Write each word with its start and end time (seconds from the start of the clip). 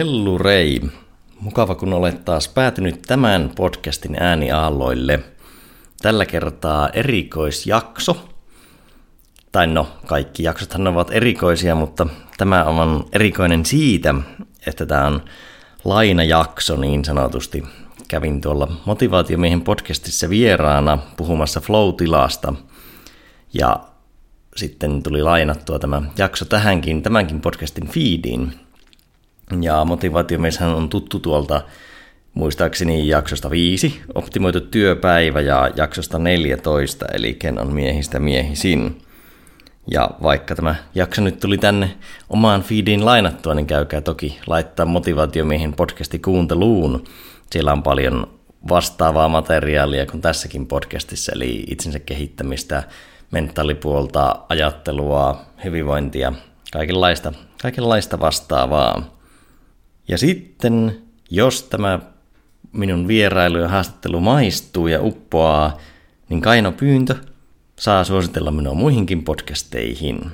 Hellurei. 0.00 0.80
Mukava, 1.40 1.74
kun 1.74 1.92
olet 1.92 2.24
taas 2.24 2.48
päätynyt 2.48 3.02
tämän 3.02 3.50
podcastin 3.56 4.16
ääniaalloille. 4.20 5.20
Tällä 6.02 6.26
kertaa 6.26 6.88
erikoisjakso. 6.88 8.28
Tai 9.52 9.66
no, 9.66 9.88
kaikki 10.06 10.42
jaksothan 10.42 10.86
ovat 10.86 11.10
erikoisia, 11.10 11.74
mutta 11.74 12.06
tämä 12.38 12.64
on 12.64 13.04
erikoinen 13.12 13.66
siitä, 13.66 14.14
että 14.66 14.86
tämä 14.86 15.06
on 15.06 15.22
lainajakso 15.84 16.76
niin 16.76 17.04
sanotusti. 17.04 17.64
Kävin 18.08 18.40
tuolla 18.40 18.68
Motivaatiomiehen 18.84 19.60
podcastissa 19.60 20.30
vieraana 20.30 20.98
puhumassa 21.16 21.60
flow-tilasta. 21.60 22.54
Ja 23.54 23.80
sitten 24.56 25.02
tuli 25.02 25.22
lainattua 25.22 25.78
tämä 25.78 26.02
jakso 26.18 26.44
tähänkin, 26.44 27.02
tämänkin 27.02 27.40
podcastin 27.40 27.88
feediin. 27.88 28.69
Ja 29.62 29.84
motivaatiomieshän 29.84 30.74
on 30.74 30.88
tuttu 30.88 31.18
tuolta 31.18 31.62
muistaakseni 32.34 33.08
jaksosta 33.08 33.50
5, 33.50 34.00
optimoitu 34.14 34.60
työpäivä 34.60 35.40
ja 35.40 35.70
jaksosta 35.76 36.18
14, 36.18 37.06
eli 37.12 37.34
ken 37.34 37.60
on 37.60 37.72
miehistä 37.72 38.20
miehisin. 38.20 39.02
Ja 39.90 40.10
vaikka 40.22 40.54
tämä 40.54 40.74
jakso 40.94 41.22
nyt 41.22 41.40
tuli 41.40 41.58
tänne 41.58 41.96
omaan 42.28 42.62
feediin 42.62 43.04
lainattua, 43.04 43.54
niin 43.54 43.66
käykää 43.66 44.00
toki 44.00 44.38
laittaa 44.46 44.86
motivaatiomiehen 44.86 45.74
podcasti 45.74 46.18
kuunteluun. 46.18 47.04
Siellä 47.50 47.72
on 47.72 47.82
paljon 47.82 48.26
vastaavaa 48.68 49.28
materiaalia 49.28 50.06
kuin 50.06 50.20
tässäkin 50.20 50.66
podcastissa, 50.66 51.32
eli 51.34 51.64
itsensä 51.68 51.98
kehittämistä, 51.98 52.82
mentaalipuolta, 53.30 54.36
ajattelua, 54.48 55.40
hyvinvointia, 55.64 56.32
kaikenlaista, 56.72 57.32
kaikenlaista 57.62 58.20
vastaavaa. 58.20 59.19
Ja 60.10 60.18
sitten, 60.18 61.02
jos 61.30 61.62
tämä 61.62 61.98
minun 62.72 63.08
vierailu 63.08 63.58
ja 63.58 63.68
haastattelu 63.68 64.20
maistuu 64.20 64.86
ja 64.86 65.02
uppoaa, 65.02 65.78
niin 66.28 66.40
Kaino 66.40 66.72
Pyyntö 66.72 67.16
saa 67.78 68.04
suositella 68.04 68.50
minua 68.50 68.74
muihinkin 68.74 69.24
podcasteihin, 69.24 70.30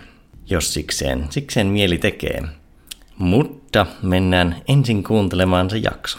jos 0.51 0.75
sikseen, 0.75 1.27
sikseen 1.31 1.67
mieli 1.67 1.99
tekee. 1.99 2.43
Mutta 3.19 3.87
mennään 4.03 4.57
ensin 4.69 5.05
kuuntelemaan 5.05 5.71
se 5.71 5.79
jakso. 5.79 6.19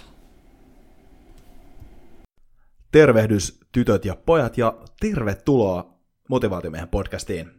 Tervehdys 2.92 3.60
tytöt 3.72 4.06
ja 4.06 4.16
pojat 4.26 4.58
ja 4.58 4.74
tervetuloa 5.00 5.94
Motivaatiomiehen 6.30 6.90
podcastiin. 6.90 7.52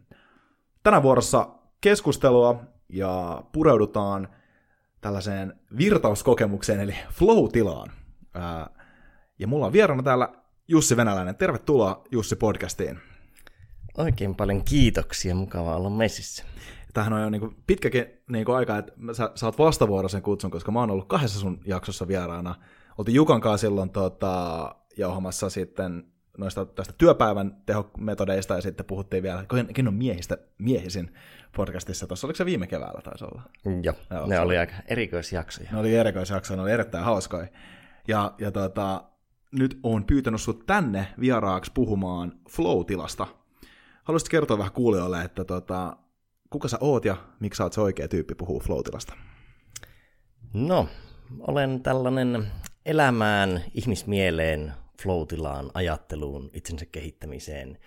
Tänä 0.83 1.03
vuorossa 1.03 1.47
keskustelua 1.81 2.61
ja 2.89 3.43
pureudutaan 3.51 4.27
tällaiseen 5.01 5.59
virtauskokemukseen, 5.77 6.79
eli 6.79 6.95
flow-tilaan. 7.11 7.91
ja 9.39 9.47
mulla 9.47 9.65
on 9.65 9.73
vieraana 9.73 10.03
täällä 10.03 10.29
Jussi 10.67 10.97
Venäläinen. 10.97 11.35
Tervetuloa 11.35 12.03
Jussi 12.11 12.35
podcastiin. 12.35 12.99
Oikein 13.97 14.35
paljon 14.35 14.63
kiitoksia, 14.63 15.35
mukava 15.35 15.75
olla 15.75 15.89
messissä. 15.89 16.43
Tämähän 16.93 17.13
on 17.13 17.21
jo 17.21 17.29
niin 17.29 17.55
pitkäkin 17.67 18.05
niin 18.29 18.45
kuin 18.45 18.55
aika, 18.55 18.77
että 18.77 18.93
sä 19.13 19.31
saat 19.35 19.57
vastavuoroisen 19.59 20.21
kutsun, 20.21 20.51
koska 20.51 20.71
mä 20.71 20.79
oon 20.79 20.91
ollut 20.91 21.07
kahdessa 21.07 21.39
sun 21.39 21.59
jaksossa 21.65 22.07
vieraana. 22.07 22.55
Oltiin 22.97 23.15
Jukan 23.15 23.41
kanssa 23.41 23.67
silloin 23.67 23.89
tota, 23.89 24.75
jauhamassa 24.97 25.49
sitten 25.49 26.03
noista 26.39 26.65
tästä 26.65 26.93
työpäivän 26.97 27.57
tehometodeista 27.65 28.53
ja 28.53 28.61
sitten 28.61 28.85
puhuttiin 28.85 29.23
vielä, 29.23 29.45
ken 29.73 29.87
on 29.87 29.93
miehistä 29.93 30.37
miehisin 30.57 31.13
podcastissa. 31.55 32.07
Tuossa 32.07 32.27
oliko 32.27 32.37
se 32.37 32.45
viime 32.45 32.67
keväällä 32.67 33.01
taisi 33.01 33.25
olla? 33.25 33.41
Joo, 33.83 33.95
Joo 34.11 34.27
ne 34.27 34.39
oli 34.39 34.57
aika 34.57 34.73
erikoisjaksoja. 34.87 35.71
Ne 35.71 35.79
oli 35.79 35.95
erikoisjaksoja, 35.95 36.57
ne 36.57 36.63
oli 36.63 36.71
erittäin 36.71 37.05
hauskoja. 37.05 37.47
Ja, 38.07 38.33
ja 38.37 38.51
tota, 38.51 39.03
nyt 39.51 39.79
on 39.83 40.05
pyytänyt 40.05 40.41
sut 40.41 40.65
tänne 40.65 41.07
vieraaksi 41.19 41.71
puhumaan 41.73 42.31
flow-tilasta. 42.49 43.27
Haluaisit 44.03 44.29
kertoa 44.29 44.57
vähän 44.57 44.73
kuulijoille, 44.73 45.21
että 45.21 45.45
tota, 45.45 45.97
kuka 46.49 46.67
sä 46.67 46.77
oot 46.81 47.05
ja 47.05 47.17
miksi 47.39 47.57
sä 47.57 47.63
oot 47.63 47.73
se 47.73 47.81
oikea 47.81 48.07
tyyppi 48.07 48.35
puhuu 48.35 48.59
flow-tilasta? 48.59 49.13
No, 50.53 50.87
olen 51.39 51.83
tällainen 51.83 52.47
elämään, 52.85 53.63
ihmismieleen, 53.73 54.73
flow-tilaan, 55.01 55.71
ajatteluun, 55.73 56.49
itsensä 56.53 56.85
kehittämiseen 56.85 57.77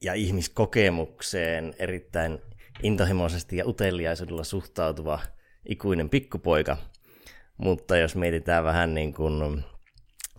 ja 0.00 0.14
ihmiskokemukseen 0.14 1.74
erittäin 1.78 2.38
intohimoisesti 2.82 3.56
ja 3.56 3.66
uteliaisuudella 3.66 4.44
suhtautuva 4.44 5.18
ikuinen 5.68 6.10
pikkupoika. 6.10 6.76
Mutta 7.56 7.96
jos 7.96 8.16
mietitään 8.16 8.64
vähän 8.64 8.94
niin 8.94 9.14
kuin, 9.14 9.64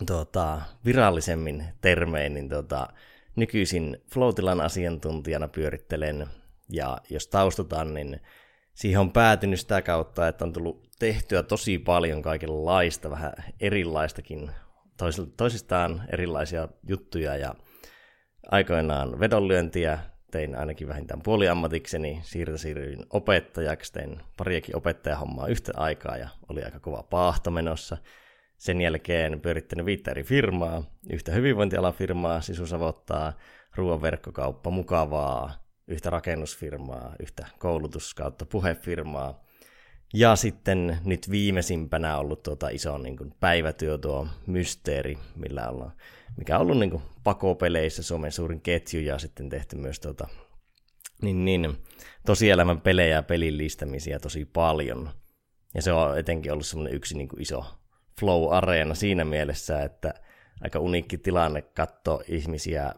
tuota, 0.06 0.60
virallisemmin 0.84 1.64
termein, 1.80 2.34
niin 2.34 2.48
tuota, 2.48 2.88
nykyisin 3.36 4.02
Floatilan 4.12 4.60
asiantuntijana 4.60 5.48
pyörittelen, 5.48 6.26
ja 6.68 6.98
jos 7.10 7.26
taustutan, 7.26 7.94
niin 7.94 8.20
siihen 8.74 9.00
on 9.00 9.12
päätynyt 9.12 9.60
sitä 9.60 9.82
kautta, 9.82 10.28
että 10.28 10.44
on 10.44 10.52
tullut 10.52 10.88
tehtyä 10.98 11.42
tosi 11.42 11.78
paljon 11.78 12.22
kaikenlaista, 12.22 13.10
vähän 13.10 13.32
erilaistakin, 13.60 14.50
toisistaan 15.36 16.02
erilaisia 16.12 16.68
juttuja, 16.88 17.36
ja 17.36 17.54
aikoinaan 18.50 19.20
vedonlyöntiä, 19.20 19.98
tein 20.30 20.54
ainakin 20.54 20.88
vähintään 20.88 21.22
puoliammatikseni, 21.22 22.20
siirtä 22.22 22.58
siirryin 22.58 23.06
opettajaksi, 23.10 23.92
tein 23.92 24.20
pariakin 24.36 24.76
opettajahommaa 24.76 25.46
yhtä 25.46 25.72
aikaa 25.76 26.16
ja 26.16 26.28
oli 26.48 26.62
aika 26.62 26.80
kova 26.80 27.02
paahto 27.02 27.50
menossa. 27.50 27.96
Sen 28.56 28.80
jälkeen 28.80 29.40
pyörittänyt 29.40 29.86
viittä 29.86 30.10
eri 30.10 30.22
firmaa, 30.22 30.82
yhtä 31.12 31.32
hyvinvointialafirmaa, 31.32 32.40
sisusavottaa, 32.40 33.32
ruoan 33.74 34.02
verkkokauppa, 34.02 34.70
mukavaa, 34.70 35.52
yhtä 35.88 36.10
rakennusfirmaa, 36.10 37.14
yhtä 37.20 37.46
koulutus 37.58 38.14
kautta 38.14 38.46
puhefirmaa. 38.46 39.44
Ja 40.14 40.36
sitten 40.36 40.98
nyt 41.04 41.30
viimeisimpänä 41.30 42.18
ollut 42.18 42.42
tuota 42.42 42.68
iso 42.68 42.98
niin 42.98 43.16
kuin 43.16 43.34
päivätyö 43.40 43.98
tuo 43.98 44.26
Mysteeri, 44.46 45.18
millä 45.36 45.68
ollaan 45.68 45.92
mikä 46.36 46.56
on 46.56 46.62
ollut 46.62 46.78
niin 46.78 46.90
kuin 46.90 47.02
pakopeleissä 47.24 48.02
Suomen 48.02 48.32
suurin 48.32 48.60
ketju 48.60 49.00
ja 49.00 49.18
sitten 49.18 49.48
tehty 49.48 49.76
myös 49.76 50.00
tuota, 50.00 50.28
niin, 51.22 51.44
niin, 51.44 51.76
tosielämän 52.26 52.80
pelejä 52.80 53.16
ja 53.16 53.22
pelillistämisiä 53.22 54.18
tosi 54.18 54.44
paljon. 54.44 55.10
Ja 55.74 55.82
se 55.82 55.92
on 55.92 56.18
etenkin 56.18 56.52
ollut 56.52 56.66
semmoinen 56.66 56.94
yksi 56.94 57.16
niin 57.16 57.28
kuin 57.28 57.42
iso 57.42 57.64
flow-areena 58.20 58.94
siinä 58.94 59.24
mielessä, 59.24 59.82
että 59.82 60.14
aika 60.60 60.78
uniikki 60.78 61.18
tilanne 61.18 61.62
katsoa 61.62 62.22
ihmisiä, 62.28 62.94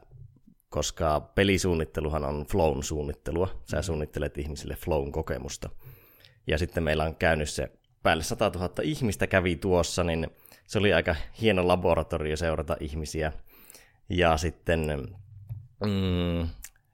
koska 0.69 1.21
pelisuunnitteluhan 1.21 2.25
on 2.25 2.47
flown 2.51 2.83
suunnittelua. 2.83 3.63
Sä 3.71 3.83
suunnittelet 3.83 4.39
ihmisille 4.39 4.77
flown 4.77 5.13
kokemusta. 5.13 5.71
Ja 6.47 6.59
sitten 6.59 6.83
meillä 6.83 7.05
on 7.05 7.17
käynyt 7.17 7.51
se 7.51 7.73
päälle 8.03 8.23
100 8.23 8.51
000 8.55 8.71
ihmistä 8.83 9.27
kävi 9.27 9.57
tuossa, 9.57 10.05
niin 10.05 10.31
se 10.67 10.79
oli 10.79 10.93
aika 10.93 11.17
hieno 11.41 11.69
laboratorio 11.69 12.37
seurata 12.37 12.77
ihmisiä. 12.81 13.33
Ja 14.09 14.37
sitten 14.37 14.81
mm, 15.85 16.49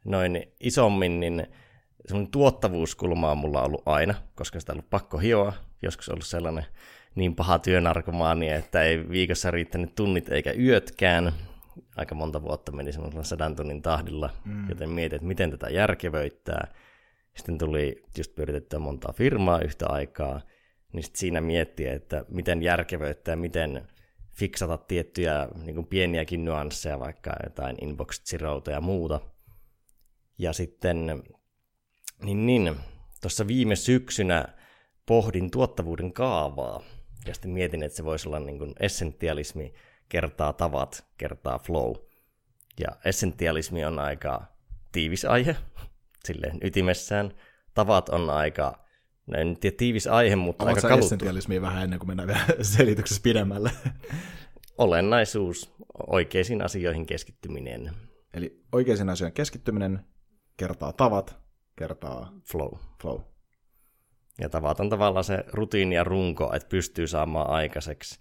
noin 0.05 0.53
isommin, 0.61 1.21
niin 1.21 1.47
semmoinen 2.07 2.31
tuottavuuskulma 2.31 3.31
on 3.31 3.39
mulla 3.39 3.63
ollut 3.63 3.83
aina, 3.87 4.15
koska 4.35 4.61
sitä 4.61 4.73
on 4.73 4.75
ollut 4.75 4.91
pakko 4.91 5.19
hioa. 5.19 5.53
Joskus 5.83 6.09
ollut 6.09 6.27
sellainen 6.27 6.65
niin 7.15 7.35
paha 7.37 7.59
työnarkomaani, 7.59 8.49
että 8.49 8.83
ei 8.83 9.09
viikossa 9.09 9.51
riittänyt 9.51 9.95
tunnit 9.95 10.29
eikä 10.29 10.53
yötkään. 10.53 11.33
Aika 11.97 12.15
monta 12.15 12.43
vuotta 12.43 12.73
meni 12.73 12.93
semmoisella 12.93 13.25
sadan 13.25 13.57
tunnin 13.57 13.83
tahdilla, 13.83 14.31
mm. 14.45 14.69
joten 14.69 14.91
mietin, 14.91 15.17
että 15.17 15.29
miten 15.29 15.51
tätä 15.51 15.69
järkevöittää. 15.71 16.75
Sitten 17.41 17.59
tuli 17.59 18.03
just 18.19 18.35
pyöritettyä 18.35 18.79
montaa 18.79 19.13
firmaa 19.13 19.61
yhtä 19.61 19.87
aikaa, 19.89 20.41
niin 20.93 21.03
sit 21.03 21.17
siinä 21.17 21.41
miettiä, 21.41 21.93
että 21.93 22.25
miten 22.29 22.63
järkevöittää, 22.63 23.37
miten 23.37 23.87
fiksata 24.33 24.77
tiettyjä 24.77 25.49
niin 25.55 25.75
kuin 25.75 25.87
pieniäkin 25.87 26.45
nyansseja, 26.45 27.01
vaikka 27.01 27.33
jotain 27.45 27.77
inbox 27.85 28.25
zeroita 28.25 28.71
ja 28.71 28.81
muuta. 28.81 29.21
Ja 30.39 30.53
sitten, 30.53 31.23
niin, 32.23 32.47
niin 32.47 32.77
tuossa 33.21 33.47
viime 33.47 33.77
syksynä 33.77 34.45
pohdin 35.07 35.51
tuottavuuden 35.51 36.13
kaavaa, 36.13 36.83
ja 37.27 37.35
sitten 37.35 37.51
mietin, 37.51 37.83
että 37.83 37.97
se 37.97 38.05
voisi 38.05 38.29
olla 38.29 38.41
niin 38.41 38.59
kuin 38.59 38.75
essentialismi 38.81 39.75
kertaa 40.09 40.53
tavat, 40.53 41.07
kertaa 41.19 41.59
flow. 41.59 41.95
Ja 42.81 42.89
essentialismi 43.05 43.85
on 43.85 43.99
aika 43.99 44.43
tiivis 44.93 45.25
aihe, 45.25 45.57
silleen 46.25 46.59
ytimessään. 46.63 47.33
Tavat 47.75 48.09
on 48.09 48.31
aika 48.31 48.85
No 49.27 49.41
en 49.41 49.57
tiedä 49.61 49.77
tiivis 49.77 50.07
aihe, 50.07 50.37
mutta 50.37 50.65
Oletko 50.65 50.87
aika 50.87 50.89
kaluttu. 50.89 51.61
vähän 51.63 51.85
ennen 51.85 51.99
kuin 51.99 52.09
mennään 52.09 52.27
vielä 52.27 52.41
selityksessä 52.77 53.23
pidemmälle? 53.23 53.71
Olennaisuus, 54.79 55.75
oikeisiin 56.07 56.63
asioihin 56.63 57.07
keskittyminen. 57.07 57.91
Eli 58.35 58.65
oikeisiin 58.73 59.09
asioihin 59.09 59.35
keskittyminen 59.35 60.01
kertaa 60.57 60.93
tavat, 60.93 61.37
kertaa 61.77 62.33
flow. 62.51 62.73
flow. 63.03 63.21
Ja 64.41 64.49
tavataan 64.49 64.89
tavallaan 64.89 65.25
se 65.25 65.45
rutiini 65.53 65.95
ja 65.95 66.05
runko, 66.05 66.53
että 66.55 66.69
pystyy 66.69 67.07
saamaan 67.07 67.51
aikaiseksi. 67.51 68.21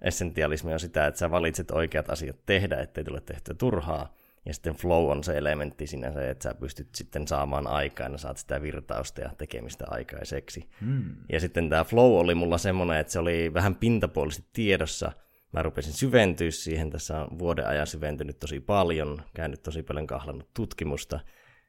Essentialismi 0.00 0.72
on 0.72 0.80
sitä, 0.80 1.06
että 1.06 1.18
sä 1.18 1.30
valitset 1.30 1.70
oikeat 1.70 2.10
asiat 2.10 2.36
tehdä, 2.46 2.80
ettei 2.80 3.04
tule 3.04 3.20
tehtyä 3.20 3.54
turhaa. 3.54 4.14
Ja 4.46 4.54
sitten 4.54 4.74
flow 4.74 5.10
on 5.10 5.24
se 5.24 5.38
elementti 5.38 5.86
siinä 5.86 6.12
se, 6.12 6.30
että 6.30 6.42
sä 6.42 6.54
pystyt 6.54 6.94
sitten 6.94 7.28
saamaan 7.28 7.66
aikaa 7.66 8.08
ja 8.08 8.18
saat 8.18 8.36
sitä 8.36 8.62
virtausta 8.62 9.20
ja 9.20 9.30
tekemistä 9.38 9.84
aikaiseksi. 9.88 10.68
Hmm. 10.80 11.16
Ja 11.32 11.40
sitten 11.40 11.68
tämä 11.68 11.84
flow 11.84 12.12
oli 12.12 12.34
mulla 12.34 12.58
semmoinen, 12.58 12.98
että 12.98 13.12
se 13.12 13.18
oli 13.18 13.54
vähän 13.54 13.74
pintapuolisesti 13.74 14.48
tiedossa. 14.52 15.12
Mä 15.52 15.62
rupesin 15.62 15.92
syventyä 15.92 16.50
siihen, 16.50 16.90
tässä 16.90 17.20
on 17.20 17.38
vuoden 17.38 17.66
ajan 17.66 17.86
syventynyt 17.86 18.38
tosi 18.38 18.60
paljon, 18.60 19.22
käynyt 19.34 19.62
tosi 19.62 19.82
paljon 19.82 20.06
kahlannut 20.06 20.54
tutkimusta. 20.54 21.20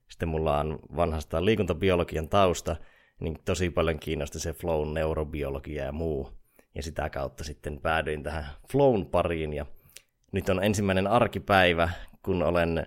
Sitten 0.10 0.30
mulla 0.30 0.60
on 0.60 0.80
vanhasta 0.96 1.46
liikuntabiologian 1.46 2.30
tausta, 2.30 2.76
niin 3.20 3.40
tosi 3.46 3.70
paljon 3.70 4.00
kiinnosti 4.00 4.40
se 4.40 4.54
flow 4.54 4.94
neurobiologia 4.94 5.84
ja 5.84 5.92
muu. 5.92 6.30
Ja 6.76 6.84
sitä 6.84 7.10
kautta 7.10 7.44
sitten 7.44 7.80
päädyin 7.82 8.24
tähän 8.24 8.46
flown 8.72 9.06
pariin 9.06 9.54
ja 9.54 9.66
nyt 10.32 10.50
on 10.50 10.64
ensimmäinen 10.64 11.08
arkipäivä, 11.08 11.90
kun 12.24 12.44
olen 12.44 12.86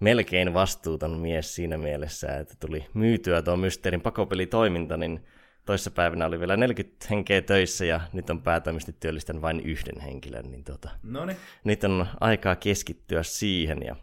melkein 0.00 0.54
vastuuton 0.54 1.18
mies 1.18 1.54
siinä 1.54 1.78
mielessä, 1.78 2.36
että 2.36 2.54
tuli 2.60 2.86
myytyä 2.94 3.42
tuo 3.42 3.56
Mysteerin 3.56 4.00
pakopelitoiminta, 4.00 4.96
niin 4.96 5.24
toissapäivänä 5.64 6.26
oli 6.26 6.40
vielä 6.40 6.56
40 6.56 7.06
henkeä 7.10 7.42
töissä 7.42 7.84
ja 7.84 8.00
nyt 8.12 8.30
on 8.30 8.42
päätoimisesti 8.42 8.96
työllistän 9.00 9.42
vain 9.42 9.60
yhden 9.60 10.00
henkilön, 10.00 10.50
niin 10.50 10.64
tota, 10.64 10.90
Noniin. 11.02 11.38
nyt 11.64 11.84
on 11.84 12.06
aikaa 12.20 12.56
keskittyä 12.56 13.22
siihen 13.22 13.82
ja 13.82 13.96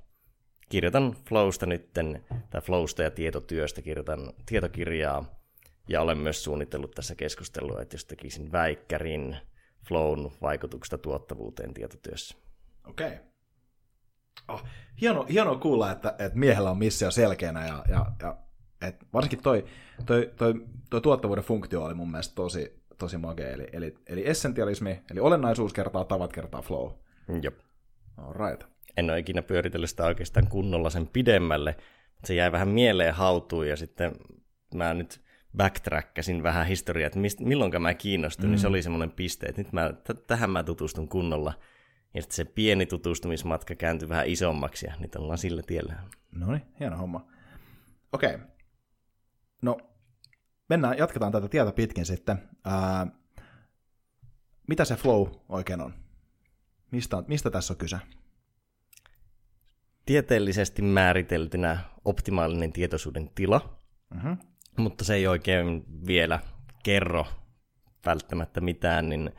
kirjoitan 0.70 1.16
Flowsta 1.30 1.66
nytten, 1.66 2.26
tai 2.50 2.62
Flowsta 2.62 3.04
ja 3.04 3.12
tietotyöstä 3.12 3.82
kirjoitan 3.82 4.34
tietokirjaa 4.46 5.42
ja 5.90 6.02
olen 6.02 6.18
myös 6.18 6.44
suunnitellut 6.44 6.92
tässä 6.92 7.16
keskustelua, 7.16 7.82
että 7.82 7.96
jos 7.96 8.06
tekisin 8.06 8.52
väikkärin 8.52 9.38
Flown 9.88 10.32
vaikutuksesta 10.42 10.98
tuottavuuteen 10.98 11.74
tietotyössä. 11.74 12.38
Okei. 12.88 13.08
Okay. 13.08 13.35
Oh, 14.48 14.64
hieno, 15.02 15.26
hieno 15.30 15.56
kuulla, 15.56 15.92
että, 15.92 16.16
että 16.20 16.40
miehellä 16.40 16.72
on 16.72 16.78
missio 16.78 17.12
selkeänä 17.12 17.68
ja, 17.68 17.84
ja, 17.90 18.06
ja 18.22 18.38
et 18.82 19.06
varsinkin 19.14 19.42
toi, 19.44 19.66
toi, 20.06 20.32
toi, 20.36 20.54
toi 20.90 21.02
tuottavuuden 21.02 21.44
funktio 21.44 21.84
oli 21.84 21.94
mun 21.94 22.12
mielestä 22.12 22.36
tosi, 22.36 22.84
tosi 22.98 23.18
magea. 23.18 23.50
Eli, 23.50 23.68
eli, 23.74 23.96
eli 24.08 24.28
essentialismi, 24.28 25.02
eli 25.12 25.20
olennaisuus 25.20 25.74
kertaa 25.74 26.06
tavat 26.06 26.34
kertaa 26.34 26.62
flow. 26.62 26.92
Jop. 27.42 27.56
right. 28.40 28.64
En 28.98 29.10
ole 29.10 29.20
ikinä 29.20 29.42
pyöritellyt 29.42 29.90
sitä 29.90 30.06
oikeastaan 30.06 30.48
kunnolla 30.48 30.90
sen 30.90 31.08
pidemmälle. 31.08 31.76
Se 32.24 32.36
jäi 32.36 32.52
vähän 32.52 32.68
mieleen 32.68 33.14
hautuun 33.14 33.68
ja 33.68 33.78
sitten 33.78 34.12
mä 34.76 34.94
nyt 34.94 35.22
backtrackasin 35.58 36.44
vähän 36.44 36.68
historiaa, 36.68 37.08
että 37.08 37.20
mist, 37.20 37.40
milloin 37.40 37.82
mä 37.82 37.94
kiinnostuin, 37.94 38.48
mm. 38.48 38.52
niin 38.52 38.60
se 38.60 38.68
oli 38.68 38.82
semmoinen 38.82 39.12
piste, 39.12 39.46
että 39.46 39.62
nyt 39.62 39.74
mä, 39.74 39.94
t- 39.94 40.28
tähän 40.28 40.50
mä 40.50 40.64
tutustun 40.64 41.08
kunnolla. 41.10 41.54
Ja 42.16 42.22
sitten 42.22 42.36
se 42.36 42.46
pieni 42.46 42.86
tutustumismatka 42.86 43.76
kääntyi 43.76 44.10
vähän 44.10 44.28
isommaksi 44.28 44.86
ja 44.86 44.94
nyt 45.00 45.16
ollaan 45.16 45.38
sillä 45.38 45.62
tiellä. 45.62 45.96
No 46.32 46.52
niin, 46.52 46.62
hieno 46.80 46.98
homma. 46.98 47.28
Okei. 48.12 48.36
Okay. 48.36 48.48
No, 49.62 49.78
mennään, 50.70 50.98
jatketaan 50.98 51.32
tätä 51.32 51.48
tietä 51.48 51.72
pitkin 51.72 52.06
sitten. 52.06 52.50
Ää, 52.66 53.08
mitä 54.68 54.86
se 54.86 54.96
flow 54.96 55.28
oikein 55.50 55.82
on? 55.82 55.94
Mistä, 56.92 57.24
mistä 57.28 57.52
tässä 57.52 57.74
on 57.74 57.78
kyse? 57.78 57.98
Tieteellisesti 60.06 60.82
määriteltynä 60.82 61.80
optimaalinen 62.06 62.74
tietoisuuden 62.74 63.30
tila, 63.36 63.80
mm-hmm. 64.14 64.38
mutta 64.78 65.04
se 65.06 65.16
ei 65.16 65.28
oikein 65.28 65.86
vielä 66.08 66.40
kerro 66.84 67.26
välttämättä 68.06 68.62
mitään, 68.62 69.10
niin 69.10 69.32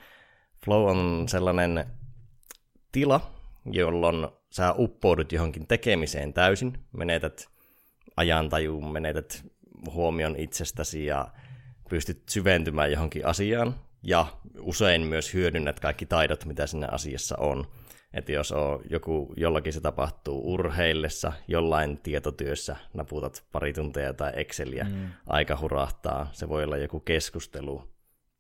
flow 0.65 0.91
on 0.91 1.29
sellainen 1.29 1.87
tila, 2.93 3.31
jolloin 3.73 4.29
sä 4.51 4.75
uppoudut 4.79 5.33
johonkin 5.33 5.67
tekemiseen 5.67 6.33
täysin, 6.33 6.79
menetät 6.93 7.49
ajantajuun, 8.17 8.93
menetät 8.93 9.45
huomion 9.91 10.37
itsestäsi 10.39 11.05
ja 11.07 11.29
pystyt 11.89 12.23
syventymään 12.29 12.93
johonkin 12.93 13.27
asiaan, 13.27 13.75
ja 14.03 14.27
usein 14.61 15.03
myös 15.03 15.35
hyödynnät 15.35 15.81
kaikki 15.81 16.07
taidot, 16.07 16.45
mitä 16.45 16.67
siinä 16.67 16.89
asiassa 16.91 17.37
on. 17.39 17.67
Että 18.15 18.33
jos 18.33 18.53
on 18.53 18.81
joku, 18.91 19.35
jollakin 19.37 19.73
se 19.73 19.81
tapahtuu 19.81 20.53
urheillessa, 20.53 21.33
jollain 21.49 22.01
tietotyössä, 22.03 22.77
naputat 22.95 23.45
pari 23.53 23.73
tuntia 23.73 24.13
tai 24.13 24.33
Exceliä, 24.37 24.85
mm. 24.85 25.09
aika 25.27 25.59
hurahtaa. 25.61 26.29
Se 26.33 26.49
voi 26.49 26.65
olla 26.65 26.77
joku 26.77 27.01
keskustelu. 27.01 27.83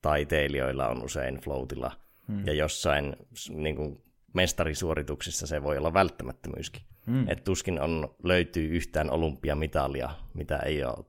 Taiteilijoilla 0.02 0.88
on 0.88 1.04
usein 1.04 1.40
floatilla. 1.40 1.92
Mm. 2.28 2.46
Ja 2.46 2.52
jossain 2.52 3.16
niin 3.50 3.76
kuin 3.76 4.02
mestarisuorituksissa 4.36 5.46
se 5.46 5.62
voi 5.62 5.78
olla 5.78 5.94
välttämättömyyskin. 5.94 6.82
Mm. 7.06 7.28
Et 7.28 7.44
tuskin 7.44 7.80
on, 7.80 8.14
löytyy 8.22 8.68
yhtään 8.68 9.10
olympiamitalia, 9.10 10.10
mitä 10.34 10.56
ei 10.56 10.84
ole 10.84 11.04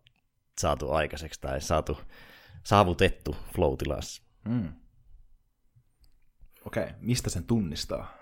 saatu 0.59 0.91
aikaiseksi 0.91 1.41
tai 1.41 1.62
saatu, 1.62 1.97
saavutettu 2.63 3.35
flow-tilassa. 3.56 4.24
Mm. 4.45 4.74
Okei, 6.65 6.83
okay. 6.83 6.95
mistä 7.00 7.29
sen 7.29 7.44
tunnistaa? 7.44 8.18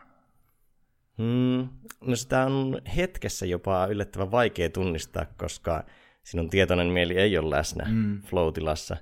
Hmm, 1.18 1.70
no 2.02 2.16
sitä 2.16 2.46
on 2.46 2.82
hetkessä 2.96 3.46
jopa 3.46 3.86
yllättävän 3.86 4.32
vaikea 4.32 4.70
tunnistaa, 4.70 5.26
koska 5.38 5.84
sinun 6.24 6.50
tietoinen 6.50 6.88
mieli 6.88 7.18
ei 7.18 7.38
ole 7.38 7.56
läsnä 7.56 7.86
mm. 7.92 8.22
flow-tilassa, 8.22 8.98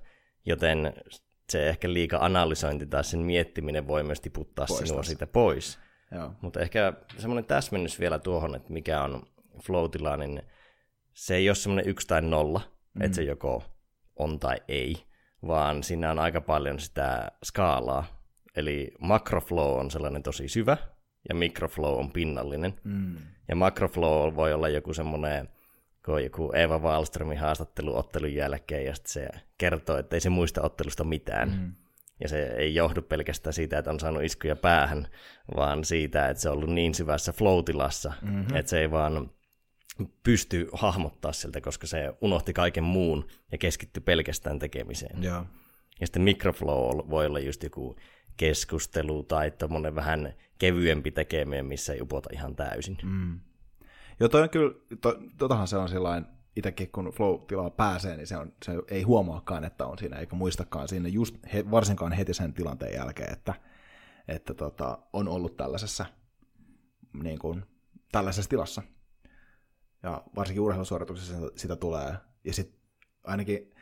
joten 0.45 0.93
se 1.49 1.69
ehkä 1.69 1.93
liika 1.93 2.17
analysointi 2.21 2.85
tai 2.85 3.03
sen 3.03 3.19
miettiminen 3.19 3.87
voi 3.87 4.03
myös 4.03 4.21
tiputtaa 4.21 4.65
Poistas. 4.65 4.87
sinua 4.87 5.03
siitä 5.03 5.27
pois. 5.27 5.79
Mutta 6.41 6.59
ehkä 6.59 6.93
semmoinen 7.17 7.45
täsmennys 7.45 7.99
vielä 7.99 8.19
tuohon, 8.19 8.55
että 8.55 8.73
mikä 8.73 9.03
on 9.03 9.23
flow 9.63 9.89
niin 10.17 10.41
se 11.13 11.35
ei 11.35 11.49
ole 11.49 11.55
semmoinen 11.55 11.89
yksi 11.89 12.07
tai 12.07 12.21
nolla, 12.21 12.61
mm. 12.93 13.01
että 13.01 13.15
se 13.15 13.23
joko 13.23 13.63
on 14.15 14.39
tai 14.39 14.57
ei, 14.67 15.03
vaan 15.47 15.83
siinä 15.83 16.11
on 16.11 16.19
aika 16.19 16.41
paljon 16.41 16.79
sitä 16.79 17.31
skaalaa. 17.43 18.05
Eli 18.55 18.91
makroflow 18.99 19.79
on 19.79 19.91
sellainen 19.91 20.23
tosi 20.23 20.47
syvä, 20.47 20.77
ja 21.29 21.35
microflow 21.35 21.99
on 21.99 22.11
pinnallinen. 22.11 22.73
Mm. 22.83 23.17
Ja 23.47 23.55
macroflow 23.55 24.35
voi 24.35 24.53
olla 24.53 24.69
joku 24.69 24.93
semmoinen, 24.93 25.49
kun 26.05 26.23
joku 26.23 26.51
Eva 26.51 26.79
Wallströmin 26.79 27.37
haastattelu 27.37 27.97
ottelun 27.97 28.33
jälkeen, 28.33 28.85
ja 28.85 28.95
sitten 28.95 29.11
se 29.11 29.29
kertoo, 29.57 29.97
että 29.97 30.15
ei 30.15 30.19
se 30.19 30.29
muista 30.29 30.61
ottelusta 30.61 31.03
mitään. 31.03 31.49
Mm. 31.49 31.82
Ja 32.23 32.29
se 32.29 32.43
ei 32.43 32.75
johdu 32.75 33.01
pelkästään 33.01 33.53
siitä, 33.53 33.77
että 33.77 33.91
on 33.91 33.99
saanut 33.99 34.23
iskuja 34.23 34.55
päähän, 34.55 35.07
vaan 35.57 35.85
siitä, 35.85 36.29
että 36.29 36.41
se 36.41 36.49
on 36.49 36.55
ollut 36.55 36.69
niin 36.69 36.95
syvässä 36.95 37.33
flow-tilassa, 37.33 38.13
mm-hmm. 38.21 38.55
että 38.55 38.69
se 38.69 38.79
ei 38.79 38.91
vaan 38.91 39.31
pysty 40.23 40.69
hahmottaa 40.73 41.33
sieltä, 41.33 41.61
koska 41.61 41.87
se 41.87 42.13
unohti 42.21 42.53
kaiken 42.53 42.83
muun 42.83 43.27
ja 43.51 43.57
keskittyi 43.57 44.01
pelkästään 44.01 44.59
tekemiseen. 44.59 45.23
Ja, 45.23 45.45
Ja 45.99 46.07
sitten 46.07 46.21
microflow 46.21 47.09
voi 47.09 47.25
olla 47.25 47.39
just 47.39 47.63
joku 47.63 47.95
keskustelu 48.37 49.23
tai 49.23 49.51
tommonen 49.51 49.95
vähän 49.95 50.33
kevyempi 50.59 51.11
tekeminen, 51.11 51.65
missä 51.65 51.93
ei 51.93 52.01
upota 52.01 52.29
ihan 52.33 52.55
täysin. 52.55 52.97
Mm. 53.03 53.39
Joo, 54.19 54.29
toi 54.29 54.41
on 54.41 54.49
kyllä, 54.49 54.73
to, 55.01 55.19
totahan 55.37 55.67
se 55.67 55.77
on 55.77 55.89
sellainen, 55.89 56.31
itsekin 56.55 56.91
kun 56.91 57.05
flow-tilaa 57.05 57.69
pääsee, 57.69 58.17
niin 58.17 58.27
se, 58.27 58.37
on, 58.37 58.53
se 58.65 58.71
ei 58.87 59.03
huomaakaan, 59.03 59.63
että 59.63 59.85
on 59.85 59.97
siinä, 59.97 60.17
eikä 60.17 60.35
muistakaan 60.35 60.87
siinä 60.87 61.09
just 61.09 61.35
he, 61.53 61.71
varsinkaan 61.71 62.11
heti 62.11 62.33
sen 62.33 62.53
tilanteen 62.53 62.93
jälkeen, 62.93 63.33
että, 63.33 63.53
että 64.27 64.53
tota, 64.53 64.97
on 65.13 65.27
ollut 65.27 65.57
tällaisessa, 65.57 66.05
niin 67.23 67.39
kuin, 67.39 67.65
tällaisessa 68.11 68.49
tilassa. 68.49 68.81
Ja 70.03 70.23
varsinkin 70.35 70.61
urheilusuorituksessa 70.61 71.35
sitä 71.55 71.75
tulee. 71.75 72.13
Ja 72.43 72.53
sitten 72.53 72.79
ainakin 73.23 73.73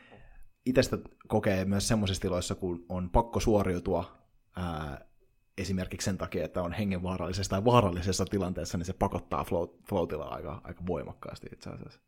itsestä 0.66 0.98
kokee 1.28 1.66
myös 1.66 1.88
semmoisissa 1.88 2.22
tiloissa, 2.22 2.56
kun 2.56 2.86
on 2.90 3.10
pakko 3.10 3.40
suoriutua 3.40 4.18
ää, 4.56 5.06
esimerkiksi 5.58 6.06
sen 6.06 6.18
takia, 6.18 6.46
että 6.46 6.62
on 6.62 6.74
hengenvaarallisessa 6.74 7.50
tai 7.50 7.66
vaarallisessa 7.66 8.26
tilanteessa, 8.26 8.78
niin 8.78 8.86
se 8.86 8.94
pakottaa 8.94 9.44
flow, 9.44 9.70
flow 9.90 10.22
aika, 10.22 10.62
aika 10.64 10.86
voimakkaasti 10.86 11.48
itse 11.54 11.70
asiassa. 11.70 12.00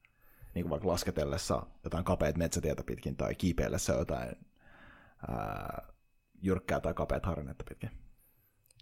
Niin 0.53 0.63
kuin 0.63 0.69
vaikka 0.69 0.87
lasketellessa 0.87 1.65
jotain 1.83 2.03
kapeat 2.03 2.37
metsätietä 2.37 2.83
pitkin 2.83 3.15
tai 3.15 3.35
kiipeillessä 3.35 3.93
jotain 3.93 4.29
ää, 5.27 5.87
jyrkkää 6.41 6.79
tai 6.79 6.93
kapeat 6.93 7.25
harjannetta 7.25 7.63
pitkin. 7.69 7.89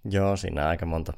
Joo, 0.06 0.38
siinä 0.38 0.62
on 0.62 0.68
aika 0.68 0.86
monta 0.86 1.14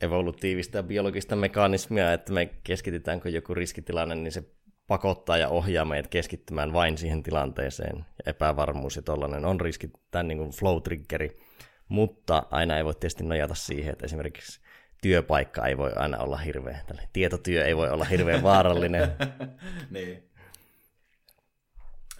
evolutiivista 0.00 0.76
ja 0.76 0.82
biologista 0.82 1.36
mekanismia, 1.36 2.12
että 2.12 2.32
me 2.32 2.46
keskitytään, 2.46 3.20
kun 3.20 3.32
joku 3.32 3.54
riskitilanne, 3.54 4.14
niin 4.14 4.32
se 4.32 4.44
pakottaa 4.86 5.36
ja 5.36 5.48
ohjaa 5.48 5.84
meidät 5.84 6.08
keskittymään 6.08 6.72
vain 6.72 6.98
siihen 6.98 7.22
tilanteeseen. 7.22 7.96
Ja 7.98 8.30
epävarmuus 8.30 8.96
ja 8.96 9.02
tollainen 9.02 9.44
on 9.44 9.60
riski, 9.60 9.90
tämän 10.10 10.28
niin 10.28 10.38
flow-triggeri 10.38 11.46
mutta 11.88 12.42
aina 12.50 12.76
ei 12.76 12.84
voi 12.84 12.94
tietysti 12.94 13.24
nojata 13.24 13.54
siihen, 13.54 13.92
että 13.92 14.06
esimerkiksi 14.06 14.60
työpaikka 15.06 15.66
ei 15.66 15.76
voi 15.76 15.92
aina 15.92 16.18
olla 16.18 16.36
hirveä, 16.36 16.80
tälle 16.86 17.08
tietotyö 17.12 17.64
ei 17.64 17.76
voi 17.76 17.90
olla 17.90 18.04
hirveän 18.04 18.42
vaarallinen. 18.42 19.16
niin. 19.90 20.30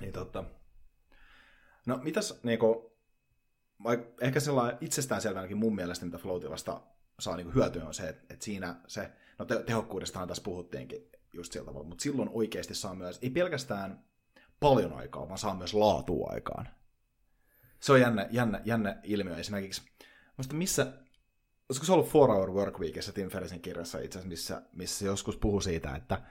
Niin 0.01 0.13
totta. 0.13 0.45
No 1.87 1.99
mitäs 2.03 2.41
niinku, 2.43 2.97
vaik, 3.85 4.01
ehkä 4.21 4.41
sellainen 4.41 4.79
itsestäänselvänäkin 4.81 5.57
mun 5.57 5.75
mielestä, 5.75 6.05
mitä 6.05 6.19
Floatilasta 6.19 6.81
saa 7.19 7.37
niinku 7.37 7.53
hyötyä, 7.55 7.85
on 7.85 7.95
se, 7.95 8.09
että, 8.09 8.35
että 8.35 8.45
siinä 8.45 8.77
se, 8.87 9.13
no 9.39 9.45
te, 9.45 9.63
tehokkuudestahan 9.63 10.29
tässä 10.29 10.43
puhuttiinkin 10.43 11.11
just 11.33 11.53
sillä 11.53 11.67
tavalla, 11.67 11.89
mutta 11.89 12.03
silloin 12.03 12.31
oikeasti 12.33 12.75
saa 12.75 12.95
myös, 12.95 13.19
ei 13.23 13.31
pelkästään 13.31 14.05
paljon 14.61 14.93
aikaa, 14.93 15.29
vaan 15.29 15.39
saa 15.39 15.55
myös 15.55 15.75
laatua 15.75 16.31
aikaan. 16.31 16.69
Se 17.81 17.93
on 17.93 18.01
jännä, 18.01 18.29
jännä, 18.31 18.61
jännä 18.65 19.01
ilmiö 19.03 19.37
esimerkiksi. 19.37 19.83
Muista 20.37 20.55
missä, 20.55 20.93
olisiko 21.69 21.87
se 21.87 21.93
ollut 21.93 22.09
Four 22.09 22.31
Hour 22.31 22.51
Work 22.51 22.79
Weekissä 22.79 23.13
Tim 23.13 23.29
Ferrisin 23.29 23.61
kirjassa 23.61 23.99
itse 23.99 24.19
asiassa, 24.19 24.29
missä, 24.29 24.63
missä 24.73 25.07
joskus 25.07 25.37
puhuu 25.37 25.61
siitä, 25.61 25.97
että 25.97 26.23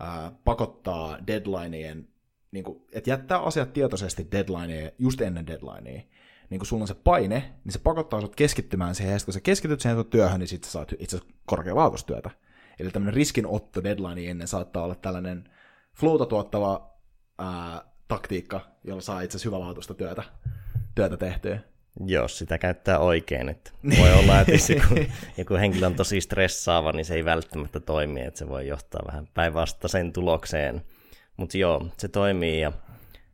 ää, 0.00 0.32
pakottaa 0.44 1.26
deadlineien, 1.26 2.08
niin 2.50 2.64
kuin, 2.64 2.82
että 2.92 3.10
jättää 3.10 3.38
asiat 3.38 3.72
tietoisesti 3.72 4.28
deadlineja 4.32 4.90
just 4.98 5.20
ennen 5.20 5.46
deadlinea, 5.46 6.02
niin 6.50 6.58
kun 6.58 6.66
sulla 6.66 6.82
on 6.82 6.88
se 6.88 6.94
paine, 6.94 7.54
niin 7.64 7.72
se 7.72 7.78
pakottaa 7.78 8.20
sinut 8.20 8.36
keskittymään 8.36 8.94
siihen, 8.94 9.12
ja 9.12 9.18
kun 9.24 9.34
sä 9.34 9.40
keskityt 9.40 9.80
siihen 9.80 10.06
työhön, 10.06 10.40
niin 10.40 10.48
sitten 10.48 10.68
sä 10.68 10.72
saat 10.72 10.92
itse 10.98 11.16
asiassa 11.16 11.34
korkealaatuistyötä. 11.46 12.30
Eli 12.78 12.90
tämmöinen 12.90 13.14
riskinotto 13.14 13.84
deadline 13.84 14.30
ennen 14.30 14.48
saattaa 14.48 14.84
olla 14.84 14.94
tällainen 14.94 15.50
flowta 15.94 16.26
tuottava 16.26 16.94
ää, 17.38 17.84
taktiikka, 18.08 18.60
jolla 18.84 19.00
saa 19.00 19.20
itse 19.20 19.36
asiassa 19.36 19.48
hyvälaatuista 19.48 19.94
työtä, 19.94 20.22
työtä 20.94 21.16
tehtyä. 21.16 21.60
Jos 22.06 22.38
sitä 22.38 22.58
käyttää 22.58 22.98
oikein, 22.98 23.48
että 23.48 23.70
voi 24.00 24.12
olla, 24.12 24.40
että 24.40 24.52
jos 24.52 24.70
joku, 24.70 24.94
joku 25.38 25.54
henkilö 25.54 25.86
on 25.86 25.94
tosi 25.94 26.20
stressaava, 26.20 26.92
niin 26.92 27.04
se 27.04 27.14
ei 27.14 27.24
välttämättä 27.24 27.80
toimi, 27.80 28.20
että 28.20 28.38
se 28.38 28.48
voi 28.48 28.68
johtaa 28.68 29.02
vähän 29.06 29.28
päinvastaiseen 29.34 30.12
tulokseen. 30.12 30.82
Mutta 31.36 31.58
joo, 31.58 31.88
se 31.98 32.08
toimii 32.08 32.60
ja 32.60 32.72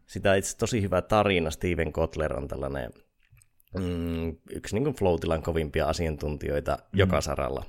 sitä 0.07 0.35
itse 0.35 0.57
tosi 0.57 0.83
hyvä 0.83 1.03
tarina. 1.03 1.51
Steven 1.51 1.93
Kotler 1.93 2.37
on 2.37 2.49
tällainen 2.49 2.91
mm, 3.79 4.37
yksi 4.51 4.79
niin 4.79 4.95
Floatilan 4.95 5.43
kovimpia 5.43 5.87
asiantuntijoita 5.87 6.73
mm. 6.73 6.99
joka 6.99 7.21
saralla. 7.21 7.65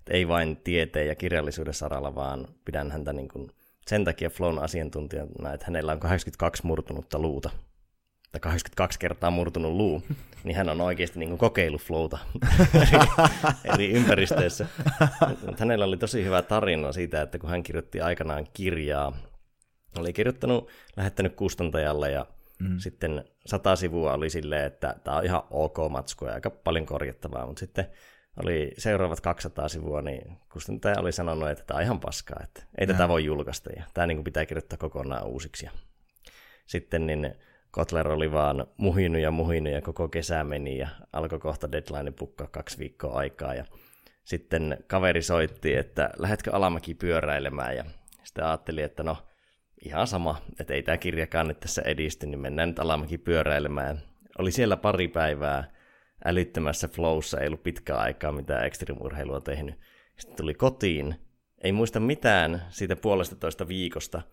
Et 0.00 0.08
ei 0.10 0.28
vain 0.28 0.56
tieteen 0.56 1.08
ja 1.08 1.14
kirjallisuuden 1.14 1.74
saralla, 1.74 2.14
vaan 2.14 2.48
pidän 2.64 2.90
häntä 2.90 3.12
niin 3.12 3.28
kuin 3.28 3.50
sen 3.86 4.04
takia 4.04 4.30
Flown 4.30 4.58
asiantuntijana, 4.58 5.52
että 5.54 5.66
hänellä 5.66 5.92
on 5.92 6.00
82 6.00 6.66
murtunutta 6.66 7.18
luuta 7.18 7.50
tai 8.32 8.40
82 8.40 8.98
kertaa 8.98 9.30
murtunut 9.30 9.72
luu, 9.72 10.02
niin 10.44 10.56
hän 10.56 10.68
on 10.68 10.80
oikeasti 10.80 11.18
niin 11.18 11.28
kuin 11.28 11.38
kokeillut 11.38 11.82
flowta 11.82 12.18
eri, 13.74 13.92
ympäristöissä. 13.92 14.66
Hänellä 15.58 15.84
oli 15.84 15.96
tosi 15.96 16.24
hyvä 16.24 16.42
tarina 16.42 16.92
siitä, 16.92 17.22
että 17.22 17.38
kun 17.38 17.50
hän 17.50 17.62
kirjoitti 17.62 18.00
aikanaan 18.00 18.46
kirjaa, 18.52 19.12
oli 19.98 20.12
kirjoittanut, 20.12 20.68
lähettänyt 20.96 21.34
kustantajalle 21.34 22.10
ja 22.10 22.26
mm. 22.58 22.78
sitten 22.78 23.24
sata 23.46 23.76
sivua 23.76 24.12
oli 24.12 24.30
silleen, 24.30 24.66
että 24.66 24.94
tämä 25.04 25.16
on 25.16 25.24
ihan 25.24 25.42
ok 25.50 25.76
matsku 25.90 26.24
ja 26.24 26.34
aika 26.34 26.50
paljon 26.50 26.86
korjattavaa, 26.86 27.46
mutta 27.46 27.60
sitten 27.60 27.86
oli 28.44 28.72
seuraavat 28.78 29.20
200 29.20 29.68
sivua, 29.68 30.02
niin 30.02 30.38
kustantaja 30.52 31.00
oli 31.00 31.12
sanonut, 31.12 31.50
että 31.50 31.64
tämä 31.64 31.78
on 31.78 31.84
ihan 31.84 32.00
paskaa, 32.00 32.40
että 32.44 32.62
ei 32.78 32.86
tätä 32.86 33.08
voi 33.08 33.24
julkaista 33.24 33.70
ja 33.76 33.84
tämä 33.94 34.06
niin 34.06 34.16
kuin 34.16 34.24
pitää 34.24 34.46
kirjoittaa 34.46 34.78
kokonaan 34.78 35.26
uusiksi. 35.26 35.68
Sitten 36.66 37.06
niin 37.06 37.34
Kotler 37.72 38.08
oli 38.08 38.32
vaan 38.32 38.66
muhinut 38.76 39.22
ja 39.22 39.30
muhinut 39.30 39.72
ja 39.72 39.82
koko 39.82 40.08
kesä 40.08 40.44
meni 40.44 40.78
ja 40.78 40.88
alkoi 41.12 41.38
kohta 41.38 41.72
deadline 41.72 42.10
pukkaa 42.10 42.46
kaksi 42.46 42.78
viikkoa 42.78 43.18
aikaa 43.18 43.54
ja 43.54 43.64
sitten 44.24 44.84
kaveri 44.86 45.22
soitti, 45.22 45.74
että 45.74 46.10
lähetkö 46.18 46.50
Alamäki 46.52 46.94
pyöräilemään 46.94 47.76
ja 47.76 47.84
sitten 48.22 48.44
ajattelin, 48.44 48.84
että 48.84 49.02
no 49.02 49.16
ihan 49.84 50.06
sama, 50.06 50.42
että 50.60 50.74
ei 50.74 50.82
tämä 50.82 50.96
kirjakaan 50.96 51.48
nyt 51.48 51.60
tässä 51.60 51.82
edisty, 51.82 52.26
niin 52.26 52.40
mennään 52.40 52.68
nyt 52.68 52.78
Alamäki 52.78 53.18
pyöräilemään. 53.18 54.02
Oli 54.38 54.50
siellä 54.50 54.76
pari 54.76 55.08
päivää 55.08 55.70
älyttömässä 56.24 56.88
flowssa, 56.88 57.40
ei 57.40 57.46
ollut 57.46 57.62
pitkää 57.62 57.96
aikaa 57.96 58.32
mitään 58.32 58.66
ekstremurheilua 58.66 59.40
tehnyt. 59.40 59.74
Sitten 60.18 60.36
tuli 60.36 60.54
kotiin, 60.54 61.14
ei 61.62 61.72
muista 61.72 62.00
mitään 62.00 62.62
siitä 62.68 62.96
puolesta 62.96 63.36
toista 63.36 63.68
viikosta– 63.68 64.22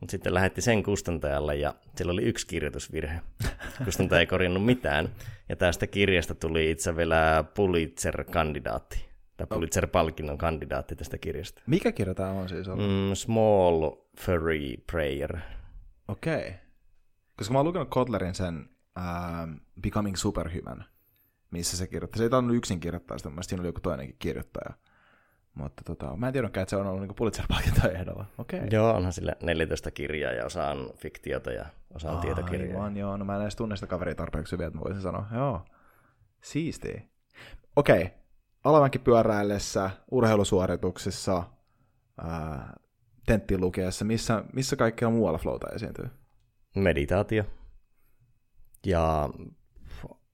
mutta 0.00 0.10
sitten 0.10 0.34
lähetti 0.34 0.60
sen 0.60 0.82
kustantajalle 0.82 1.56
ja 1.56 1.74
sillä 1.96 2.12
oli 2.12 2.22
yksi 2.22 2.46
kirjoitusvirhe. 2.46 3.20
Kustantaja 3.84 4.20
ei 4.20 4.26
korjannut 4.26 4.64
mitään. 4.64 5.08
Ja 5.48 5.56
tästä 5.56 5.86
kirjasta 5.86 6.34
tuli 6.34 6.70
itse 6.70 6.96
vielä 6.96 7.44
Pulitzer-kandidaatti. 7.54 9.04
Tai 9.36 9.46
Pulitzer-palkinnon 9.46 10.38
kandidaatti 10.38 10.96
tästä 10.96 11.18
kirjasta. 11.18 11.62
Mikä 11.66 11.92
kirja 11.92 12.14
tämä 12.14 12.30
on 12.30 12.48
siis 12.48 12.68
ollut? 12.68 12.86
Mm, 12.86 13.14
Small 13.14 13.90
Furry 14.20 14.76
Prayer. 14.92 15.38
Okei. 16.08 16.38
Okay. 16.38 16.52
Koska 17.36 17.52
mä 17.52 17.58
oon 17.58 17.66
lukenut 17.66 17.90
Kotlerin 17.90 18.34
sen 18.34 18.68
uh, 18.98 19.60
Becoming 19.82 20.16
Superhuman, 20.16 20.84
missä 21.50 21.76
se 21.76 21.86
kirjoittaa. 21.86 22.18
Se 22.18 22.24
ei 22.24 22.30
tainnut 22.30 22.56
yksin 22.56 22.80
kirjoittaa 22.80 23.18
sitä, 23.18 23.30
mutta 23.30 23.42
siinä 23.42 23.60
oli 23.60 23.68
joku 23.68 23.80
toinenkin 23.80 24.16
kirjoittaja. 24.18 24.74
Mutta 25.54 25.82
tota, 25.84 26.16
mä 26.16 26.26
en 26.26 26.32
tiedä, 26.32 26.46
että 26.46 26.66
se 26.66 26.76
on 26.76 26.86
ollut 26.86 27.00
niinku 27.00 27.14
Pulitzer-palkinto 27.14 27.88
ehdolla. 27.88 28.26
Okay. 28.38 28.60
Joo, 28.70 28.94
onhan 28.94 29.12
sillä 29.12 29.32
14 29.42 29.90
kirjaa 29.90 30.32
ja 30.32 30.44
osa 30.44 30.68
on 30.68 30.90
fiktiota 30.96 31.52
ja 31.52 31.66
osa 31.94 32.10
on 32.10 32.20
tietokirjaa. 32.20 32.82
Aivan, 32.82 32.96
joo. 32.96 33.16
No 33.16 33.24
mä 33.24 33.36
en 33.36 33.42
edes 33.42 33.56
tunne 33.56 33.76
sitä 33.76 33.86
kaveria 33.86 34.14
tarpeeksi 34.14 34.52
hyvin, 34.52 34.66
että 34.66 34.78
mä 34.78 34.84
voisin 34.84 35.02
sanoa. 35.02 35.26
Joo, 35.34 35.60
siistiä. 36.42 37.02
Okei, 37.76 38.02
okay. 38.02 38.08
Alamäki 38.64 38.98
pyöräillessä, 38.98 39.90
urheilusuorituksissa, 40.10 41.44
ää, 42.18 42.76
lukiessa, 43.58 44.04
missä, 44.04 44.44
missä 44.52 44.76
kaikkea 44.76 45.10
muualla 45.10 45.38
flowta 45.38 45.66
esiintyy? 45.74 46.10
Meditaatio. 46.74 47.44
Ja 48.86 49.28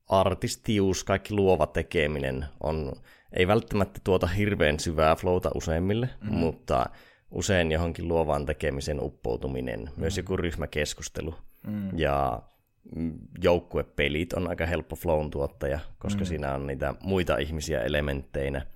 artistius, 0.08 1.04
kaikki 1.04 1.34
luova 1.34 1.66
tekeminen 1.66 2.46
on 2.60 2.92
ei 3.32 3.46
välttämättä 3.46 4.00
tuota 4.04 4.26
hirveän 4.26 4.80
syvää 4.80 5.16
flowta 5.16 5.50
useimmille, 5.54 6.10
mm. 6.20 6.34
mutta 6.34 6.86
usein 7.30 7.72
johonkin 7.72 8.08
luovaan 8.08 8.46
tekemisen 8.46 9.02
uppoutuminen, 9.02 9.80
mm. 9.80 9.90
myös 9.96 10.16
joku 10.16 10.36
ryhmäkeskustelu 10.36 11.34
mm. 11.66 11.98
ja 11.98 12.42
joukkuepelit 13.42 14.32
on 14.32 14.48
aika 14.48 14.66
helppo 14.66 14.96
flown 14.96 15.30
tuottaja, 15.30 15.80
koska 15.98 16.20
mm. 16.20 16.26
siinä 16.26 16.54
on 16.54 16.66
niitä 16.66 16.94
muita 17.02 17.36
ihmisiä 17.36 17.80
elementteinä. 17.80 18.66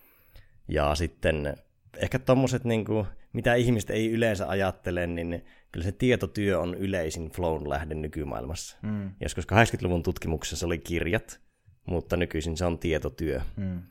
Ja 0.69 0.95
sitten 0.95 1.57
ehkä 1.97 2.19
tommoset, 2.19 2.65
niin 2.65 2.85
kuin, 2.85 3.07
mitä 3.33 3.55
ihmiset 3.55 3.91
ei 3.91 4.11
yleensä 4.11 4.49
ajattele, 4.49 5.07
niin 5.07 5.45
kyllä 5.73 5.85
se 5.85 5.93
tietotyö 5.93 6.61
on 6.61 6.75
yleisin 6.75 7.31
flown 7.31 7.69
lähde 7.69 7.95
nykymaailmassa. 7.95 8.77
Mm. 8.83 9.11
Joskus 9.21 9.45
80-luvun 9.45 10.03
tutkimuksessa 10.03 10.67
oli 10.67 10.79
kirjat, 10.79 11.41
mutta 11.87 12.17
nykyisin 12.17 12.57
se 12.57 12.65
on 12.65 12.79
tietotyö. 12.79 13.41
Mm. 13.57 13.83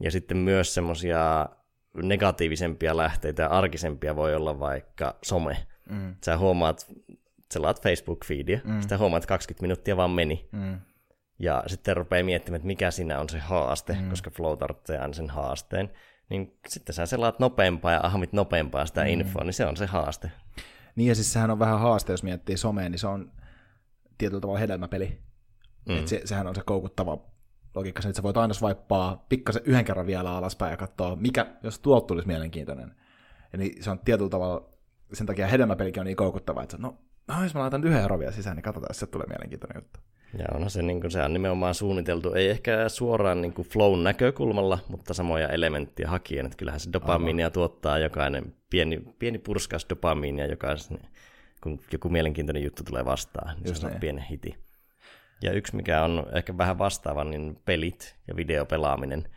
Ja 0.00 0.10
sitten 0.10 0.36
myös 0.36 0.74
semmoisia 0.74 1.48
negatiivisempia 2.02 2.96
lähteitä 2.96 3.42
ja 3.42 3.48
arkisempia 3.48 4.16
voi 4.16 4.34
olla 4.34 4.60
vaikka 4.60 5.18
some. 5.22 5.66
Mm. 5.90 6.14
Sä 6.24 6.38
huomaat, 6.38 6.86
laat 7.58 7.80
Facebook-feedia, 7.82 8.60
mm. 8.64 8.80
sitten 8.80 8.98
huomaat, 8.98 9.22
että 9.22 9.28
20 9.28 9.62
minuuttia 9.62 9.96
vaan 9.96 10.10
meni. 10.10 10.48
Mm. 10.52 10.80
Ja 11.38 11.62
sitten 11.66 11.96
rupeaa 11.96 12.24
miettimään, 12.24 12.56
että 12.56 12.66
mikä 12.66 12.90
siinä 12.90 13.20
on 13.20 13.28
se 13.28 13.38
haaste, 13.38 13.96
mm. 14.00 14.10
koska 14.10 14.30
Flow 14.30 14.58
tarvitsee 14.58 14.98
aina 14.98 15.14
sen 15.14 15.30
haasteen. 15.30 15.90
Niin 16.28 16.58
sitten 16.68 16.94
sä 16.94 17.06
selaat 17.06 17.38
nopeampaa 17.38 17.92
ja 17.92 18.00
ahmit 18.02 18.32
nopeampaa 18.32 18.86
sitä 18.86 19.00
mm. 19.00 19.08
infoa, 19.08 19.44
niin 19.44 19.54
se 19.54 19.66
on 19.66 19.76
se 19.76 19.86
haaste. 19.86 20.30
Niin 20.96 21.08
ja 21.08 21.14
siis 21.14 21.32
sehän 21.32 21.50
on 21.50 21.58
vähän 21.58 21.80
haaste, 21.80 22.12
jos 22.12 22.22
miettii 22.22 22.56
somea, 22.56 22.88
niin 22.88 22.98
se 22.98 23.06
on 23.06 23.32
tietyllä 24.18 24.40
tavalla 24.40 24.58
hedelmäpeli. 24.58 25.22
Mm. 25.88 25.96
Et 25.96 26.08
se, 26.08 26.20
sehän 26.24 26.46
on 26.46 26.54
se 26.54 26.62
koukuttava 26.66 27.33
logiikka 27.74 28.00
että 28.08 28.16
sä 28.16 28.22
voit 28.22 28.36
aina 28.36 28.54
swipeaa 28.54 29.26
pikkasen 29.28 29.62
yhden 29.64 29.84
kerran 29.84 30.06
vielä 30.06 30.36
alaspäin 30.36 30.70
ja 30.70 30.76
katsoa, 30.76 31.16
mikä, 31.16 31.46
jos 31.62 31.78
tuolta 31.78 32.06
tulisi 32.06 32.26
mielenkiintoinen. 32.26 32.94
Eli 33.52 33.76
se 33.80 33.90
on 33.90 33.98
tietyllä 33.98 34.30
tavalla, 34.30 34.68
sen 35.12 35.26
takia 35.26 35.46
hedelmäpelikin 35.46 36.00
on 36.00 36.06
niin 36.06 36.16
koukuttava, 36.16 36.62
että 36.62 36.76
no, 36.78 36.98
no 37.28 37.42
jos 37.42 37.54
mä 37.54 37.60
laitan 37.60 37.84
yhden 37.84 38.00
euron 38.00 38.18
vielä 38.18 38.32
sisään, 38.32 38.56
niin 38.56 38.62
katsotaan, 38.62 38.90
jos 38.90 39.00
se 39.00 39.06
tulee 39.06 39.26
mielenkiintoinen 39.26 39.82
juttu. 39.82 40.00
Ja 40.38 40.44
onhan 40.54 40.70
se, 40.70 40.82
niin 40.82 41.00
kuin, 41.00 41.10
se 41.10 41.22
on 41.22 41.32
nimenomaan 41.32 41.74
suunniteltu, 41.74 42.32
ei 42.32 42.50
ehkä 42.50 42.88
suoraan 42.88 43.40
niin 43.40 43.52
kuin 43.52 43.68
flown 43.68 44.04
näkökulmalla, 44.04 44.78
mutta 44.88 45.14
samoja 45.14 45.48
elementtejä 45.48 46.08
hakien, 46.08 46.46
että 46.46 46.56
kyllähän 46.56 46.80
se 46.80 46.92
dopamiinia 46.92 47.46
Aivan. 47.46 47.52
tuottaa 47.52 47.98
jokainen, 47.98 48.54
pieni, 48.70 49.02
pieni 49.18 49.38
purskas 49.38 49.86
dopamiinia, 49.90 50.46
jokaisen, 50.46 50.98
kun 51.62 51.80
joku 51.92 52.08
mielenkiintoinen 52.08 52.64
juttu 52.64 52.82
tulee 52.84 53.04
vastaan, 53.04 53.56
niin 53.56 53.68
Just 53.68 53.80
se 53.80 53.86
on 53.86 54.00
pieni 54.00 54.24
hiti. 54.30 54.63
Ja 55.44 55.52
yksi, 55.52 55.76
mikä 55.76 56.02
on 56.02 56.26
ehkä 56.34 56.58
vähän 56.58 56.78
vastaava, 56.78 57.24
niin 57.24 57.60
pelit 57.64 58.16
ja 58.28 58.36
videopelaaminen, 58.36 59.28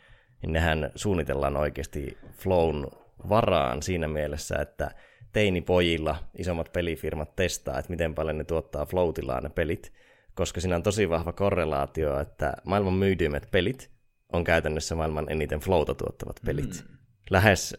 niin 0.42 0.54
nehän 0.54 0.92
suunnitellaan 0.96 1.58
oikeasti 1.58 2.18
flown 2.32 2.88
varaan 3.30 3.84
siinä 3.84 4.08
mielessä, 4.08 4.56
että 4.56 4.92
teinipojilla 5.34 6.16
isommat 6.38 6.74
pelifirmat 6.74 7.36
testaa, 7.36 7.80
että 7.80 7.92
miten 7.92 8.16
paljon 8.16 8.38
ne 8.38 8.44
tuottaa 8.44 8.86
floatillaan 8.86 9.44
ne 9.44 9.50
pelit, 9.50 9.94
koska 10.34 10.62
siinä 10.62 10.76
on 10.76 10.84
tosi 10.84 11.10
vahva 11.10 11.34
korrelaatio, 11.34 12.20
että 12.20 12.54
maailman 12.64 12.94
myydyimmät 12.94 13.48
pelit 13.52 13.92
on 14.34 14.44
käytännössä 14.44 14.96
maailman 14.96 15.30
eniten 15.30 15.60
flowta 15.60 15.94
tuottavat 15.96 16.40
pelit. 16.46 16.86
Mm. 16.90 16.98
Lähes 17.30 17.78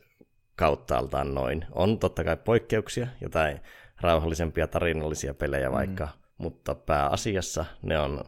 kauttaaltaan 0.56 1.34
noin. 1.34 1.64
On 1.72 1.98
totta 1.98 2.24
kai 2.24 2.36
poikkeuksia, 2.36 3.06
jotain 3.20 3.60
rauhallisempia 4.00 4.66
tarinallisia 4.66 5.34
pelejä, 5.34 5.72
vaikka 5.72 6.04
mm 6.04 6.27
mutta 6.38 6.74
pääasiassa 6.74 7.64
ne 7.82 7.98
on 7.98 8.24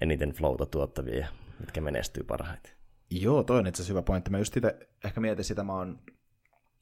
eniten 0.00 0.32
flowta 0.32 0.66
tuottavia, 0.66 1.28
mitkä 1.60 1.80
menestyy 1.80 2.24
parhaiten. 2.24 2.72
Joo, 3.10 3.42
toi 3.42 3.58
on 3.58 3.66
itse 3.66 3.82
asiassa 3.82 3.92
hyvä 3.92 4.02
pointti. 4.02 4.30
Mä 4.30 4.38
just 4.38 4.56
itse 4.56 4.88
ehkä 5.04 5.20
mietin 5.20 5.44
sitä, 5.44 5.64
mä 5.64 5.72
oon, 5.72 5.98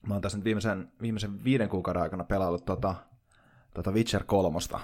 mä 0.06 0.14
oon 0.14 0.22
tässä 0.22 0.38
nyt 0.38 0.44
viimeisen, 0.44 0.92
viimeisen 1.02 1.44
viiden 1.44 1.68
kuukauden 1.68 2.02
aikana 2.02 2.24
pelaillut 2.24 2.64
tota, 2.64 2.94
tota 3.74 3.90
Witcher 3.92 4.24
kolmosta. 4.24 4.80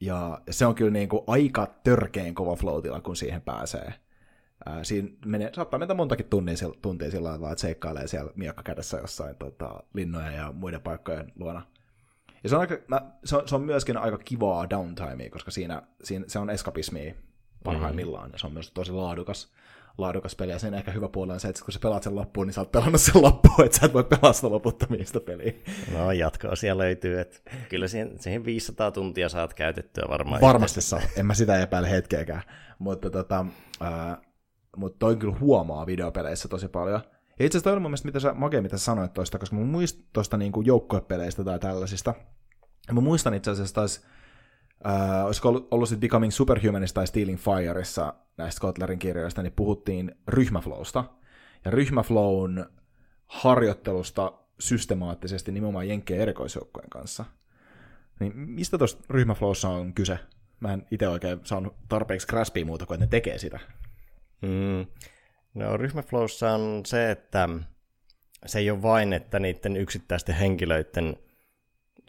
Ja, 0.00 0.40
ja 0.46 0.52
se 0.52 0.66
on 0.66 0.74
kyllä 0.74 0.90
niin 0.90 1.08
kuin 1.08 1.24
aika 1.26 1.74
törkeen 1.84 2.34
kova 2.34 2.56
floatilla, 2.56 3.00
kun 3.00 3.16
siihen 3.16 3.42
pääsee. 3.42 3.94
Ää, 4.66 4.84
siinä 4.84 5.08
menee, 5.26 5.50
saattaa 5.52 5.78
mennä 5.78 5.94
montakin 5.94 6.26
tuntia, 6.26 6.54
tuntia 6.82 7.10
sillä 7.10 7.28
lailla, 7.28 7.52
että 7.52 7.60
seikkailee 7.60 8.06
siellä 8.06 8.32
miekka 8.34 8.62
kädessä 8.62 8.98
jossain 8.98 9.36
tota, 9.36 9.82
linnoja 9.94 10.30
ja 10.30 10.52
muiden 10.52 10.80
paikkojen 10.80 11.32
luona. 11.36 11.62
Ja 12.42 12.48
se 12.48 12.54
on, 12.54 12.60
aika, 12.60 12.78
mä, 12.88 13.00
se 13.24 13.36
on, 13.36 13.48
se 13.48 13.54
on 13.54 13.62
myöskin 13.62 13.96
aika 13.96 14.18
kivaa 14.18 14.70
downtimea, 14.70 15.30
koska 15.30 15.50
siinä, 15.50 15.82
siinä 16.04 16.24
se 16.28 16.38
on 16.38 16.50
eskapismia 16.50 17.14
parhaimmillaan, 17.64 18.28
mm. 18.28 18.32
ja 18.32 18.38
se 18.38 18.46
on 18.46 18.52
myös 18.52 18.70
tosi 18.70 18.92
laadukas, 18.92 19.52
laadukas 19.98 20.36
peli, 20.36 20.52
ja 20.52 20.58
sen 20.58 20.74
ehkä 20.74 20.90
hyvä 20.90 21.08
puoli 21.08 21.32
on 21.32 21.40
se, 21.40 21.48
että 21.48 21.64
kun 21.64 21.72
sä 21.72 21.78
pelaat 21.82 22.02
sen 22.02 22.14
loppuun, 22.14 22.46
niin 22.46 22.54
sä 22.54 22.60
oot 22.60 22.72
pelannut 22.72 23.00
sen 23.00 23.22
loppuun, 23.22 23.64
että 23.64 23.78
sä 23.78 23.86
et 23.86 23.94
voi 23.94 24.04
pelastaa 24.04 24.50
loputtomia 24.50 25.04
sitä 25.04 25.20
peliä. 25.20 25.52
No 25.92 26.12
jatkoa 26.12 26.56
siellä 26.56 26.82
löytyy, 26.82 27.20
että 27.20 27.38
kyllä 27.68 27.88
siihen, 27.88 28.18
siihen 28.18 28.44
500 28.44 28.90
tuntia 28.90 29.28
saat 29.28 29.54
käytettyä 29.54 30.04
varmaan. 30.08 30.40
Varmasti 30.40 30.82
saa, 30.82 31.00
en 31.16 31.26
mä 31.26 31.34
sitä 31.34 31.62
epäile 31.62 31.90
hetkeäkään, 31.90 32.42
mutta 32.78 33.10
tota, 33.10 33.46
äh, 33.82 34.18
mutta 34.76 34.98
toi 34.98 35.16
kyllä 35.16 35.36
huomaa 35.40 35.86
videopeleissä 35.86 36.48
tosi 36.48 36.68
paljon. 36.68 37.00
Ja 37.38 37.46
itse 37.46 37.58
asiassa 37.58 37.70
toi 37.70 37.80
mun 37.80 37.90
mielestä, 37.90 38.08
mitä 38.08 38.20
sä, 38.20 38.34
Mage, 38.34 38.60
mitä 38.60 38.78
sä 38.78 38.84
sanoit 38.84 39.12
toista, 39.14 39.38
koska 39.38 39.56
mä 39.56 39.64
muistan 39.64 40.04
toista 40.12 40.36
niinku 40.36 40.60
joukkuepeleistä 40.60 41.44
tai 41.44 41.58
tällaisista. 41.58 42.14
Mä 42.92 43.00
muistan 43.00 43.34
itse 43.34 43.50
asiassa 43.50 43.74
taas, 43.74 44.06
äh, 44.86 45.26
olisiko 45.26 45.48
ollut, 45.48 45.68
ollut 45.70 45.88
sitten 45.88 46.00
Becoming 46.00 46.32
Superhumanista 46.32 46.94
tai 46.94 47.06
Stealing 47.06 47.38
Fireissa 47.38 48.14
näistä 48.36 48.60
Kotlerin 48.60 48.98
kirjoista, 48.98 49.42
niin 49.42 49.52
puhuttiin 49.52 50.14
ryhmäflowsta. 50.28 51.04
Ja 51.64 51.70
ryhmäflown 51.70 52.64
harjoittelusta 53.26 54.32
systemaattisesti 54.60 55.52
nimenomaan 55.52 55.88
Jenkkien 55.88 56.20
erikoisjoukkojen 56.20 56.90
kanssa. 56.90 57.24
Niin 58.20 58.36
mistä 58.36 58.78
tuossa 58.78 58.98
ryhmäflowssa 59.10 59.68
on 59.68 59.94
kyse? 59.94 60.18
Mä 60.60 60.72
en 60.72 60.86
itse 60.90 61.08
oikein 61.08 61.40
saanut 61.44 61.74
tarpeeksi 61.88 62.26
graspia 62.26 62.64
muuta 62.64 62.86
kuin, 62.86 62.94
että 62.94 63.06
ne 63.06 63.10
tekee 63.10 63.38
sitä. 63.38 63.60
Mm. 64.42 64.86
No 65.54 65.76
ryhmäflowssa 65.76 66.52
on 66.52 66.82
se, 66.86 67.10
että 67.10 67.48
se 68.46 68.58
ei 68.58 68.70
ole 68.70 68.82
vain, 68.82 69.12
että 69.12 69.38
niiden 69.40 69.76
yksittäisten 69.76 70.34
henkilöiden 70.34 71.16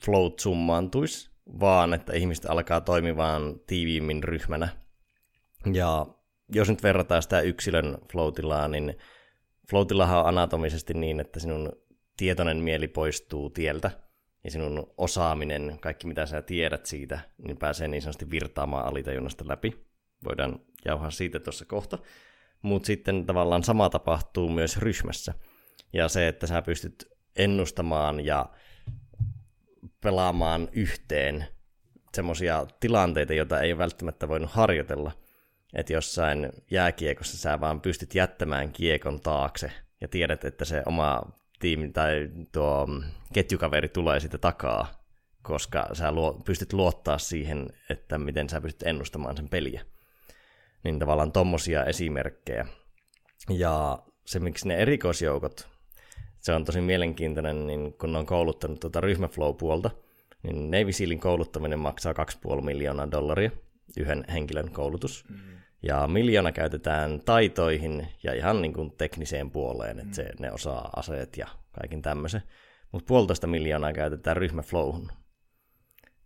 flowt 0.05 0.39
summaantuisi, 0.39 1.31
vaan 1.59 1.93
että 1.93 2.13
ihmiset 2.13 2.45
alkaa 2.45 2.81
toimimaan 2.81 3.59
tiiviimmin 3.67 4.23
ryhmänä. 4.23 4.69
Ja 5.73 6.05
jos 6.53 6.69
nyt 6.69 6.83
verrataan 6.83 7.21
sitä 7.21 7.41
yksilön 7.41 7.97
floatilaa, 8.11 8.67
niin 8.67 8.97
floatillahan 9.69 10.19
on 10.19 10.27
anatomisesti 10.27 10.93
niin, 10.93 11.19
että 11.19 11.39
sinun 11.39 11.71
tietoinen 12.17 12.57
mieli 12.57 12.87
poistuu 12.87 13.49
tieltä, 13.49 13.91
ja 14.43 14.51
sinun 14.51 14.93
osaaminen, 14.97 15.77
kaikki 15.81 16.07
mitä 16.07 16.25
sä 16.25 16.41
tiedät 16.41 16.85
siitä, 16.85 17.19
niin 17.37 17.57
pääsee 17.57 17.87
niin 17.87 18.01
sanotusti 18.01 18.29
virtaamaan 18.29 18.85
alitajunnasta 18.85 19.47
läpi. 19.47 19.85
Voidaan 20.23 20.59
jauhaa 20.85 21.11
siitä 21.11 21.39
tuossa 21.39 21.65
kohta. 21.65 21.97
Mutta 22.63 22.87
sitten 22.87 23.25
tavallaan 23.25 23.63
sama 23.63 23.89
tapahtuu 23.89 24.49
myös 24.49 24.77
ryhmässä. 24.77 25.33
Ja 25.93 26.09
se, 26.09 26.27
että 26.27 26.47
sä 26.47 26.61
pystyt 26.61 27.05
ennustamaan 27.35 28.25
ja 28.25 28.45
pelaamaan 30.01 30.69
yhteen 30.71 31.47
semmoisia 32.13 32.67
tilanteita, 32.79 33.33
joita 33.33 33.61
ei 33.61 33.77
välttämättä 33.77 34.27
voinut 34.27 34.51
harjoitella. 34.51 35.11
Että 35.73 35.93
jossain 35.93 36.49
jääkiekossa 36.71 37.37
sä 37.37 37.59
vaan 37.59 37.81
pystyt 37.81 38.15
jättämään 38.15 38.71
kiekon 38.71 39.19
taakse 39.19 39.71
ja 40.01 40.07
tiedät, 40.07 40.45
että 40.45 40.65
se 40.65 40.83
oma 40.85 41.21
tiimi 41.59 41.89
tai 41.89 42.29
tuo 42.51 42.87
ketjukaveri 43.33 43.89
tulee 43.89 44.19
sitten 44.19 44.39
takaa, 44.39 45.05
koska 45.41 45.89
sä 45.93 46.11
luo, 46.11 46.41
pystyt 46.45 46.73
luottaa 46.73 47.17
siihen, 47.17 47.67
että 47.89 48.17
miten 48.17 48.49
sä 48.49 48.61
pystyt 48.61 48.87
ennustamaan 48.87 49.37
sen 49.37 49.49
peliä. 49.49 49.85
Niin 50.83 50.99
tavallaan 50.99 51.31
tommosia 51.31 51.85
esimerkkejä. 51.85 52.65
Ja 53.49 53.99
se, 54.25 54.39
miksi 54.39 54.67
ne 54.67 54.75
erikoisjoukot, 54.75 55.67
se 56.39 56.53
on 56.53 56.65
tosi 56.65 56.81
mielenkiintoinen, 56.81 57.67
niin 57.67 57.93
kun 57.93 58.11
ne 58.11 58.17
on 58.17 58.25
kouluttanut 58.25 58.79
tuota 58.79 59.01
ryhmäflow-puolta, 59.01 59.89
niin 60.43 60.71
Navy 60.71 60.91
Sealin 60.91 61.19
kouluttaminen 61.19 61.79
maksaa 61.79 62.13
2,5 62.57 62.61
miljoonaa 62.61 63.11
dollaria, 63.11 63.51
yhden 63.97 64.25
henkilön 64.33 64.71
koulutus. 64.71 65.25
Mm. 65.29 65.37
Ja 65.83 66.07
miljoona 66.07 66.51
käytetään 66.51 67.21
taitoihin 67.25 68.07
ja 68.23 68.33
ihan 68.33 68.61
niin 68.61 68.73
kuin 68.73 68.91
tekniseen 68.91 69.51
puoleen, 69.51 69.99
että 69.99 70.15
se, 70.15 70.29
ne 70.39 70.51
osaa 70.51 70.89
aseet 70.95 71.37
ja 71.37 71.47
kaiken 71.71 72.01
tämmöisen. 72.01 72.41
Mutta 72.91 73.07
puolitoista 73.07 73.47
miljoonaa 73.47 73.93
käytetään 73.93 74.37
ryhmäflowhun. 74.37 75.11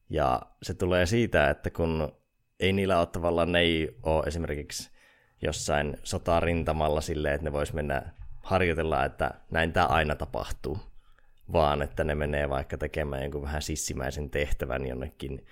Ja 0.10 0.41
se 0.63 0.74
tulee 0.74 1.06
siitä, 1.06 1.50
että 1.50 1.70
kun 1.70 2.12
ei 2.60 2.74
niillä 2.74 3.00
ole 3.00 3.08
tavallaan, 3.08 3.52
ne 3.52 3.60
ei 3.60 3.98
ole 4.04 4.24
esimerkiksi 4.24 4.91
jossain 5.41 5.98
sotarintamalla 6.04 7.02
silleen, 7.02 7.36
että 7.36 7.46
ne 7.46 7.54
vois 7.54 7.74
mennä 7.74 8.02
harjoitella, 8.43 9.06
että 9.06 9.32
näin 9.52 9.74
tämä 9.74 9.86
aina 9.86 10.15
tapahtuu, 10.15 10.80
vaan 11.54 11.82
että 11.82 12.04
ne 12.04 12.15
menee 12.15 12.50
vaikka 12.50 12.78
tekemään 12.78 13.22
jonkun 13.22 13.41
vähän 13.41 13.62
sissimäisen 13.62 14.30
tehtävän 14.30 14.88
jonnekin 14.88 15.46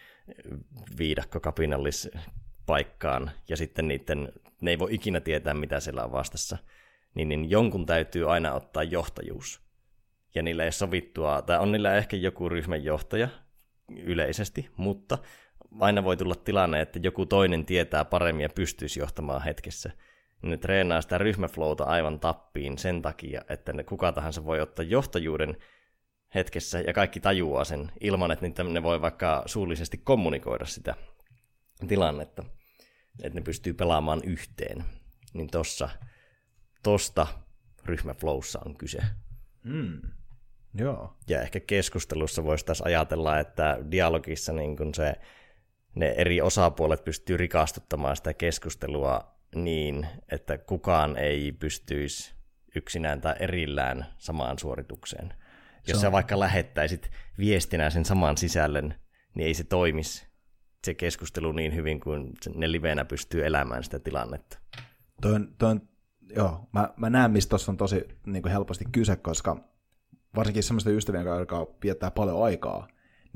viidakkokapinallispaikkaan, 0.98 3.32
ja 3.50 3.58
sitten 3.58 3.88
niiden, 3.88 4.34
ne 4.62 4.72
ei 4.72 4.80
voi 4.80 4.94
ikinä 4.94 5.20
tietää, 5.20 5.54
mitä 5.54 5.80
siellä 5.80 6.04
on 6.04 6.12
vastassa, 6.12 6.58
niin, 7.16 7.30
niin 7.30 7.50
jonkun 7.50 7.86
täytyy 7.86 8.32
aina 8.32 8.54
ottaa 8.54 8.84
johtajuus. 8.84 9.66
Ja 10.36 10.44
niillä 10.44 10.64
ei 10.64 10.72
sovittua, 10.72 11.42
tai 11.42 11.60
on 11.60 11.72
niillä 11.72 11.96
ehkä 11.96 12.18
joku 12.18 12.50
ryhmän 12.50 12.84
johtaja 12.84 13.28
yleisesti, 14.04 14.70
mutta 14.78 15.18
aina 15.80 16.04
voi 16.04 16.18
tulla 16.18 16.36
tilanne, 16.36 16.82
että 16.82 17.00
joku 17.04 17.26
toinen 17.26 17.66
tietää 17.66 18.06
paremmin 18.06 18.44
ja 18.44 18.50
pystyisi 18.50 19.00
johtamaan 19.00 19.44
hetkessä. 19.44 19.92
Ne 20.42 20.58
treenaa 20.58 21.02
sitä 21.02 21.18
ryhmäflowta 21.18 21.84
aivan 21.84 22.20
tappiin 22.20 22.78
sen 22.78 23.02
takia, 23.02 23.42
että 23.50 23.74
ne 23.74 23.84
kuka 23.84 24.12
tahansa 24.12 24.46
voi 24.46 24.62
ottaa 24.62 24.86
johtajuuden 24.86 25.58
hetkessä 26.36 26.80
ja 26.80 26.94
kaikki 26.94 27.20
tajuaa 27.20 27.64
sen 27.64 27.92
ilman, 28.02 28.32
että 28.32 28.64
ne 28.64 28.84
voi 28.84 29.02
vaikka 29.02 29.44
suullisesti 29.46 29.98
kommunikoida 29.98 30.66
sitä 30.66 30.96
tilannetta, 31.88 32.44
että 33.24 33.40
ne 33.40 33.44
pystyy 33.44 33.74
pelaamaan 33.74 34.22
yhteen. 34.24 34.84
Niin 35.34 35.48
tossa, 35.48 35.90
tosta 36.84 37.28
ryhmäflowssa 37.86 38.60
on 38.66 38.78
kyse. 38.78 39.00
Mm. 39.64 40.02
Joo. 40.74 41.18
Ja 41.30 41.42
ehkä 41.42 41.60
keskustelussa 41.60 42.44
voisi 42.44 42.66
taas 42.66 42.82
ajatella, 42.82 43.40
että 43.40 43.78
dialogissa 43.92 44.54
niin 44.54 44.78
kun 44.78 44.94
se 44.94 45.16
ne 45.96 46.14
eri 46.18 46.42
osapuolet 46.42 47.04
pystyy 47.04 47.38
rikastuttamaan 47.38 48.16
sitä 48.16 48.34
keskustelua 48.34 49.36
niin, 49.56 50.08
että 50.32 50.58
kukaan 50.58 51.18
ei 51.18 51.52
pystyisi 51.52 52.36
yksinään 52.76 53.22
tai 53.22 53.36
erillään 53.40 54.06
samaan 54.18 54.60
suoritukseen. 54.60 55.34
Jos 55.88 56.02
sä 56.02 56.12
vaikka 56.12 56.40
lähettäisit 56.40 57.12
viestinä 57.38 57.90
sen 57.90 58.06
saman 58.06 58.38
sisällön, 58.38 58.96
niin 59.36 59.48
ei 59.48 59.54
se 59.54 59.64
toimisi 59.64 60.28
se 60.86 60.94
keskustelu 60.94 61.52
niin 61.52 61.76
hyvin 61.76 62.00
kuin 62.00 62.32
ne 62.56 62.72
livenä 62.72 63.06
pystyy 63.06 63.46
elämään 63.46 63.84
sitä 63.84 64.00
tilannetta. 64.00 64.60
Toi 65.22 65.36
on, 65.36 65.56
toi 65.58 65.72
on, 65.72 65.82
joo, 66.36 66.70
mä, 66.74 66.94
mä 66.98 67.10
näen, 67.10 67.32
mistä 67.32 67.50
tuossa 67.50 67.72
on 67.72 67.78
tosi 67.78 68.06
niin 68.26 68.42
kuin 68.42 68.52
helposti 68.52 68.86
kyse, 68.92 69.16
koska 69.16 69.58
varsinkin 70.36 70.64
semmoisten 70.64 70.96
ystävien 70.96 71.24
kanssa, 71.24 71.40
jotka 71.40 71.68
viettää 71.84 72.12
paljon 72.12 72.44
aikaa, 72.44 72.88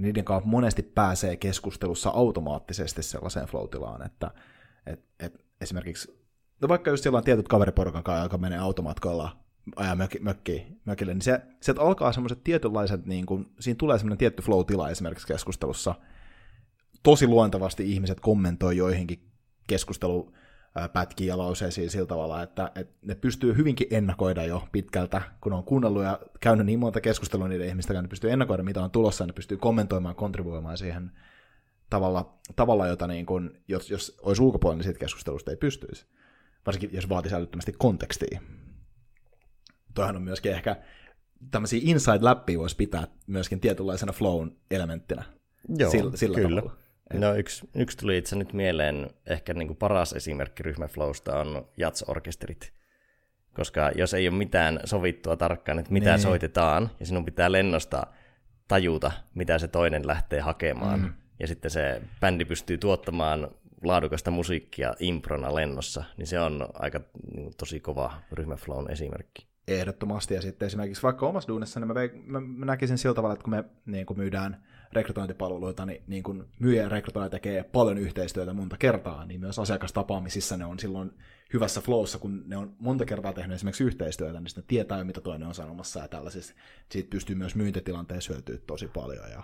niiden 0.01 0.25
kanssa 0.25 0.49
monesti 0.49 0.83
pääsee 0.83 1.37
keskustelussa 1.37 2.09
automaattisesti 2.09 3.03
sellaiseen 3.03 3.47
flow-tilaan, 3.47 4.05
että 4.05 4.31
et, 4.85 5.05
et 5.19 5.45
esimerkiksi, 5.61 6.25
no 6.61 6.67
vaikka 6.67 6.91
just 6.91 7.03
silloin 7.03 7.23
tietyt 7.23 7.47
kaveriporukan 7.47 8.03
kanssa, 8.03 8.23
joka 8.23 8.37
menee 8.37 8.59
automatkoilla 8.59 9.37
ajaa 9.75 9.95
mökki, 9.95 10.19
mökki, 10.19 10.67
mökille, 10.85 11.13
niin 11.13 11.21
se, 11.21 11.41
sieltä 11.61 11.81
alkaa 11.81 12.11
semmoiset 12.11 12.43
tietynlaiset, 12.43 13.05
niin 13.05 13.25
kuin, 13.25 13.45
siinä 13.59 13.77
tulee 13.77 13.97
semmoinen 13.97 14.17
tietty 14.17 14.41
flow-tila 14.41 14.89
esimerkiksi 14.89 15.27
keskustelussa. 15.27 15.95
Tosi 17.03 17.27
luontevasti 17.27 17.91
ihmiset 17.91 18.19
kommentoi 18.19 18.77
joihinkin 18.77 19.29
keskustelu 19.67 20.33
pätkiä 20.93 21.27
ja 21.27 21.37
lauseisiin 21.37 21.89
sillä 21.89 22.05
tavalla, 22.05 22.43
että, 22.43 22.71
että 22.75 22.93
ne 23.01 23.15
pystyy 23.15 23.57
hyvinkin 23.57 23.87
ennakoida 23.91 24.45
jo 24.45 24.67
pitkältä, 24.71 25.21
kun 25.41 25.53
on 25.53 25.63
kuunnellut 25.63 26.03
ja 26.03 26.19
käynyt 26.39 26.65
niin 26.65 26.79
monta 26.79 27.01
keskustelua 27.01 27.47
niiden 27.47 27.67
ihmisten 27.67 27.93
kanssa, 27.93 28.01
ne 28.01 28.07
pystyy 28.07 28.31
ennakoida, 28.31 28.63
mitä 28.63 28.83
on 28.83 28.91
tulossa, 28.91 29.23
ja 29.23 29.27
ne 29.27 29.33
pystyy 29.33 29.57
kommentoimaan, 29.57 30.15
kontribuoimaan 30.15 30.77
siihen 30.77 31.11
tavalla, 31.89 32.39
tavalla 32.55 32.87
jota 32.87 33.07
niin 33.07 33.25
kuin, 33.25 33.63
jos, 33.67 33.91
jos 33.91 34.19
olisi 34.21 34.41
ulkopuolella, 34.41 34.77
niin 34.77 34.83
siitä 34.83 34.99
keskustelusta 34.99 35.51
ei 35.51 35.57
pystyisi. 35.57 36.05
Varsinkin, 36.65 36.89
jos 36.93 37.09
vaatisi 37.09 37.35
älyttömästi 37.35 37.73
kontekstia. 37.77 38.41
Toihan 39.93 40.15
on 40.15 40.21
myöskin 40.21 40.51
ehkä 40.51 40.75
tämmöisiä 41.51 41.79
inside 41.83 42.19
läppiä 42.21 42.59
voisi 42.59 42.75
pitää 42.75 43.07
myöskin 43.27 43.59
tietynlaisena 43.59 44.13
flown 44.13 44.51
elementtinä. 44.71 45.23
Joo, 45.77 45.91
sillä, 45.91 46.17
sillä 46.17 46.35
kyllä. 46.35 46.61
Tavalla. 46.61 46.88
No 47.13 47.35
yksi, 47.35 47.69
yksi 47.75 47.97
tuli 47.97 48.17
itse 48.17 48.35
nyt 48.35 48.53
mieleen, 48.53 49.09
ehkä 49.25 49.53
niin 49.53 49.67
kuin 49.67 49.77
paras 49.77 50.13
esimerkki 50.13 50.63
ryhmäflowsta 50.63 51.39
on 51.39 51.67
jatsorkesterit. 51.77 52.73
Koska 53.53 53.91
jos 53.95 54.13
ei 54.13 54.27
ole 54.27 54.37
mitään 54.37 54.79
sovittua 54.85 55.37
tarkkaan, 55.37 55.79
että 55.79 55.93
mitä 55.93 56.09
niin. 56.09 56.19
soitetaan, 56.19 56.89
ja 56.99 57.05
sinun 57.05 57.25
pitää 57.25 57.51
lennosta 57.51 58.07
tajuta, 58.67 59.11
mitä 59.33 59.57
se 59.57 59.67
toinen 59.67 60.07
lähtee 60.07 60.39
hakemaan, 60.39 60.99
mm. 60.99 61.13
ja 61.39 61.47
sitten 61.47 61.71
se 61.71 62.01
bändi 62.19 62.45
pystyy 62.45 62.77
tuottamaan 62.77 63.47
laadukasta 63.83 64.31
musiikkia 64.31 64.93
improna 64.99 65.55
lennossa, 65.55 66.03
niin 66.17 66.27
se 66.27 66.39
on 66.39 66.69
aika 66.73 67.01
niin, 67.35 67.51
tosi 67.57 67.79
kova 67.79 68.13
ryhmäflown 68.31 68.91
esimerkki. 68.91 69.47
Ehdottomasti, 69.67 70.33
ja 70.33 70.41
sitten 70.41 70.65
esimerkiksi 70.65 71.03
vaikka 71.03 71.27
omassa 71.27 71.47
duunissa, 71.47 71.79
niin 71.79 71.87
mä, 71.87 71.93
mä, 72.25 72.39
mä 72.39 72.65
näkisin 72.65 72.97
sillä 72.97 73.15
tavalla, 73.15 73.33
että 73.33 73.43
kun 73.43 73.51
me 73.51 73.63
niin 73.85 74.05
kun 74.05 74.17
myydään 74.17 74.63
rekrytointipalveluita, 74.93 75.85
niin, 75.85 76.03
niin 76.07 76.23
kun 76.23 76.49
myyjä 76.59 76.83
ja 76.83 76.89
rekrytoija 76.89 77.29
tekee 77.29 77.63
paljon 77.63 77.97
yhteistyötä 77.97 78.53
monta 78.53 78.77
kertaa, 78.77 79.25
niin 79.25 79.39
myös 79.39 79.59
asiakastapaamisissa 79.59 80.57
ne 80.57 80.65
on 80.65 80.79
silloin 80.79 81.11
hyvässä 81.53 81.81
flowssa, 81.81 82.19
kun 82.19 82.43
ne 82.45 82.57
on 82.57 82.75
monta 82.79 83.05
kertaa 83.05 83.33
tehnyt 83.33 83.55
esimerkiksi 83.55 83.83
yhteistyötä, 83.83 84.39
niin 84.39 84.49
sitten 84.49 84.63
tietää 84.67 84.97
jo, 84.97 85.05
mitä 85.05 85.21
toinen 85.21 85.47
on 85.47 85.55
sanomassa, 85.55 85.99
ja 85.99 86.07
tällaisissa 86.07 86.53
siitä 86.91 87.09
pystyy 87.09 87.35
myös 87.35 87.55
myyntitilanteessa 87.55 88.33
hyötyä 88.33 88.57
tosi 88.67 88.87
paljon, 88.87 89.29
ja 89.31 89.43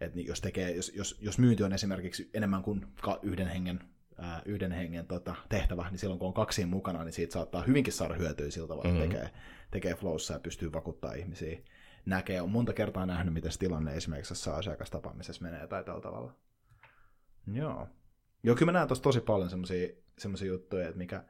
että 0.00 0.20
jos, 0.20 0.40
tekee, 0.40 0.70
jos, 0.70 0.92
jos, 0.94 1.18
jos 1.20 1.38
myynti 1.38 1.62
on 1.62 1.72
esimerkiksi 1.72 2.30
enemmän 2.34 2.62
kuin 2.62 2.86
yhden 3.22 3.48
hengen 3.48 3.80
ää, 4.18 4.42
yhden 4.44 4.72
hengen 4.72 5.06
tota, 5.06 5.34
tehtävä, 5.48 5.90
niin 5.90 5.98
silloin 5.98 6.18
kun 6.18 6.28
on 6.28 6.34
kaksi 6.34 6.66
mukana, 6.66 7.04
niin 7.04 7.12
siitä 7.12 7.32
saattaa 7.32 7.62
hyvinkin 7.62 7.92
saada 7.92 8.14
hyötyä 8.14 8.50
sillä 8.50 8.68
tavalla, 8.68 8.90
mm-hmm. 8.90 9.08
tekee, 9.08 9.30
tekee 9.70 9.94
flowssa 9.94 10.34
ja 10.34 10.40
pystyy 10.40 10.72
vakuuttaa 10.72 11.12
ihmisiä. 11.12 11.58
Näkee, 12.06 12.40
on 12.40 12.50
monta 12.50 12.72
kertaa 12.72 13.06
nähnyt, 13.06 13.34
miten 13.34 13.52
tilanne 13.58 13.94
esimerkiksi 13.94 14.32
jossain 14.32 14.58
asiakastapaamisessa 14.58 15.42
menee 15.42 15.66
tai 15.66 15.84
tällä 15.84 16.00
tavalla. 16.00 16.32
Joo. 17.52 17.88
Joo, 18.42 18.56
kyllä 18.56 18.72
mä 18.72 18.78
näen 18.78 18.88
tuossa 18.88 19.02
tosi 19.02 19.20
paljon 19.20 19.50
semmoisia 20.18 20.48
juttuja, 20.48 20.84
että 20.84 20.98
mikä, 20.98 21.24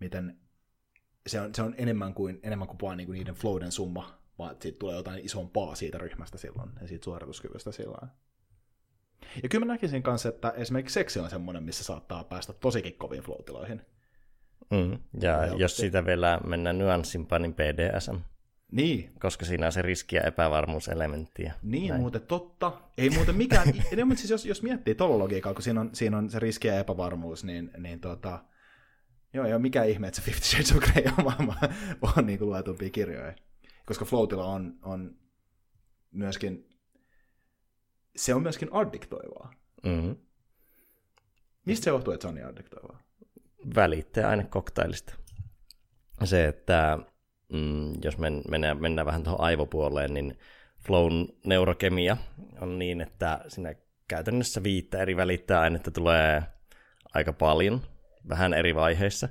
miten 0.00 0.40
se 1.26 1.40
on, 1.40 1.54
se 1.54 1.62
on 1.62 1.74
enemmän 1.78 2.14
kuin, 2.14 2.40
enemmän 2.42 2.68
kuin 2.68 2.78
vaan 2.82 2.96
niinku 2.96 3.12
niiden 3.12 3.34
flowden 3.34 3.72
summa, 3.72 4.18
vaan 4.38 4.52
että 4.52 4.62
siitä 4.62 4.78
tulee 4.78 4.96
jotain 4.96 5.24
isompaa 5.24 5.74
siitä 5.74 5.98
ryhmästä 5.98 6.38
silloin 6.38 6.70
ja 6.80 6.88
siitä 6.88 7.04
suorituskyvystä 7.04 7.72
silloin. 7.72 8.08
Ja 9.42 9.48
kyllä 9.48 9.66
mä 9.66 9.72
näkisin 9.72 10.02
kanssa, 10.02 10.28
että 10.28 10.50
esimerkiksi 10.50 10.94
seksi 10.94 11.20
on 11.20 11.30
semmoinen, 11.30 11.62
missä 11.62 11.84
saattaa 11.84 12.24
päästä 12.24 12.52
tosikin 12.52 12.98
koviin 12.98 13.22
floatiloihin. 13.22 13.82
Mm, 14.70 14.98
ja 15.20 15.46
ja 15.46 15.54
jos 15.56 15.76
sitä 15.76 16.06
vielä 16.06 16.40
mennään 16.46 16.78
nyanssimpaan, 16.78 17.42
niin 17.42 17.54
BDSM. 17.54 18.16
Niin. 18.72 19.12
Koska 19.20 19.44
siinä 19.44 19.66
on 19.66 19.72
se 19.72 19.82
riski- 19.82 20.16
ja 20.16 20.22
epävarmuuselementti. 20.22 21.48
Niin, 21.62 21.88
näin. 21.88 22.00
muuten 22.00 22.22
totta. 22.22 22.72
Ei 22.98 23.10
muuten 23.10 23.36
mikään, 23.36 23.68
ei, 23.96 24.04
mutta 24.04 24.20
siis 24.20 24.30
jos, 24.30 24.46
jos 24.46 24.62
miettii 24.62 24.94
tuolla 24.94 25.18
logiikalla, 25.18 25.54
kun 25.54 25.62
siinä 25.62 25.80
on, 25.80 25.90
siinä 25.92 26.18
on 26.18 26.30
se 26.30 26.38
riski 26.38 26.68
ja 26.68 26.78
epävarmuus, 26.78 27.44
niin, 27.44 27.70
niin 27.78 28.00
tota, 28.00 28.44
joo, 29.32 29.46
ei 29.46 29.52
ole 29.52 29.62
mikään 29.62 29.88
ihme, 29.88 30.08
että 30.08 30.20
se 30.20 30.26
Fifty 30.26 30.46
Shades 30.46 30.72
of 30.72 30.78
Grey 30.78 31.04
on 31.18 31.24
maailman 31.24 31.56
on 32.16 32.26
niin 32.26 32.38
kuin 32.38 32.48
luetumpia 32.48 32.90
kirjoja. 32.90 33.34
Koska 33.86 34.04
Floatilla 34.04 34.44
on, 34.44 34.78
on 34.82 35.16
myöskin 36.12 36.68
se 38.18 38.34
on 38.34 38.42
myöskin 38.42 38.68
addiktoivaa. 38.72 39.52
Mm-hmm. 39.84 40.16
Mistä 41.64 41.84
se 41.84 41.90
johtuu, 41.90 42.12
että 42.12 42.22
se 42.22 42.28
on 42.28 42.34
niin 42.34 42.46
addiktoivaa? 42.46 43.02
Välittäjäaine 43.74 44.44
koktailista. 44.44 45.14
Se, 46.24 46.48
että 46.48 46.98
mm, 47.52 47.92
jos 48.04 48.18
men, 48.18 48.42
mennään, 48.50 48.80
mennään 48.80 49.06
vähän 49.06 49.22
tuohon 49.22 49.40
aivopuoleen, 49.40 50.14
niin 50.14 50.38
flown 50.86 51.28
neurokemia 51.44 52.16
on 52.60 52.78
niin, 52.78 53.00
että 53.00 53.40
siinä 53.48 53.74
käytännössä 54.08 54.62
viittä 54.62 54.98
eri 54.98 55.16
välittäjäainetta 55.16 55.90
tulee 55.90 56.42
aika 57.14 57.32
paljon, 57.32 57.80
vähän 58.28 58.54
eri 58.54 58.74
vaiheissa, 58.74 59.28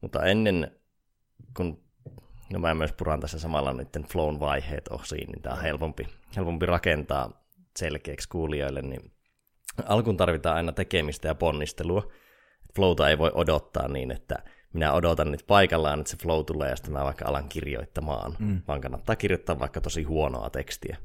mutta 0.00 0.24
ennen 0.24 0.70
kun 1.56 1.82
no 2.52 2.58
mä 2.58 2.74
myös 2.74 2.92
puran 2.92 3.20
tässä 3.20 3.38
samalla 3.38 3.72
nyt 3.72 3.88
flown 4.12 4.40
vaiheet 4.40 4.88
osiin, 4.88 5.30
niin 5.30 5.42
tämä 5.42 5.54
on 5.54 5.62
helpompi, 5.62 6.08
helpompi 6.36 6.66
rakentaa 6.66 7.44
selkeäksi 7.76 8.28
kuulijoille, 8.28 8.82
niin 8.82 9.12
alkuun 9.84 10.16
tarvitaan 10.16 10.56
aina 10.56 10.72
tekemistä 10.72 11.28
ja 11.28 11.34
ponnistelua. 11.34 12.12
Flowta 12.76 13.08
ei 13.08 13.18
voi 13.18 13.30
odottaa 13.34 13.88
niin, 13.88 14.10
että 14.10 14.42
minä 14.72 14.92
odotan 14.92 15.32
nyt 15.32 15.44
paikallaan, 15.46 16.00
että 16.00 16.10
se 16.10 16.16
flow 16.16 16.44
tulee 16.44 16.70
ja 16.70 16.76
sitten 16.76 16.92
mä 16.92 17.04
vaikka 17.04 17.24
alan 17.28 17.48
kirjoittamaan, 17.48 18.36
mm. 18.38 18.62
vaan 18.68 18.80
kannattaa 18.80 19.16
kirjoittaa 19.16 19.58
vaikka 19.58 19.80
tosi 19.80 20.02
huonoa 20.02 20.50
tekstiä. 20.50 20.96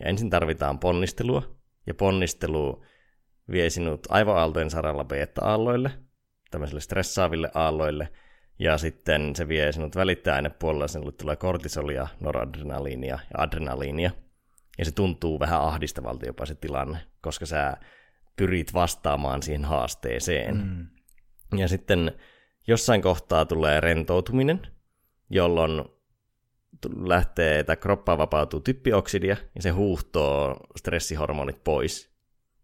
Ja 0.00 0.06
ensin 0.06 0.30
tarvitaan 0.30 0.78
ponnistelua, 0.78 1.56
ja 1.86 1.94
ponnistelu 1.94 2.84
vie 3.50 3.70
sinut 3.70 4.06
aivoaaltojen 4.08 4.70
saralla 4.70 5.04
beta-aalloille, 5.04 5.90
tämmöisille 6.50 6.80
stressaaville 6.80 7.50
aalloille, 7.54 8.08
ja 8.58 8.78
sitten 8.78 9.36
se 9.36 9.48
vie 9.48 9.72
sinut 9.72 9.96
välittäjäainepuolella, 9.96 10.88
sinulle 10.88 11.12
tulee 11.12 11.36
kortisolia, 11.36 12.08
noradrenaliinia 12.20 13.18
ja 13.34 13.42
adrenaliinia, 13.42 14.10
ja 14.78 14.84
se 14.84 14.92
tuntuu 14.92 15.40
vähän 15.40 15.60
ahdistavalta 15.60 16.26
jopa 16.26 16.46
se 16.46 16.54
tilanne, 16.54 16.98
koska 17.20 17.46
sä 17.46 17.76
pyrit 18.36 18.74
vastaamaan 18.74 19.42
siihen 19.42 19.64
haasteeseen. 19.64 20.56
Mm. 20.56 20.86
Ja 21.58 21.68
sitten 21.68 22.12
jossain 22.66 23.02
kohtaa 23.02 23.44
tulee 23.44 23.80
rentoutuminen, 23.80 24.66
jolloin 25.30 25.84
lähtee, 26.96 27.58
että 27.58 27.76
kroppaan 27.76 28.18
vapautuu 28.18 28.60
typpioksidia, 28.60 29.36
ja 29.54 29.62
se 29.62 29.70
huuhtoo 29.70 30.56
stressihormonit 30.76 31.64
pois, 31.64 32.10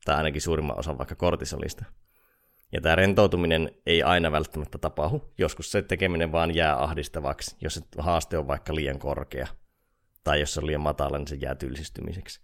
tai 0.05 0.17
ainakin 0.17 0.43
suurimman 0.43 0.79
osan 0.79 0.99
vaikka 0.99 1.15
kortisolista. 1.15 1.85
Ja 2.73 2.81
tämä 2.81 2.97
rentoutuminen 2.97 3.71
ei 3.87 4.03
aina 4.03 4.33
välttämättä 4.33 4.79
tapahdu. 4.79 5.33
Joskus 5.39 5.73
se 5.73 5.83
tekeminen 5.83 6.33
vaan 6.33 6.55
jää 6.55 6.83
ahdistavaksi, 6.83 7.57
jos 7.61 7.75
se 7.75 7.81
haaste 7.99 8.39
on 8.39 8.49
vaikka 8.49 8.75
liian 8.75 8.99
korkea 8.99 9.47
tai 10.27 10.41
jos 10.41 10.55
se 10.55 10.61
on 10.61 10.67
liian 10.67 10.81
matala, 10.81 11.19
niin 11.19 11.29
se 11.29 11.37
jää 11.37 11.55
tylsistymiseksi. 11.55 12.41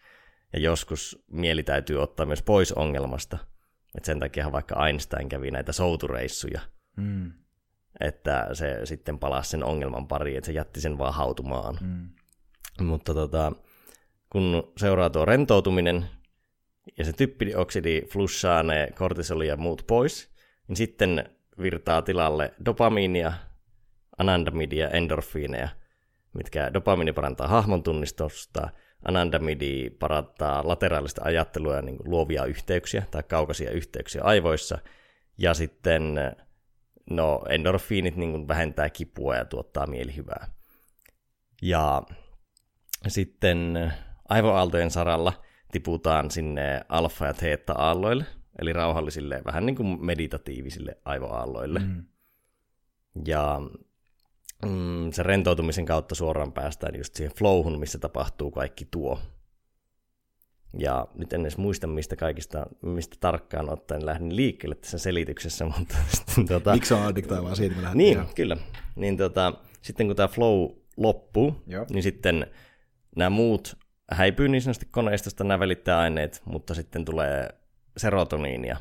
Ja 0.52 0.58
joskus 0.58 1.24
mieli 1.30 1.62
täytyy 1.62 2.02
ottaa 2.02 2.26
myös 2.26 2.42
pois 2.42 2.72
ongelmasta. 2.72 3.38
Et 3.96 4.04
sen 4.04 4.20
takia 4.20 4.52
vaikka 4.52 4.86
Einstein 4.86 5.28
kävi 5.28 5.50
näitä 5.50 5.72
soutureissuja, 5.72 6.60
mm. 6.96 7.32
Että 8.00 8.48
se 8.52 8.80
sitten 8.84 9.18
palasi 9.18 9.50
sen 9.50 9.64
ongelman 9.64 10.08
pariin, 10.08 10.38
että 10.38 10.46
se 10.46 10.52
jätti 10.52 10.80
sen 10.80 10.98
vaan 10.98 11.14
hautumaan. 11.14 11.78
Mm. 11.80 12.08
Mutta 12.86 13.14
tota, 13.14 13.52
kun 14.30 14.72
seuraa 14.76 15.10
tuo 15.10 15.24
rentoutuminen 15.24 16.06
ja 16.98 17.04
se 17.04 17.12
typpidioksidi 17.12 18.02
flussaa 18.12 18.62
ne 18.62 18.88
kortisoli 18.98 19.46
ja 19.46 19.56
muut 19.56 19.84
pois, 19.86 20.30
niin 20.68 20.76
sitten 20.76 21.24
virtaa 21.62 22.02
tilalle 22.02 22.54
dopamiinia, 22.64 23.32
anandamidia, 24.18 24.90
endorfiineja– 24.90 25.68
mitkä 26.34 26.74
dopamini 26.74 27.12
parantaa 27.12 27.48
hahmon 27.48 27.82
tunnistusta, 27.82 28.70
anandamidi 29.04 29.90
parantaa 29.90 30.68
lateraalista 30.68 31.22
ajattelua 31.24 31.76
ja 31.76 31.82
niin 31.82 31.96
luovia 32.04 32.44
yhteyksiä 32.44 33.02
tai 33.10 33.22
kaukaisia 33.22 33.70
yhteyksiä 33.70 34.22
aivoissa, 34.22 34.78
ja 35.38 35.54
sitten 35.54 36.18
no, 37.10 37.42
endorfiinit 37.48 38.16
niin 38.16 38.48
vähentää 38.48 38.90
kipua 38.90 39.36
ja 39.36 39.44
tuottaa 39.44 39.86
mielihyvää. 39.86 40.48
Ja 41.62 42.02
sitten 43.08 43.92
aivoaaltojen 44.28 44.90
saralla 44.90 45.42
tiputaan 45.72 46.30
sinne 46.30 46.80
alfa- 46.88 47.26
ja 47.26 47.34
theta-aalloille, 47.34 48.24
eli 48.58 48.72
rauhallisille, 48.72 49.42
vähän 49.44 49.66
niin 49.66 49.76
kuin 49.76 50.04
meditatiivisille 50.06 50.98
aivoaalloille. 51.04 51.78
Mm. 51.78 52.04
Ja 53.26 53.60
mm, 54.66 55.12
sen 55.12 55.26
rentoutumisen 55.26 55.86
kautta 55.86 56.14
suoraan 56.14 56.52
päästään 56.52 56.96
just 56.96 57.14
siihen 57.14 57.36
flowhun, 57.36 57.78
missä 57.78 57.98
tapahtuu 57.98 58.50
kaikki 58.50 58.88
tuo. 58.90 59.18
Ja 60.78 61.06
nyt 61.14 61.32
en 61.32 61.40
edes 61.40 61.58
muista, 61.58 61.86
mistä 61.86 62.16
kaikista, 62.16 62.66
mistä 62.82 63.16
tarkkaan 63.20 63.70
ottaen 63.70 64.06
lähdin 64.06 64.36
liikkeelle 64.36 64.74
tässä 64.74 64.98
selityksessä, 64.98 65.64
mutta 65.78 65.96
sitten 66.08 66.46
tota... 66.46 66.72
Miksi 66.72 66.94
on 66.94 67.02
addiktoivaa 67.02 67.54
siitä, 67.54 67.76
me 67.76 67.88
Niin, 67.94 68.12
ihan. 68.12 68.28
kyllä. 68.34 68.56
Niin 68.96 69.16
tota, 69.16 69.52
sitten 69.82 70.06
kun 70.06 70.16
tämä 70.16 70.28
flow 70.28 70.70
loppuu, 70.96 71.62
Joo. 71.66 71.86
niin 71.90 72.02
sitten 72.02 72.46
nämä 73.16 73.30
muut 73.30 73.76
häipyy 74.10 74.48
niin 74.48 74.62
sanotusti 74.62 74.88
koneistosta 74.90 75.44
nämä 75.44 75.60
välittäjäaineet, 75.60 76.42
mutta 76.44 76.74
sitten 76.74 77.04
tulee 77.04 77.48
serotoniinia. 77.96 78.76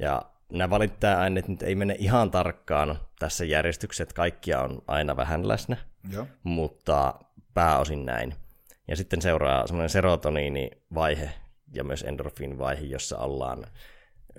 Ja 0.00 0.22
nämä 0.52 0.70
valittaja-aineet 0.70 1.48
nyt 1.48 1.62
ei 1.62 1.74
mene 1.74 1.96
ihan 1.98 2.30
tarkkaan 2.30 2.98
tässä 3.18 3.44
järjestyksessä, 3.44 4.02
että 4.02 4.14
kaikkia 4.14 4.60
on 4.60 4.82
aina 4.86 5.16
vähän 5.16 5.48
läsnä, 5.48 5.76
Joo. 6.12 6.26
mutta 6.42 7.14
pääosin 7.54 8.06
näin. 8.06 8.34
Ja 8.88 8.96
sitten 8.96 9.22
seuraa 9.22 9.66
semmoinen 9.66 9.90
serotoniinivaihe 9.90 11.30
ja 11.74 11.84
myös 11.84 12.02
endorfiinivaihe, 12.02 12.84
jossa 12.84 13.18
ollaan 13.18 13.64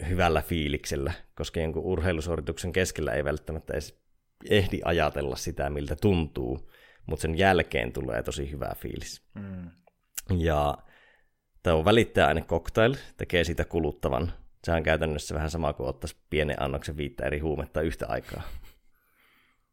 hyvällä 0.09 0.41
fiiliksellä, 0.41 1.13
koska 1.35 1.59
jonkun 1.59 1.83
urheilusuorituksen 1.83 2.71
keskellä 2.71 3.11
ei 3.11 3.23
välttämättä 3.23 3.73
edes 3.73 4.01
ehdi 4.49 4.79
ajatella 4.85 5.35
sitä, 5.35 5.69
miltä 5.69 5.95
tuntuu, 5.95 6.71
mutta 7.05 7.21
sen 7.21 7.37
jälkeen 7.37 7.93
tulee 7.93 8.23
tosi 8.23 8.51
hyvä 8.51 8.71
fiilis. 8.75 9.21
Mm. 9.35 9.69
Ja 10.37 10.77
tämä 11.63 11.85
välittäjäaine 11.85 12.41
cocktail 12.41 12.95
tekee 13.17 13.43
siitä 13.43 13.65
kuluttavan 13.65 14.33
Se 14.63 14.71
on 14.71 14.83
käytännössä 14.83 15.35
vähän 15.35 15.49
sama 15.49 15.73
kuin 15.73 15.89
ottaisi 15.89 16.17
pienen 16.29 16.61
annoksen 16.61 16.97
viittä 16.97 17.25
eri 17.25 17.39
huumetta 17.39 17.81
yhtä 17.81 18.05
aikaa. 18.07 18.41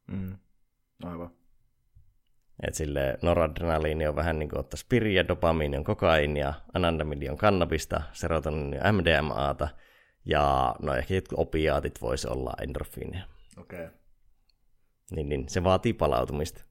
Mm. 0.07 0.37
Aivan. 1.03 1.31
Et 2.67 2.73
sille 2.73 3.17
noradrenaliini 3.21 4.07
on 4.07 4.15
vähän 4.15 4.39
niin 4.39 4.49
kuin 4.49 4.59
ottaa 4.59 4.77
spiriä, 4.77 5.27
dopamiini 5.27 5.77
on 5.77 5.83
kokainia, 5.83 6.53
anandamidi 6.73 7.29
on 7.29 7.37
kannabista, 7.37 8.01
serotonini 8.13 8.77
on 8.77 8.95
MDMAta, 8.95 9.67
ja 10.25 10.75
no 10.81 10.93
ehkä 10.93 11.13
jotkut 11.13 11.39
opiaatit 11.39 12.01
voisi 12.01 12.27
olla 12.27 12.53
endorfiinia. 12.61 13.23
Okei. 13.57 13.85
Okay. 13.85 13.97
Niin, 15.11 15.29
niin, 15.29 15.49
se 15.49 15.63
vaatii 15.63 15.93
palautumista. 15.93 16.65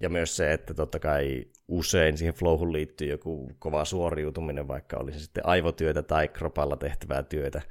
Ja 0.00 0.08
myös 0.08 0.36
se, 0.36 0.52
että 0.52 0.74
totta 0.74 0.98
kai 0.98 1.44
usein 1.68 2.18
siihen 2.18 2.34
flowhun 2.34 2.72
liittyy 2.72 3.08
joku 3.08 3.52
kova 3.58 3.84
suoriutuminen, 3.84 4.68
vaikka 4.68 4.96
olisi 4.96 5.20
sitten 5.20 5.46
aivotyötä 5.46 6.02
tai 6.02 6.28
kropalla 6.28 6.76
tehtävää 6.76 7.22
työtä. 7.22 7.62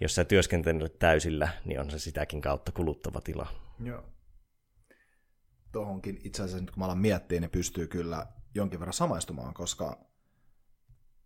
Jos 0.00 0.14
sä 0.14 0.24
työskentelet 0.24 0.98
täysillä, 0.98 1.48
niin 1.64 1.80
on 1.80 1.90
se 1.90 1.98
sitäkin 1.98 2.40
kautta 2.40 2.72
kuluttava 2.72 3.20
tila. 3.20 3.46
Joo. 3.84 4.04
Tuohonkin 5.72 6.20
itse 6.24 6.42
asiassa 6.42 6.60
nyt 6.60 6.70
kun 6.70 6.78
mä 6.78 6.84
alan 6.84 6.98
miettiä, 6.98 7.40
niin 7.40 7.50
pystyy 7.50 7.86
kyllä 7.86 8.26
jonkin 8.54 8.80
verran 8.80 8.92
samaistumaan, 8.92 9.54
koska 9.54 10.10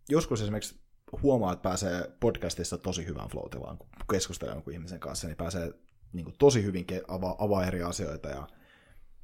joskus 0.09 0.41
esimerkiksi 0.41 0.85
huomaa, 1.21 1.53
että 1.53 1.63
pääsee 1.63 2.11
podcastissa 2.19 2.77
tosi 2.77 3.05
hyvään 3.05 3.29
flow 3.29 3.49
kun 3.77 3.89
keskustelee 4.11 4.53
jonkun 4.53 4.73
ihmisen 4.73 4.99
kanssa, 4.99 5.27
niin 5.27 5.37
pääsee 5.37 5.73
niin 6.13 6.25
kuin, 6.25 6.35
tosi 6.39 6.63
hyvin 6.63 6.85
avaa, 7.07 7.35
avaa 7.37 7.65
eri 7.65 7.83
asioita. 7.83 8.29
Ja, 8.29 8.47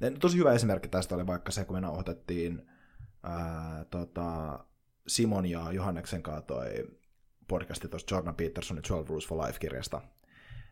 ja 0.00 0.10
tosi 0.10 0.38
hyvä 0.38 0.52
esimerkki 0.52 0.88
tästä 0.88 1.14
oli 1.14 1.26
vaikka 1.26 1.52
se, 1.52 1.64
kun 1.64 1.76
me 1.76 1.80
nauhoitettiin 1.80 2.70
ää, 3.22 3.84
tota, 3.90 4.58
Simon 5.08 5.46
ja 5.46 5.72
Johanneksen 5.72 6.22
kanssa 6.22 6.42
toi 6.42 6.88
podcasti 7.48 7.88
tuosta 7.88 8.14
Jordan 8.14 8.34
Petersonin 8.34 8.82
12 8.82 9.08
Rules 9.08 9.28
for 9.28 9.38
Life-kirjasta. 9.38 10.00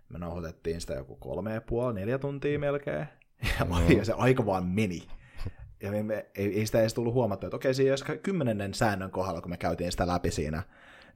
Me 0.09 0.19
nauhoitettiin 0.19 0.81
sitä 0.81 0.95
joku 0.95 1.17
kolme 1.17 1.55
ja 1.55 1.61
puoli, 1.61 1.95
neljä 1.95 2.19
tuntia 2.19 2.59
melkein. 2.59 3.07
Ja, 3.42 3.64
no. 3.64 3.81
ja 3.98 4.05
se 4.05 4.12
aika 4.12 4.46
vaan 4.46 4.66
meni. 4.66 5.03
Ja 5.83 5.90
me, 5.90 6.03
me, 6.03 6.26
ei, 6.35 6.59
ei 6.59 6.66
sitä 6.66 6.81
edes 6.81 6.94
tullut 6.94 7.14
huomattua, 7.14 7.46
että 7.46 7.57
okei, 7.57 7.74
siinä 7.74 7.96
kymmenennen 8.22 8.74
säännön 8.74 9.11
kohdalla, 9.11 9.40
kun 9.40 9.50
me 9.50 9.57
käytiin 9.57 9.90
sitä 9.90 10.07
läpi 10.07 10.31
siinä, 10.31 10.62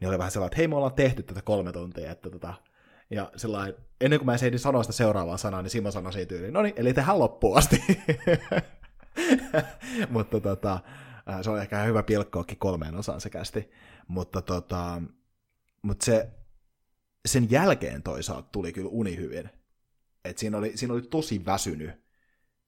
niin 0.00 0.08
oli 0.08 0.18
vähän 0.18 0.30
sellainen, 0.30 0.52
että 0.52 0.56
hei, 0.56 0.68
me 0.68 0.76
ollaan 0.76 0.94
tehty 0.94 1.22
tätä 1.22 1.42
kolme 1.42 1.72
tuntia, 1.72 2.10
että 2.10 2.30
tota, 2.30 2.54
ja 3.10 3.30
sellainen, 3.37 3.74
ennen 4.00 4.18
kuin 4.18 4.26
mä 4.26 4.34
ehdin 4.34 4.58
sanoa 4.58 4.82
sitä 4.82 4.92
seuraavaa 4.92 5.37
sanaa, 5.37 5.62
niin 5.62 5.70
Simo 5.70 5.90
sanoi 5.90 6.12
siitä 6.12 6.28
tyyliin, 6.28 6.52
no 6.52 6.62
niin, 6.62 6.74
eli 6.76 6.94
tehdään 6.94 7.18
loppuun 7.18 7.58
asti. 7.58 7.82
Mutta 10.10 10.40
tota, 10.40 10.80
se 11.42 11.50
on 11.50 11.60
ehkä 11.60 11.82
hyvä 11.82 12.02
pilkkoakin 12.02 12.58
kolmeen 12.58 12.94
osaan 12.94 13.20
se 13.20 13.30
kästi. 13.30 13.70
Mutta 14.08 14.42
tota, 14.42 15.02
mutta 15.82 16.04
se, 16.04 16.28
sen 17.26 17.50
jälkeen 17.50 18.02
toisaalta 18.02 18.48
tuli 18.52 18.72
kyllä 18.72 18.88
uni 18.92 19.16
hyvin. 19.16 19.50
Et 20.24 20.38
siinä, 20.38 20.58
oli, 20.58 20.76
siinä 20.76 20.94
oli 20.94 21.02
tosi 21.02 21.44
väsynyt 21.44 22.03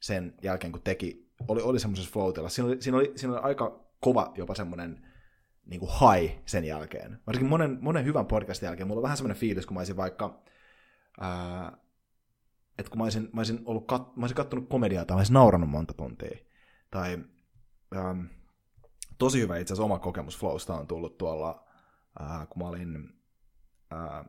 sen 0.00 0.34
jälkeen, 0.42 0.72
kun 0.72 0.82
teki, 0.82 1.30
oli, 1.48 1.62
oli 1.62 1.80
semmoisessa 1.80 2.12
flow 2.12 2.32
siinä 2.48 2.68
oli, 2.68 2.82
siinä, 2.82 2.98
oli, 2.98 3.12
siinä 3.16 3.32
oli 3.32 3.42
aika 3.42 3.86
kova 4.00 4.32
jopa 4.36 4.54
semmoinen 4.54 5.06
niin 5.66 5.80
kuin 5.80 5.90
high 5.90 6.38
sen 6.46 6.64
jälkeen. 6.64 7.20
Varsinkin 7.26 7.50
monen, 7.50 7.78
monen 7.80 8.04
hyvän 8.04 8.26
podcastin 8.26 8.66
jälkeen. 8.66 8.86
Mulla 8.86 8.98
on 8.98 9.02
vähän 9.02 9.16
semmoinen 9.16 9.40
fiilis, 9.40 9.66
kun 9.66 9.74
mä 9.74 9.80
olisin 9.80 9.96
vaikka, 9.96 10.42
ää, 11.20 11.76
että 12.78 12.90
kun 12.90 12.98
mä 12.98 13.04
olisin, 13.04 13.28
mä 13.32 13.40
olisin, 13.40 13.60
ollut 13.64 13.86
kat, 13.86 14.16
mä 14.16 14.22
olisin 14.22 14.36
kattonut 14.36 14.68
komediaa 14.68 15.04
tai 15.04 15.14
mä 15.14 15.18
olisin 15.18 15.34
nauranut 15.34 15.70
monta 15.70 15.94
tuntia. 15.94 16.38
Tai 16.90 17.18
ää, 17.94 18.16
tosi 19.18 19.40
hyvä 19.40 19.58
itse 19.58 19.72
asiassa 19.72 19.84
oma 19.84 19.98
kokemus 19.98 20.38
Flowsta 20.38 20.74
on 20.74 20.86
tullut 20.86 21.18
tuolla, 21.18 21.66
ää, 22.18 22.46
kun 22.46 22.62
mä 22.62 22.68
olin 22.68 23.08
ää, 23.90 24.24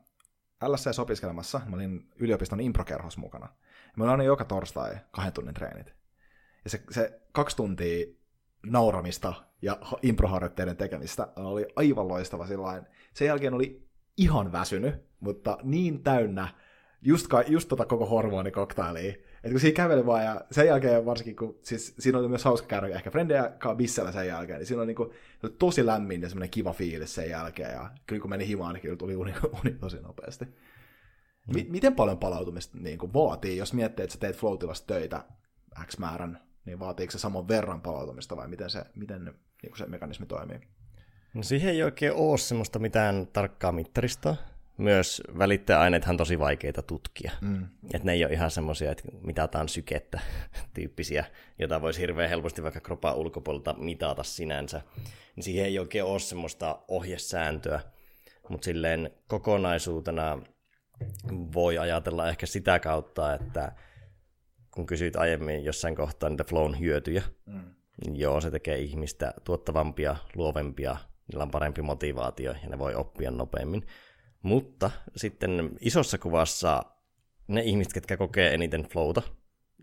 LSC 0.67 0.99
opiskelemassa, 0.99 1.61
mä 1.65 1.75
olin 1.75 2.09
yliopiston 2.15 2.59
improkerhos 2.59 3.17
mukana. 3.17 3.49
Olin 3.99 4.11
aina 4.11 4.23
joka 4.23 4.45
torstai 4.45 4.95
kahden 5.11 5.33
tunnin 5.33 5.53
treenit. 5.53 5.93
Ja 6.63 6.69
se, 6.69 6.83
se 6.91 7.21
kaksi 7.31 7.55
tuntia 7.55 8.05
nauramista 8.65 9.33
ja 9.61 9.77
improharjoitteiden 10.01 10.77
tekemistä 10.77 11.27
oli 11.35 11.65
aivan 11.75 12.07
loistava 12.07 12.47
sillain. 12.47 12.83
Sen 13.13 13.27
jälkeen 13.27 13.53
oli 13.53 13.87
ihan 14.17 14.51
väsynyt, 14.51 14.95
mutta 15.19 15.57
niin 15.63 16.03
täynnä 16.03 16.47
just, 17.01 17.27
ka, 17.27 17.43
just 17.47 17.69
tota 17.69 17.85
koko 17.85 18.05
hormonikoktailiin. 18.05 19.13
että 19.13 19.49
kun 19.49 19.59
siinä 19.59 19.75
käveli 19.75 20.05
vaan 20.05 20.23
ja 20.23 20.41
sen 20.51 20.67
jälkeen 20.67 21.05
varsinkin, 21.05 21.35
kun 21.35 21.59
siis 21.61 21.95
siinä 21.99 22.17
oli 22.17 22.27
myös 22.27 22.45
hauska 22.45 22.67
käydä 22.67 22.87
ehkä 22.87 23.11
frendejä 23.11 23.51
bissellä 23.77 24.11
sen 24.11 24.27
jälkeen, 24.27 24.59
niin 24.59 24.67
siinä 24.67 24.81
oli, 24.81 24.87
niin 24.87 24.95
kuin, 24.95 25.09
oli 25.43 25.53
tosi 25.59 25.85
lämmin 25.85 26.21
ja 26.21 26.29
semmoinen 26.29 26.49
kiva 26.49 26.73
fiilis 26.73 27.15
sen 27.15 27.29
jälkeen 27.29 27.71
ja 27.71 27.89
kyllä 28.05 28.21
kun 28.21 28.29
meni 28.29 28.47
himaan, 28.47 28.73
niin 28.73 28.81
kyllä 28.81 28.95
tuli 28.95 29.15
uni, 29.15 29.33
uni 29.63 29.71
tosi 29.71 29.97
nopeasti. 29.97 30.45
M- 31.47 31.71
miten 31.71 31.95
paljon 31.95 32.17
palautumista 32.17 32.77
niin 32.77 32.97
kuin, 32.97 33.13
vaatii, 33.13 33.57
jos 33.57 33.73
miettii, 33.73 34.03
että 34.03 34.13
sä 34.13 34.19
teet 34.19 34.37
flow 34.37 34.57
töitä 34.87 35.23
X 35.85 35.97
määrän 35.97 36.47
niin 36.67 36.79
vaatiiko 36.79 37.11
se 37.11 37.19
saman 37.19 37.47
verran 37.47 37.81
palautumista 37.81 38.37
vai 38.37 38.47
miten 38.47 38.69
se, 38.69 38.83
miten 38.95 39.25
niin 39.63 39.77
se 39.77 39.85
mekanismi 39.85 40.25
toimii? 40.25 40.59
No 41.33 41.43
siihen 41.43 41.71
ei 41.71 41.83
oikein 41.83 42.13
ole 42.13 42.37
semmoista 42.37 42.79
mitään 42.79 43.27
tarkkaa 43.33 43.71
mittaristoa. 43.71 44.35
Myös 44.77 45.23
välittäjäaineethan 45.37 46.13
on 46.13 46.17
tosi 46.17 46.39
vaikeita 46.39 46.81
tutkia. 46.81 47.31
Mm. 47.41 47.67
Et 47.93 48.03
ne 48.03 48.13
ei 48.13 48.25
ole 48.25 48.33
ihan 48.33 48.51
semmoisia, 48.51 48.91
että 48.91 49.03
mitataan 49.21 49.69
sykettä 49.69 50.19
tyyppisiä, 50.73 51.25
jota 51.59 51.81
voisi 51.81 52.01
hirveän 52.01 52.29
helposti 52.29 52.63
vaikka 52.63 52.79
kropan 52.79 53.15
ulkopuolelta 53.15 53.75
mitata 53.77 54.23
sinänsä. 54.23 54.81
Niin 55.35 55.43
siihen 55.43 55.65
ei 55.65 55.79
oikein 55.79 56.03
ole 56.03 56.19
semmoista 56.19 56.79
ohjesääntöä. 56.87 57.79
Mutta 58.49 58.65
silleen 58.65 59.11
kokonaisuutena 59.27 60.41
voi 61.53 61.77
ajatella 61.77 62.29
ehkä 62.29 62.45
sitä 62.45 62.79
kautta, 62.79 63.33
että 63.33 63.71
kun 64.71 64.85
kysyit 64.85 65.15
aiemmin 65.15 65.63
jossain 65.63 65.95
kohtaa 65.95 66.29
niitä 66.29 66.43
flown 66.43 66.79
hyötyjä, 66.79 67.23
mm. 67.45 67.61
niin 68.05 68.15
joo, 68.15 68.41
se 68.41 68.51
tekee 68.51 68.77
ihmistä 68.77 69.33
tuottavampia, 69.43 70.15
luovempia, 70.35 70.97
niillä 71.27 71.43
on 71.43 71.51
parempi 71.51 71.81
motivaatio 71.81 72.51
ja 72.63 72.69
ne 72.69 72.79
voi 72.79 72.95
oppia 72.95 73.31
nopeammin. 73.31 73.87
Mutta 74.41 74.91
sitten 75.15 75.71
isossa 75.79 76.17
kuvassa 76.17 76.85
ne 77.47 77.61
ihmiset, 77.61 77.93
ketkä 77.93 78.17
kokee 78.17 78.53
eniten 78.53 78.83
flowta, 78.83 79.21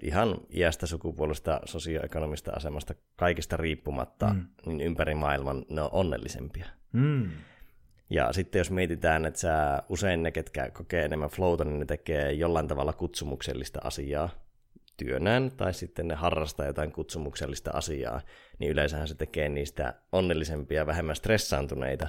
ihan 0.03 0.41
iästä, 0.55 0.87
sukupuolesta, 0.87 1.61
sosioekonomista 1.65 2.53
asemasta, 2.57 2.95
kaikista 3.17 3.57
riippumatta, 3.57 4.27
mm. 4.27 4.47
niin 4.67 4.81
ympäri 4.81 5.15
maailman 5.15 5.65
ne 5.71 5.83
on 5.83 5.89
onnellisempia. 5.93 6.67
Mm. 6.93 7.31
Ja 8.11 8.33
sitten 8.33 8.59
jos 8.59 8.71
mietitään, 8.71 9.25
että 9.25 9.41
sä, 9.41 9.83
usein 9.89 10.23
ne, 10.23 10.31
ketkä 10.31 10.71
kokee 10.71 11.05
enemmän 11.05 11.31
flowta, 11.31 11.65
niin 11.65 11.79
ne 11.79 11.87
tekee 11.87 12.33
jollain 12.33 12.69
tavalla 12.69 12.93
kutsumuksellista 12.93 13.81
asiaa, 13.85 14.29
työnään 14.97 15.51
tai 15.57 15.75
sitten 15.75 16.09
ne 16.09 16.15
harrastaa 16.15 16.67
jotain 16.67 16.93
kutsumuksellista 16.93 17.71
asiaa, 17.71 18.21
niin 18.59 18.73
yleensähän 18.73 19.09
se 19.09 19.15
tekee 19.15 19.49
niistä 19.49 19.95
onnellisempia, 20.13 20.87
vähemmän 20.87 21.17
stressaantuneita, 21.17 22.09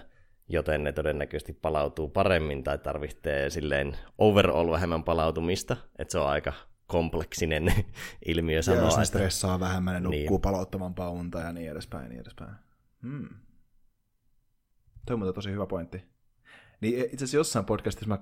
joten 0.50 0.84
ne 0.84 0.92
todennäköisesti 0.92 1.54
palautuu 1.54 2.10
paremmin 2.10 2.64
tai 2.64 2.78
tarvitsee 2.78 3.50
silleen 3.50 3.98
overall 4.18 4.72
vähemmän 4.72 5.04
palautumista, 5.04 5.78
että 6.00 6.12
se 6.12 6.20
on 6.20 6.30
aika 6.30 6.54
kompleksinen 6.88 7.74
ilmiö 8.26 8.62
sanoa. 8.62 8.80
Ja 8.80 8.86
jos 8.86 8.98
ne 8.98 9.06
stressaa 9.06 9.60
vähemmän, 9.60 9.94
ne 9.94 10.00
nukkuu 10.00 10.20
niin. 10.20 10.42
palauttavampaa 10.42 11.10
unta 11.10 11.40
ja 11.40 11.52
niin 11.52 11.72
edespäin, 11.72 12.10
niin 12.10 12.22
edespäin. 12.22 12.56
Hmm. 13.02 13.30
Tuo 15.06 15.28
on 15.28 15.34
tosi 15.34 15.52
hyvä 15.52 15.66
pointti. 15.66 16.04
Niin 16.82 17.00
itse 17.00 17.16
asiassa 17.16 17.38
jossain 17.38 17.66
podcastissa 17.66 18.10
mä 18.10 18.20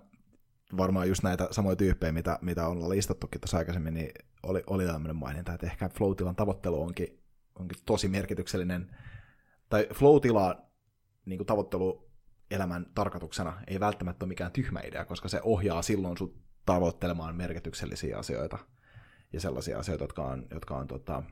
varmaan 0.78 1.08
just 1.08 1.24
näitä 1.24 1.48
samoja 1.52 1.76
tyyppejä, 1.76 2.12
mitä, 2.12 2.40
mitä 2.42 2.68
on 2.68 2.90
listattukin 2.90 3.42
tuossa 3.42 3.58
aikaisemmin, 3.58 3.94
niin 3.94 4.12
oli, 4.44 4.64
oli 4.68 4.86
tämmöinen 4.86 5.16
maininta, 5.16 5.54
että 5.54 5.68
ehkä 5.68 5.90
flow 5.90 6.16
tavoittelu 6.36 6.82
onkin, 6.82 7.24
onkin 7.60 7.78
tosi 7.86 8.08
merkityksellinen, 8.08 8.96
tai 9.70 9.88
flow 9.94 10.18
niin 11.26 11.46
tavoittelu 11.46 12.10
elämän 12.52 12.86
tarkoituksena 12.96 13.62
ei 13.68 13.80
välttämättä 13.80 14.26
ole 14.26 14.30
mikään 14.30 14.52
tyhmä 14.52 14.80
idea, 14.80 15.06
koska 15.06 15.28
se 15.28 15.40
ohjaa 15.44 15.82
silloin 15.82 16.18
sut 16.18 16.44
tavoittelemaan 16.66 17.36
merkityksellisiä 17.36 18.18
asioita 18.18 18.58
ja 19.34 19.40
sellaisia 19.40 19.80
asioita, 19.80 20.04
jotka 20.04 20.24
on, 20.24 20.48
jotka 20.52 20.78
on 20.78 20.88
tota, 20.88 21.24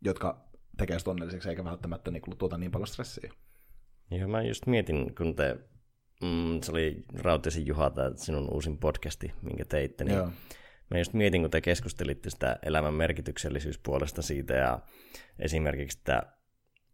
jotka 0.00 0.44
tekee 0.76 0.96
onnelliseksi 1.06 1.48
eikä 1.48 1.64
välttämättä 1.64 2.10
niin, 2.10 2.22
tuota 2.38 2.58
niin 2.58 2.70
paljon 2.70 2.86
stressiä. 2.86 3.32
Joo, 4.10 4.28
mä 4.28 4.42
just 4.42 4.66
mietin, 4.66 5.14
kun 5.14 5.36
te 5.36 5.56
mm, 6.22 6.60
se 6.62 6.72
oli 6.72 7.04
Rautisen 7.14 7.66
Juha, 7.66 7.90
tämä 7.90 8.10
sinun 8.14 8.48
uusin 8.54 8.78
podcasti, 8.78 9.32
minkä 9.42 9.64
teitte, 9.64 10.04
niin 10.04 10.16
Joo. 10.16 10.30
mä 10.90 10.98
just 10.98 11.12
mietin, 11.12 11.40
kun 11.40 11.50
te 11.50 11.60
keskustelitte 11.60 12.30
sitä 12.30 12.58
elämän 12.62 12.94
merkityksellisyyspuolesta 12.94 14.22
siitä 14.22 14.54
ja 14.54 14.80
esimerkiksi 15.38 15.98
että 15.98 16.22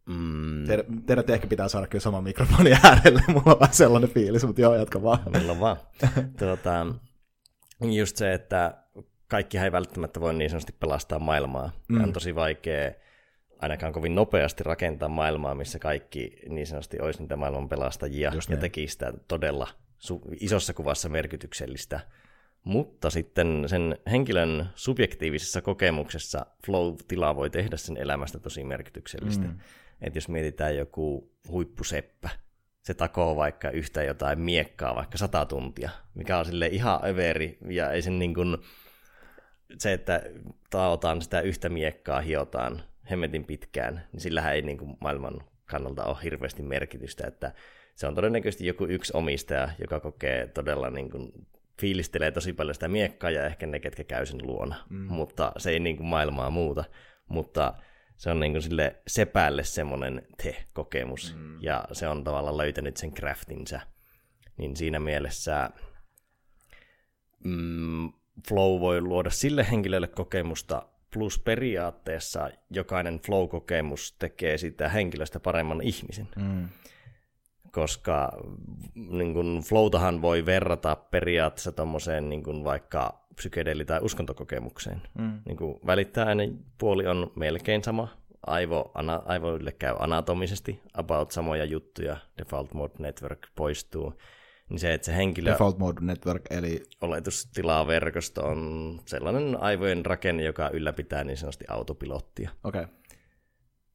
Mm. 0.07 0.65
Teidän, 0.67 0.85
teidän 1.05 1.23
ehkä 1.27 1.47
pitää 1.47 1.67
saada 1.67 1.87
kyllä 1.87 2.01
sama 2.01 2.21
mikrofoni 2.21 2.71
äärelle, 2.83 3.23
mulla 3.33 3.51
on 3.51 3.59
vähän 3.59 3.73
sellainen 3.73 4.09
fiilis, 4.09 4.45
mutta 4.45 4.61
joo, 4.61 4.75
jatka 4.75 5.03
vaan. 5.03 5.19
Mulla 5.39 5.59
vaan. 5.59 5.77
tuota, 6.39 6.85
just 7.81 8.17
se, 8.17 8.33
että 8.33 8.83
kaikki 9.27 9.57
ei 9.57 9.71
välttämättä 9.71 10.19
voi 10.19 10.33
niin 10.33 10.49
sanotusti 10.49 10.75
pelastaa 10.79 11.19
maailmaa. 11.19 11.71
Mm. 11.89 12.03
on 12.03 12.13
tosi 12.13 12.35
vaikea 12.35 12.91
ainakaan 13.61 13.93
kovin 13.93 14.15
nopeasti 14.15 14.63
rakentaa 14.63 15.09
maailmaa, 15.09 15.55
missä 15.55 15.79
kaikki 15.79 16.39
niin 16.49 16.67
sanotusti 16.67 16.99
olisi 16.99 17.19
niitä 17.19 17.35
maailman 17.35 17.69
pelastajia 17.69 18.31
Just 18.33 18.49
ja 18.49 18.55
niin. 18.55 18.61
teki 18.61 18.87
sitä 18.87 19.13
todella 19.27 19.67
su- 19.99 20.35
isossa 20.39 20.73
kuvassa 20.73 21.09
merkityksellistä, 21.09 21.99
mutta 22.63 23.09
sitten 23.09 23.63
sen 23.67 23.97
henkilön 24.11 24.69
subjektiivisessa 24.75 25.61
kokemuksessa 25.61 26.45
flow-tila 26.65 27.35
voi 27.35 27.49
tehdä 27.49 27.77
sen 27.77 27.97
elämästä 27.97 28.39
tosi 28.39 28.63
merkityksellistä. 28.63 29.47
Mm. 29.47 29.59
Että 30.01 30.17
jos 30.17 30.29
mietitään 30.29 30.77
joku 30.77 31.31
huippuseppä, 31.49 32.29
se 32.81 32.93
takoo 32.93 33.35
vaikka 33.35 33.69
yhtä 33.69 34.03
jotain 34.03 34.39
miekkaa 34.39 34.95
vaikka 34.95 35.17
sata 35.17 35.45
tuntia, 35.45 35.89
mikä 36.15 36.37
on 36.37 36.45
sille 36.45 36.67
ihan 36.67 36.99
överi, 37.05 37.57
ja 37.69 37.91
ei 37.91 38.01
sen 38.01 38.19
niin 38.19 38.33
kuin, 38.33 38.57
se, 39.77 39.93
että 39.93 40.23
taotaan 40.69 41.21
sitä 41.21 41.41
yhtä 41.41 41.69
miekkaa, 41.69 42.21
hiotaan 42.21 42.81
hemmetin 43.11 43.45
pitkään, 43.45 44.07
niin 44.11 44.21
sillähän 44.21 44.55
ei 44.55 44.61
niin 44.61 44.77
kuin 44.77 44.97
maailman 45.01 45.41
kannalta 45.65 46.03
ole 46.03 46.17
hirveästi 46.23 46.63
merkitystä, 46.63 47.27
että 47.27 47.53
se 47.95 48.07
on 48.07 48.15
todennäköisesti 48.15 48.65
joku 48.65 48.85
yksi 48.85 49.13
omistaja, 49.15 49.69
joka 49.79 49.99
kokee 49.99 50.47
todella 50.47 50.89
niin 50.89 51.09
kuin, 51.09 51.31
fiilistelee 51.81 52.31
tosi 52.31 52.53
paljon 52.53 52.73
sitä 52.73 52.87
miekkaa 52.87 53.29
ja 53.29 53.45
ehkä 53.45 53.67
ne, 53.67 53.79
ketkä 53.79 54.03
käy 54.03 54.25
sen 54.25 54.47
luona, 54.47 54.75
mm. 54.89 54.97
mutta 54.97 55.51
se 55.57 55.69
ei 55.69 55.79
niin 55.79 55.97
kuin 55.97 56.07
maailmaa 56.07 56.49
muuta, 56.49 56.83
mutta 57.27 57.73
se 58.17 58.31
on 58.31 58.39
niin 58.39 58.51
kuin 58.51 58.61
sille 58.61 58.95
sepälle 59.07 59.63
semmoinen 59.63 60.27
te-kokemus, 60.43 61.35
mm. 61.35 61.63
ja 61.63 61.83
se 61.91 62.07
on 62.07 62.23
tavallaan 62.23 62.57
löytänyt 62.57 62.97
sen 62.97 63.13
craftinsa. 63.13 63.79
Niin 64.57 64.75
siinä 64.75 64.99
mielessä 64.99 65.69
mm, 67.43 68.13
flow 68.47 68.79
voi 68.79 69.01
luoda 69.01 69.29
sille 69.29 69.67
henkilölle 69.71 70.07
kokemusta, 70.07 70.89
plus 71.13 71.39
periaatteessa 71.39 72.49
jokainen 72.69 73.19
flow-kokemus 73.19 74.15
tekee 74.19 74.57
sitä 74.57 74.89
henkilöstä 74.89 75.39
paremman 75.39 75.81
ihmisen. 75.81 76.27
Mm. 76.35 76.69
Koska 77.71 78.31
niin 78.95 79.33
kun, 79.33 79.63
flowtahan 79.65 80.21
voi 80.21 80.45
verrata 80.45 80.95
periaatteessa 80.95 81.71
tuommoiseen 81.71 82.29
niin 82.29 82.63
vaikka 82.63 83.27
psykedeli- 83.35 83.85
tai 83.85 83.99
uskontokokemukseen. 84.01 85.01
Mm. 85.13 85.39
Niin 85.45 85.57
kuin 85.57 85.79
välittäjäinen 85.85 86.59
puoli 86.77 87.07
on 87.07 87.31
melkein 87.35 87.83
sama. 87.83 88.07
Aivo, 88.47 88.91
ana, 88.93 89.21
aivoille 89.25 89.71
käy 89.71 89.95
anatomisesti 89.99 90.81
about 90.93 91.31
samoja 91.31 91.65
juttuja. 91.65 92.17
Default 92.37 92.73
Mode 92.73 92.93
Network 92.99 93.47
poistuu. 93.55 94.13
Niin 94.69 94.79
se, 94.79 94.93
että 94.93 95.05
se 95.05 95.15
henkilö... 95.15 95.51
Default 95.51 95.77
Mode 95.77 96.01
Network, 96.01 96.41
eli... 96.49 96.83
Oletustilaverkosto 97.01 98.47
on 98.47 98.99
sellainen 99.05 99.57
aivojen 99.61 100.05
rakenne, 100.05 100.43
joka 100.43 100.69
ylläpitää 100.69 101.23
niin 101.23 101.37
sanotusti 101.37 101.65
autopilottia. 101.67 102.49
Okei. 102.63 102.83
Okay. 102.83 102.95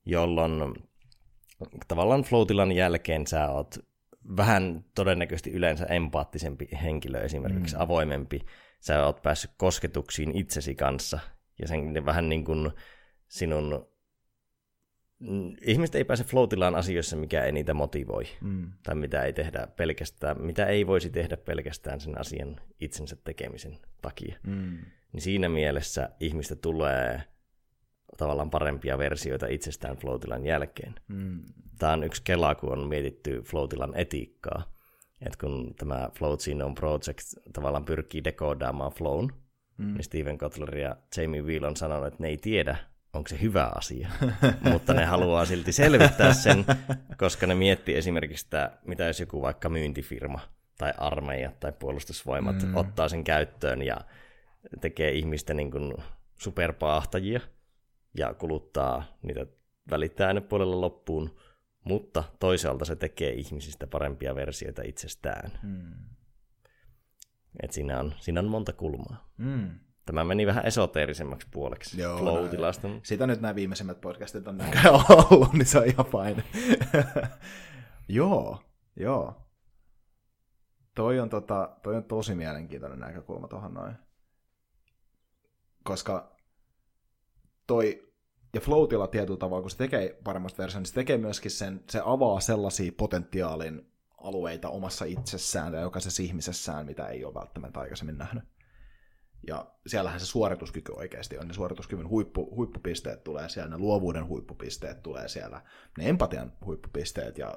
Jolloin 0.07 0.75
tavallaan 1.89 2.23
flow 2.23 2.47
jälkeen 2.75 3.27
sä 3.27 3.49
oot 3.49 3.79
vähän 4.37 4.85
todennäköisesti 4.95 5.51
yleensä 5.51 5.85
empaattisempi 5.87 6.69
henkilö, 6.83 7.21
esimerkiksi 7.21 7.77
mm. 7.77 7.83
avoimempi, 7.83 8.41
sä 8.81 9.07
oot 9.07 9.23
päässyt 9.23 9.51
kosketuksiin 9.57 10.37
itsesi 10.37 10.75
kanssa, 10.75 11.19
ja 11.61 11.69
sen 11.69 12.07
vähän 12.07 12.29
niin 12.29 12.45
kuin 12.45 12.71
sinun... 13.29 13.92
Ihmiset 15.63 15.95
ei 15.95 16.05
pääse 16.05 16.25
floatilaan 16.25 16.75
asioissa, 16.75 17.17
mikä 17.17 17.45
ei 17.45 17.53
niitä 17.53 17.75
motivoi, 17.75 18.25
mm. 18.41 18.73
tai 18.83 18.95
mitä 18.95 19.23
ei 19.23 19.33
tehdä 19.33 19.69
pelkästään, 19.77 20.43
mitä 20.43 20.67
ei 20.67 20.87
voisi 20.87 21.11
tehdä 21.11 21.37
pelkästään 21.37 22.01
sen 22.01 22.21
asian 22.21 22.61
itsensä 22.81 23.17
tekemisen 23.25 23.79
takia. 24.03 24.37
Mm. 24.47 24.79
Niin 25.13 25.21
siinä 25.21 25.49
mielessä 25.49 26.09
ihmistä 26.21 26.57
tulee 26.57 27.23
tavallaan 28.17 28.51
parempia 28.51 28.99
versioita 28.99 29.47
itsestään 29.47 29.97
floatilan 29.97 30.47
jälkeen. 30.47 30.95
Mm. 31.09 31.41
Tämä 31.79 31.93
on 31.93 32.05
yksi 32.05 32.23
kela, 32.25 32.55
kun 32.55 32.73
on 32.73 32.89
mietitty 32.89 33.43
floatilan 33.43 33.93
etiikkaa 33.95 34.73
että 35.27 35.39
kun 35.41 35.75
tämä 35.79 36.11
Float 36.19 36.41
Genome 36.45 36.75
Project 36.75 37.53
tavallaan 37.53 37.85
pyrkii 37.85 38.25
dekoodaamaan 38.25 38.93
flown, 38.93 39.29
mm. 39.79 39.95
niin 39.95 40.05
Steven 40.05 40.39
Kotler 40.39 40.79
ja 40.79 40.97
Jamie 41.17 41.43
Wheel 41.43 41.65
on 41.65 41.77
sanonut, 41.77 42.07
että 42.07 42.23
ne 42.23 42.29
ei 42.29 42.37
tiedä, 42.37 42.77
onko 43.13 43.29
se 43.29 43.41
hyvä 43.41 43.71
asia, 43.75 44.09
mutta 44.73 44.95
ne 44.95 45.05
haluaa 45.05 45.45
silti 45.45 45.73
selvittää 45.73 46.33
sen, 46.33 46.65
koska 47.17 47.47
ne 47.47 47.55
miettii 47.55 47.97
esimerkiksi 47.97 48.45
sitä, 48.45 48.71
mitä 48.85 49.05
jos 49.05 49.21
joku 49.21 49.43
vaikka 49.43 49.69
myyntifirma 49.69 50.41
tai 50.79 50.93
armeija 50.99 51.53
tai 51.61 51.73
puolustusvoimat 51.73 52.63
mm. 52.63 52.77
ottaa 52.77 53.09
sen 53.09 53.25
käyttöön 53.25 53.83
ja 53.83 53.97
tekee 54.81 55.13
ihmistä 55.13 55.55
niin 55.55 55.71
kuin 55.71 55.95
superpaahtajia 56.39 57.41
ja 58.19 58.35
kuluttaa 58.35 59.05
niitä 59.23 59.47
välittää 59.91 60.41
puolella 60.41 60.81
loppuun, 60.81 61.37
mutta 61.85 62.25
toisaalta 62.39 62.85
se 62.85 62.97
tekee 62.97 63.33
ihmisistä 63.33 63.87
parempia 63.87 64.35
versioita 64.35 64.83
itsestään. 64.83 65.53
Mm. 65.63 65.95
Et 67.63 67.73
siinä, 67.73 68.01
on, 68.01 68.15
siinä 68.21 68.41
on 68.41 68.49
monta 68.49 68.73
kulmaa. 68.73 69.33
Mm. 69.37 69.71
Tämä 70.07 70.25
meni 70.25 70.47
vähän 70.47 70.67
esoteerisemmaksi 70.67 71.49
puoleksi 71.51 72.01
Joo, 72.01 72.19
No, 72.89 73.01
sitä 73.03 73.27
nyt 73.27 73.41
nämä 73.41 73.55
viimeisimmät 73.55 74.01
podcastit 74.01 74.49
on 74.49 74.59
ollut, 75.31 75.53
niin 75.59 75.67
se 75.67 75.79
on 75.79 75.85
ihan 75.87 76.07
fine. 76.07 76.45
joo, 78.09 78.59
joo. 78.97 79.49
Toi 80.95 81.21
on, 81.21 81.31
tota, 81.31 81.77
toi 81.83 81.97
on 81.97 82.05
tosi 82.05 82.35
mielenkiintoinen 82.35 83.01
näkökulma 83.01 83.49
tuohon 83.49 83.75
noin. 83.75 83.95
Koska 85.85 86.37
toi 87.67 88.13
ja 88.55 88.61
Floatilla 88.61 89.07
tietyllä 89.07 89.39
tavalla, 89.39 89.63
kun 89.63 89.71
se 89.71 89.77
tekee 89.77 90.19
paremmasta 90.25 90.59
versiosta, 90.59 90.79
niin 90.81 90.87
se 90.87 90.95
tekee 90.95 91.19
myöskin 91.19 91.51
sen, 91.51 91.85
se 91.91 92.01
avaa 92.05 92.41
sellaisia 92.41 92.93
potentiaalin 92.97 93.93
alueita 94.19 94.69
omassa 94.69 95.05
itsessään 95.05 95.75
ja 95.75 95.81
jokaisessa 95.81 96.23
ihmisessään, 96.23 96.87
mitä 96.87 97.07
ei 97.07 97.25
ole 97.25 97.35
välttämättä 97.35 97.81
aikaisemmin 97.81 98.19
nähnyt. 98.19 98.45
Ja 99.47 99.67
siellähän 99.87 100.21
se 100.21 100.27
suorituskyky 100.27 100.93
oikeasti 100.97 101.39
on. 101.39 101.49
Ne 101.49 101.55
suorituskyvyn 101.55 102.09
huippu, 102.09 102.57
huippupisteet 102.57 103.25
tulee 103.25 103.49
siellä, 103.49 103.71
ne 103.71 103.79
luovuuden 103.79 104.27
huippupisteet 104.27 105.03
tulee 105.03 105.29
siellä, 105.29 105.63
ne 105.99 106.09
empatian 106.09 106.53
huippupisteet 106.65 107.39
ja 107.39 107.55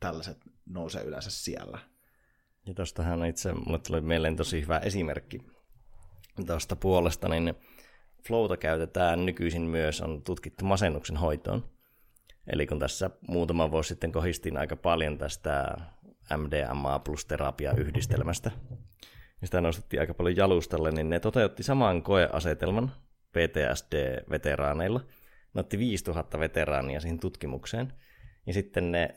tällaiset 0.00 0.38
nousee 0.66 1.02
yleensä 1.02 1.30
siellä. 1.30 1.78
Ja 2.66 2.74
tuostahan 2.74 3.26
itse, 3.26 3.52
mulle 3.52 3.78
tuli 3.78 4.00
mieleen 4.00 4.36
tosi 4.36 4.62
hyvä 4.62 4.78
esimerkki 4.78 5.38
tuosta 6.46 6.76
puolesta, 6.76 7.28
niin 7.28 7.54
Flowta 8.26 8.56
käytetään 8.56 9.26
nykyisin 9.26 9.62
myös, 9.62 10.00
on 10.00 10.22
tutkittu 10.22 10.64
masennuksen 10.64 11.16
hoitoon. 11.16 11.70
Eli 12.46 12.66
kun 12.66 12.78
tässä 12.78 13.10
muutama 13.28 13.70
vuosi 13.70 13.88
sitten 13.88 14.12
kohistiin 14.12 14.56
aika 14.56 14.76
paljon 14.76 15.18
tästä 15.18 15.76
MDMA 16.36 16.98
plus 16.98 17.24
terapia 17.24 17.72
yhdistelmästä, 17.76 18.50
sitä 19.46 19.60
nostettiin 19.60 20.00
aika 20.00 20.14
paljon 20.14 20.36
jalustalle, 20.36 20.90
niin 20.90 21.10
ne 21.10 21.20
toteutti 21.20 21.62
saman 21.62 22.02
koeasetelman 22.02 22.92
PTSD-veteraaneilla. 23.32 25.00
Ne 25.54 25.60
otti 25.60 25.78
5000 25.78 26.38
veteraania 26.40 27.00
siihen 27.00 27.20
tutkimukseen. 27.20 27.92
Ja 28.46 28.52
sitten 28.52 28.92
ne 28.92 29.14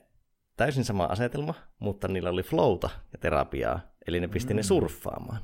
täysin 0.57 0.85
sama 0.85 1.03
asetelma, 1.03 1.53
mutta 1.79 2.07
niillä 2.07 2.29
oli 2.29 2.43
flowta 2.43 2.89
ja 3.13 3.19
terapiaa, 3.19 3.79
eli 4.07 4.19
ne 4.19 4.27
pisti 4.27 4.53
mm. 4.53 4.57
ne 4.57 4.63
surffaamaan. 4.63 5.41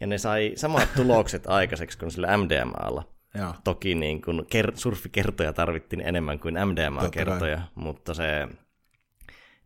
Ja 0.00 0.06
ne 0.06 0.18
sai 0.18 0.52
samat 0.56 0.88
tulokset 0.96 1.46
aikaiseksi 1.46 1.98
kuin 1.98 2.10
sillä 2.10 2.36
MDMAlla. 2.36 3.02
Ja. 3.34 3.54
Toki 3.64 3.94
niin 3.94 4.22
kun 4.22 4.46
ker- 4.54 4.72
surfikertoja 4.76 5.52
tarvittiin 5.52 6.00
enemmän 6.00 6.38
kuin 6.38 6.54
MDMA-kertoja, 6.54 7.60
mutta 7.74 8.14
se, 8.14 8.48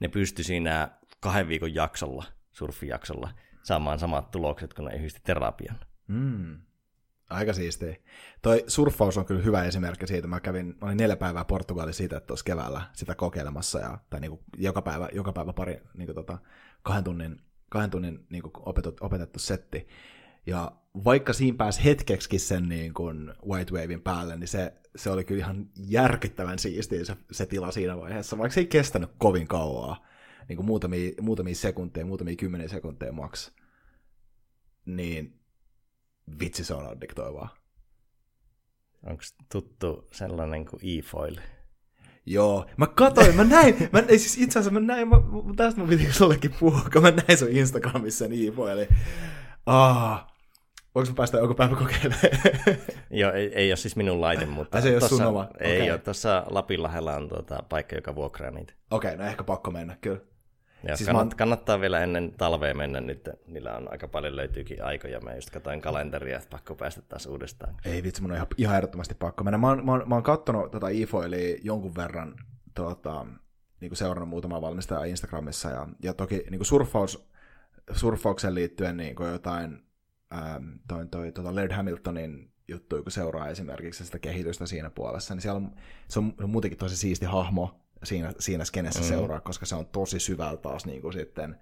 ne 0.01 0.09
pystyi 0.09 0.45
siinä 0.45 0.88
kahden 1.20 1.49
viikon 1.49 1.74
jaksolla, 1.74 2.24
surfijaksolla, 2.53 3.30
saamaan 3.62 3.98
samat 3.98 4.30
tulokset, 4.30 4.74
kun 4.74 4.84
ne 4.84 4.96
yhdisti 4.96 5.20
terapian. 5.24 5.80
Mm. 6.08 6.61
Aika 7.30 7.52
siistiä. 7.52 7.96
Toi 8.42 8.64
surffaus 8.66 9.18
on 9.18 9.24
kyllä 9.24 9.42
hyvä 9.42 9.64
esimerkki 9.64 10.06
siitä. 10.06 10.28
Mä 10.28 10.40
kävin, 10.40 10.66
mä 10.66 10.86
olin 10.86 10.96
neljä 10.96 11.16
päivää 11.16 11.44
Portugalissa 11.44 11.98
siitä 11.98 12.20
tuossa 12.20 12.44
keväällä 12.44 12.82
sitä 12.92 13.14
kokeilemassa, 13.14 13.78
ja, 13.78 13.98
tai 14.11 14.20
niinku 14.20 14.44
joka, 14.56 14.82
päivä, 14.82 15.08
joka 15.12 15.32
päivä 15.32 15.52
pari 15.52 15.82
niinku 15.94 16.14
tota, 16.14 16.38
kahden 16.82 17.04
tunnin, 17.04 17.40
kahden 17.68 17.90
tunnin 17.90 18.26
niinku 18.30 18.50
opetettu, 18.66 19.04
opetettu 19.04 19.38
setti. 19.38 19.88
Ja 20.46 20.72
vaikka 21.04 21.32
siinä 21.32 21.56
pääsi 21.56 21.84
hetkeksi 21.84 22.38
sen 22.38 22.68
niin 22.68 22.94
kuin 22.94 23.34
White 23.48 23.72
Wavein 23.72 24.00
päälle, 24.00 24.36
niin 24.36 24.48
se, 24.48 24.72
se 24.96 25.11
oli 25.11 25.24
kyllä 25.24 25.38
ihan 25.38 25.66
järkyttävän 25.76 26.58
siistiä 26.58 27.04
se, 27.04 27.16
se 27.32 27.46
tila 27.46 27.70
siinä 27.70 27.96
vaiheessa, 27.96 28.38
vaikka 28.38 28.54
se 28.54 28.61
ei 28.61 28.66
kestänyt 28.66 29.11
kovin 29.18 29.48
kauaa, 29.48 30.04
niin 30.51 30.57
kuin 30.57 30.66
muutamia, 30.66 31.12
muutamia 31.20 31.55
sekunteja, 31.55 32.07
muutamia 32.07 32.36
kymmeniä 32.36 32.68
sekunteja 32.68 33.12
maks, 33.12 33.53
niin 34.84 35.40
vitsi 36.40 36.64
se 36.64 36.74
on 36.74 36.86
addiktoivaa. 36.86 37.55
Onko 39.07 39.22
tuttu 39.53 40.09
sellainen 40.12 40.64
kuin 40.64 40.80
e-foil? 40.82 41.36
Joo, 42.26 42.66
mä 42.76 42.86
katoin, 42.86 43.36
mä 43.36 43.44
näin, 43.44 43.88
mä, 43.92 43.98
ei 44.09 44.18
siis 44.18 44.38
itse 44.38 44.59
asiassa 44.59 44.80
mä 44.80 44.86
näin, 44.86 45.09
mä, 45.09 45.16
tästä 45.57 45.80
mä 45.80 45.86
piti 45.86 46.12
sullekin 46.12 46.55
puhua, 46.61 46.82
kun 46.92 47.03
mä 47.03 47.11
näin 47.11 47.38
sun 47.38 47.48
Instagramissa 47.51 48.18
sen 48.18 48.32
e-foili. 48.32 48.88
Ah, 49.66 50.26
Voinko 50.94 51.12
päästä 51.14 51.38
joku 51.38 51.55
päivä 51.55 51.76
kokeilemaan? 51.76 52.22
Joo, 53.11 53.32
ei, 53.32 53.55
ei 53.55 53.70
ole 53.70 53.76
siis 53.76 53.96
minun 53.96 54.20
laite, 54.20 54.46
mutta... 54.46 54.78
Ai 54.78 54.82
se 54.82 54.88
ei 54.88 54.94
ole 54.94 55.09
sun 55.09 55.22
oma? 55.22 55.48
Ei 55.61 55.80
okay. 55.80 55.90
ole, 55.90 55.98
tuossa 55.98 56.46
Lapinlahdella 56.51 57.16
on 57.16 57.28
tuota, 57.28 57.62
paikka, 57.68 57.96
joka 57.96 58.14
vuokraa 58.14 58.51
niitä. 58.51 58.72
Okei, 58.90 59.14
okay, 59.14 59.24
no 59.24 59.30
ehkä 59.30 59.44
pakko 59.44 59.70
mennä, 59.70 59.96
kyllä. 60.01 60.30
Ja 60.89 60.97
siis 60.97 61.07
kannat, 61.07 61.28
mä... 61.28 61.35
kannattaa 61.37 61.81
vielä 61.81 62.01
ennen 62.01 62.33
talvea 62.33 62.74
mennä 62.74 63.01
nyt, 63.01 63.28
niillä 63.47 63.76
on 63.76 63.93
aika 63.93 64.09
paljon 64.09 64.37
löytyykin 64.37 64.85
aikoja. 64.85 65.20
Mä 65.20 65.35
just 65.35 65.51
katsoin 65.51 65.81
kalenteria, 65.81 66.37
että 66.37 66.51
pakko 66.51 66.74
päästä 66.74 67.03
taas 67.03 67.26
uudestaan. 67.26 67.76
Ei 67.85 68.03
vitsi, 68.03 68.22
mun 68.22 68.31
on 68.31 68.37
ihan, 68.37 68.47
ihan 68.57 68.76
ehdottomasti 68.76 69.14
pakko 69.14 69.45
mennä. 69.45 69.59
Mä 69.59 69.68
oon, 69.68 69.87
mä 69.87 69.93
oon, 69.93 70.03
mä 70.07 70.14
oon 70.14 70.22
kattonut 70.22 70.70
tota 70.70 70.89
IFO, 70.89 71.22
eli 71.22 71.61
jonkun 71.62 71.95
verran 71.97 72.35
tota, 72.74 73.26
niin 73.81 73.97
seurannut 73.97 74.28
muutamaa 74.28 74.61
valmistajaa 74.61 75.05
Instagramissa, 75.05 75.68
ja, 75.68 75.89
ja 76.03 76.14
toki 76.14 76.45
niin 76.51 76.64
surffaus, 76.64 77.31
surffaukseen 77.93 78.55
liittyen 78.55 78.97
niin 78.97 79.16
jotain 79.33 79.83
ähm, 80.35 80.68
toi, 80.89 81.07
toi, 81.07 81.33
tota 81.33 81.55
Laird 81.55 81.72
Hamiltonin 81.72 82.53
juttu, 82.68 83.03
kun 83.03 83.12
seuraa 83.12 83.49
esimerkiksi 83.49 84.05
sitä 84.05 84.18
kehitystä 84.18 84.66
siinä 84.66 84.91
puolessa, 84.91 85.35
niin 85.35 85.43
siellä 85.43 85.57
on, 85.57 85.74
se 86.09 86.18
on 86.18 86.35
muutenkin 86.47 86.78
tosi 86.78 86.97
siisti 86.97 87.26
hahmo 87.26 87.81
siinä, 88.05 88.32
siinä 88.38 88.64
skenessä 88.64 89.01
mm. 89.01 89.07
seuraa, 89.07 89.40
koska 89.40 89.66
se 89.66 89.74
on 89.74 89.86
tosi 89.86 90.20
syvällä 90.20 90.57
taas 90.57 90.86
niin 90.86 91.03
kuin 91.03 91.12
sitten 91.12 91.61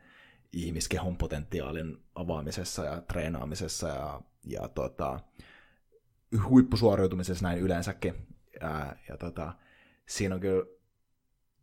ihmiskehon 0.52 1.16
potentiaalin 1.16 2.04
avaamisessa 2.14 2.84
ja 2.84 3.00
treenaamisessa 3.00 3.88
ja, 3.88 4.20
ja 4.44 4.68
tota, 4.68 5.20
huippusuoriutumisessa 6.48 7.46
näin 7.46 7.58
yleensäkin. 7.58 8.14
Ja, 8.60 8.96
ja 9.08 9.16
tota, 9.16 9.52
siinä 10.06 10.34
on 10.34 10.40
kyllä, 10.40 10.66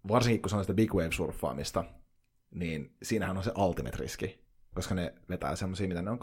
varsinkin 0.08 0.42
kun 0.42 0.50
se 0.50 0.56
on 0.56 0.64
sitä 0.64 0.74
big 0.74 0.94
wave 0.94 1.12
surffaamista, 1.12 1.86
niin 2.52 2.98
siinähän 3.04 3.38
on 3.38 3.44
se 3.44 3.52
ultimate 3.58 3.98
riski, 3.98 4.46
koska 4.76 4.96
ne 4.96 5.14
vetää 5.30 5.56
semmoisia, 5.56 5.88
mitä 5.88 6.02
ne 6.02 6.12
on 6.12 6.20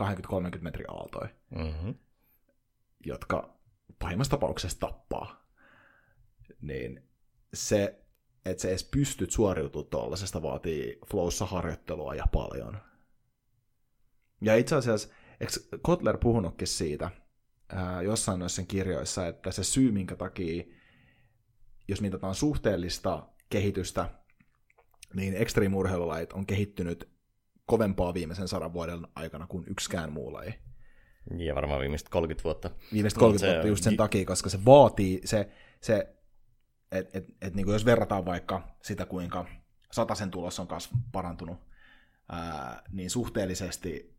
20-30 0.56 0.60
metriä 0.60 0.86
aaltoja, 0.88 1.28
mm-hmm. 1.50 1.94
jotka 3.06 3.56
pahimmassa 3.98 4.30
tapauksessa 4.30 4.80
tappaa. 4.80 5.46
Niin 6.60 7.08
se, 7.54 8.01
että 8.44 8.62
sä 8.62 8.68
edes 8.68 8.84
pystyt 8.84 9.30
suoriutumaan 9.30 9.90
tuollaisesta, 9.90 10.42
vaatii 10.42 10.98
flowssa 11.10 11.46
harjoittelua 11.46 12.14
ja 12.14 12.24
paljon. 12.32 12.78
Ja 14.40 14.56
itse 14.56 14.76
asiassa, 14.76 15.08
eikö 15.40 15.52
Kotler 15.82 16.18
puhunutkin 16.18 16.68
siitä 16.68 17.10
ää, 17.68 18.02
jossain 18.02 18.38
noissa 18.38 18.62
kirjoissa, 18.62 19.26
että 19.26 19.50
se 19.50 19.64
syy, 19.64 19.92
minkä 19.92 20.16
takia, 20.16 20.64
jos 21.88 22.00
mitataan 22.00 22.34
suhteellista 22.34 23.28
kehitystä, 23.50 24.08
niin 25.14 25.34
extreme 25.34 25.76
on 26.32 26.46
kehittynyt 26.46 27.08
kovempaa 27.66 28.14
viimeisen 28.14 28.48
sadan 28.48 28.72
vuoden 28.72 29.06
aikana 29.14 29.46
kuin 29.46 29.64
yksikään 29.68 30.12
muu 30.12 30.32
laji. 30.32 30.54
Ja 31.36 31.54
varmaan 31.54 31.80
viimeiset 31.80 32.08
30 32.08 32.44
vuotta. 32.44 32.70
Viimeiset 32.92 33.18
30 33.18 33.52
vuotta 33.52 33.68
just 33.68 33.84
sen 33.84 33.96
takia, 33.96 34.24
koska 34.24 34.50
se 34.50 34.64
vaatii, 34.64 35.20
se, 35.24 35.48
se 35.80 36.14
että 36.92 37.18
et, 37.18 37.24
et, 37.40 37.54
niin 37.54 37.68
jos 37.68 37.84
verrataan 37.84 38.24
vaikka 38.24 38.68
sitä, 38.82 39.06
kuinka 39.06 39.46
sen 40.14 40.30
tulos 40.30 40.60
on 40.60 40.66
kasv, 40.66 40.92
parantunut, 41.12 41.58
ää, 42.28 42.82
niin 42.92 43.10
suhteellisesti 43.10 44.16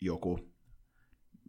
joku, 0.00 0.38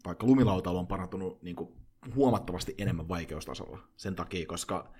vaikka 0.05 0.27
lumilautailu 0.27 0.77
on 0.77 0.87
parantunut 0.87 1.43
niin 1.43 1.55
kuin 1.55 1.73
huomattavasti 2.15 2.75
enemmän 2.77 3.07
vaikeustasolla 3.07 3.79
sen 3.97 4.15
takia, 4.15 4.45
koska 4.45 4.93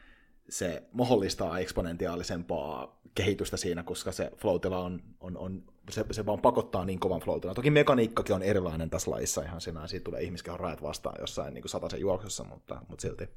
se 0.50 0.90
mahdollistaa 0.92 1.60
eksponentiaalisempaa 1.60 3.02
kehitystä 3.16 3.58
siinä, 3.58 3.84
koska 3.84 4.12
se 4.12 4.32
floatila 4.38 4.80
on, 4.80 5.02
on, 5.20 5.38
on 5.38 5.64
se, 5.90 6.06
se 6.12 6.26
vaan 6.26 6.42
pakottaa 6.42 6.86
niin 6.86 7.00
kovan 7.00 7.22
floatila. 7.22 7.54
Toki 7.54 7.72
mekaniikkakin 7.72 8.36
on 8.36 8.44
erilainen 8.44 8.90
tässä 8.90 9.12
lajissa 9.12 9.42
ihan 9.42 9.62
siinä, 9.62 9.88
siitä 9.88 10.04
tulee 10.04 10.22
ihmiskehon 10.22 10.60
rajat 10.60 10.82
vastaan 10.82 11.16
jossain 11.20 11.54
niin 11.54 11.62
kuin 11.62 11.90
sen 11.92 12.00
juoksussa, 12.00 12.44
mutta, 12.44 12.82
mutta 12.90 13.02
silti. 13.02 13.30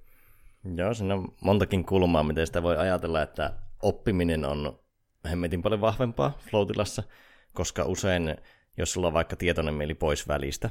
Joo, 0.76 0.94
siinä 0.94 1.14
on 1.14 1.34
montakin 1.40 1.84
kulmaa, 1.84 2.22
miten 2.22 2.46
sitä 2.46 2.62
voi 2.62 2.76
ajatella, 2.76 3.22
että 3.22 3.52
oppiminen 3.82 4.44
on 4.44 4.78
hemmetin 5.30 5.62
paljon 5.62 5.80
vahvempaa 5.80 6.38
floatilassa, 6.50 7.02
koska 7.52 7.84
usein, 7.84 8.36
jos 8.76 8.92
sulla 8.92 9.06
on 9.06 9.12
vaikka 9.12 9.36
tietoinen 9.36 9.74
mieli 9.74 9.94
pois 9.94 10.28
välistä, 10.28 10.70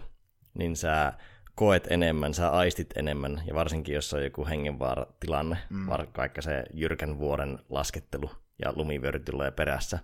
niin 0.54 0.76
sä 0.76 1.14
koet 1.56 1.88
enemmän, 1.92 2.34
sä 2.34 2.50
aistit 2.50 2.98
enemmän, 2.98 3.42
ja 3.46 3.56
varsinkin 3.56 3.96
jos 3.96 4.14
on 4.14 4.24
joku 4.24 4.46
hengenvaaratilanne, 4.46 5.58
mm. 5.70 5.88
vaikka 6.18 6.42
se 6.42 6.64
jyrkän 6.74 7.20
vuoren 7.20 7.60
laskettelu 7.70 8.32
ja 8.60 8.74
lumivyöry 8.76 9.20
tulee 9.20 9.52
perässä, 9.52 10.00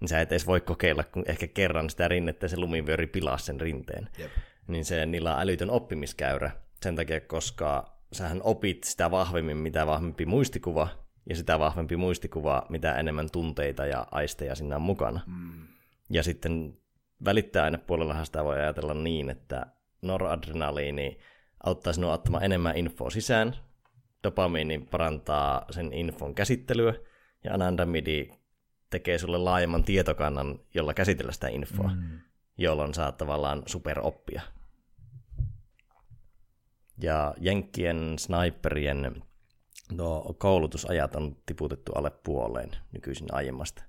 niin 0.00 0.08
sä 0.08 0.20
et 0.20 0.32
edes 0.32 0.46
voi 0.46 0.60
kokeilla 0.60 1.04
kun 1.04 1.24
ehkä 1.26 1.46
kerran 1.46 1.90
sitä 1.90 2.08
rinnettä, 2.08 2.48
se 2.48 2.56
lumivyöri 2.56 3.06
pilaa 3.06 3.38
sen 3.38 3.60
rinteen. 3.60 4.08
Jep. 4.18 4.30
Niin 4.66 4.84
se, 4.84 5.06
niillä 5.06 5.34
on 5.34 5.42
älytön 5.42 5.70
oppimiskäyrä 5.70 6.50
sen 6.82 6.96
takia, 6.96 7.20
koska 7.20 7.91
sähän 8.12 8.40
opit 8.42 8.84
sitä 8.84 9.10
vahvemmin, 9.10 9.56
mitä 9.56 9.86
vahvempi 9.86 10.26
muistikuva, 10.26 10.88
ja 11.28 11.36
sitä 11.36 11.58
vahvempi 11.58 11.96
muistikuva, 11.96 12.66
mitä 12.68 12.94
enemmän 12.94 13.30
tunteita 13.30 13.86
ja 13.86 14.06
aisteja 14.10 14.54
sinne 14.54 14.76
on 14.76 14.82
mukana. 14.82 15.20
Mm. 15.26 15.66
Ja 16.10 16.22
sitten 16.22 16.78
välittäjäainepuolellahan 17.24 18.26
sitä 18.26 18.44
voi 18.44 18.56
ajatella 18.60 18.94
niin, 18.94 19.30
että 19.30 19.66
noradrenaliini 20.02 21.18
auttaa 21.64 21.92
sinua 21.92 22.12
ottamaan 22.12 22.44
enemmän 22.44 22.76
infoa 22.76 23.10
sisään, 23.10 23.56
dopamiini 24.24 24.78
parantaa 24.78 25.64
sen 25.70 25.92
infon 25.92 26.34
käsittelyä, 26.34 26.94
ja 27.44 27.54
anandamidi 27.54 28.28
tekee 28.90 29.18
sulle 29.18 29.38
laajemman 29.38 29.84
tietokannan, 29.84 30.60
jolla 30.74 30.94
käsitellä 30.94 31.32
sitä 31.32 31.48
infoa, 31.48 31.88
mm. 31.88 32.20
jolloin 32.58 32.94
saat 32.94 33.16
tavallaan 33.16 33.62
superoppia. 33.66 34.42
Ja 36.98 37.34
Jenkkien 37.40 38.18
sniperien 38.18 39.22
no, 39.92 40.34
koulutusajat 40.38 41.16
on 41.16 41.36
tiputettu 41.46 41.92
alle 41.92 42.10
puoleen 42.10 42.70
nykyisin 42.92 43.28
aiemmasta. 43.32 43.82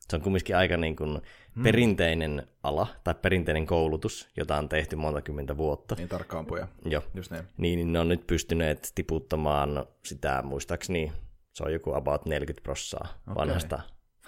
Se 0.00 0.16
on 0.16 0.22
kumminkin 0.22 0.56
aika 0.56 0.76
niin 0.76 0.96
kuin 0.96 1.20
hmm. 1.54 1.62
perinteinen 1.62 2.46
ala 2.62 2.86
tai 3.04 3.14
perinteinen 3.14 3.66
koulutus, 3.66 4.28
jota 4.36 4.56
on 4.56 4.68
tehty 4.68 4.96
monta 4.96 5.22
kymmentä 5.22 5.56
vuotta. 5.56 5.94
Niin 5.94 6.08
tarkkaampuja. 6.08 6.68
Joo. 6.84 7.02
Just 7.14 7.30
niin. 7.30 7.44
niin. 7.56 7.76
Niin 7.76 7.92
ne 7.92 8.00
on 8.00 8.08
nyt 8.08 8.26
pystyneet 8.26 8.92
tiputtamaan 8.94 9.86
sitä, 10.04 10.42
muistaakseni 10.42 11.12
se 11.54 11.64
on 11.64 11.72
joku 11.72 11.94
about 11.94 12.26
40 12.26 12.62
prossaa 12.62 13.08
okay. 13.22 13.34
vanhasta 13.34 13.80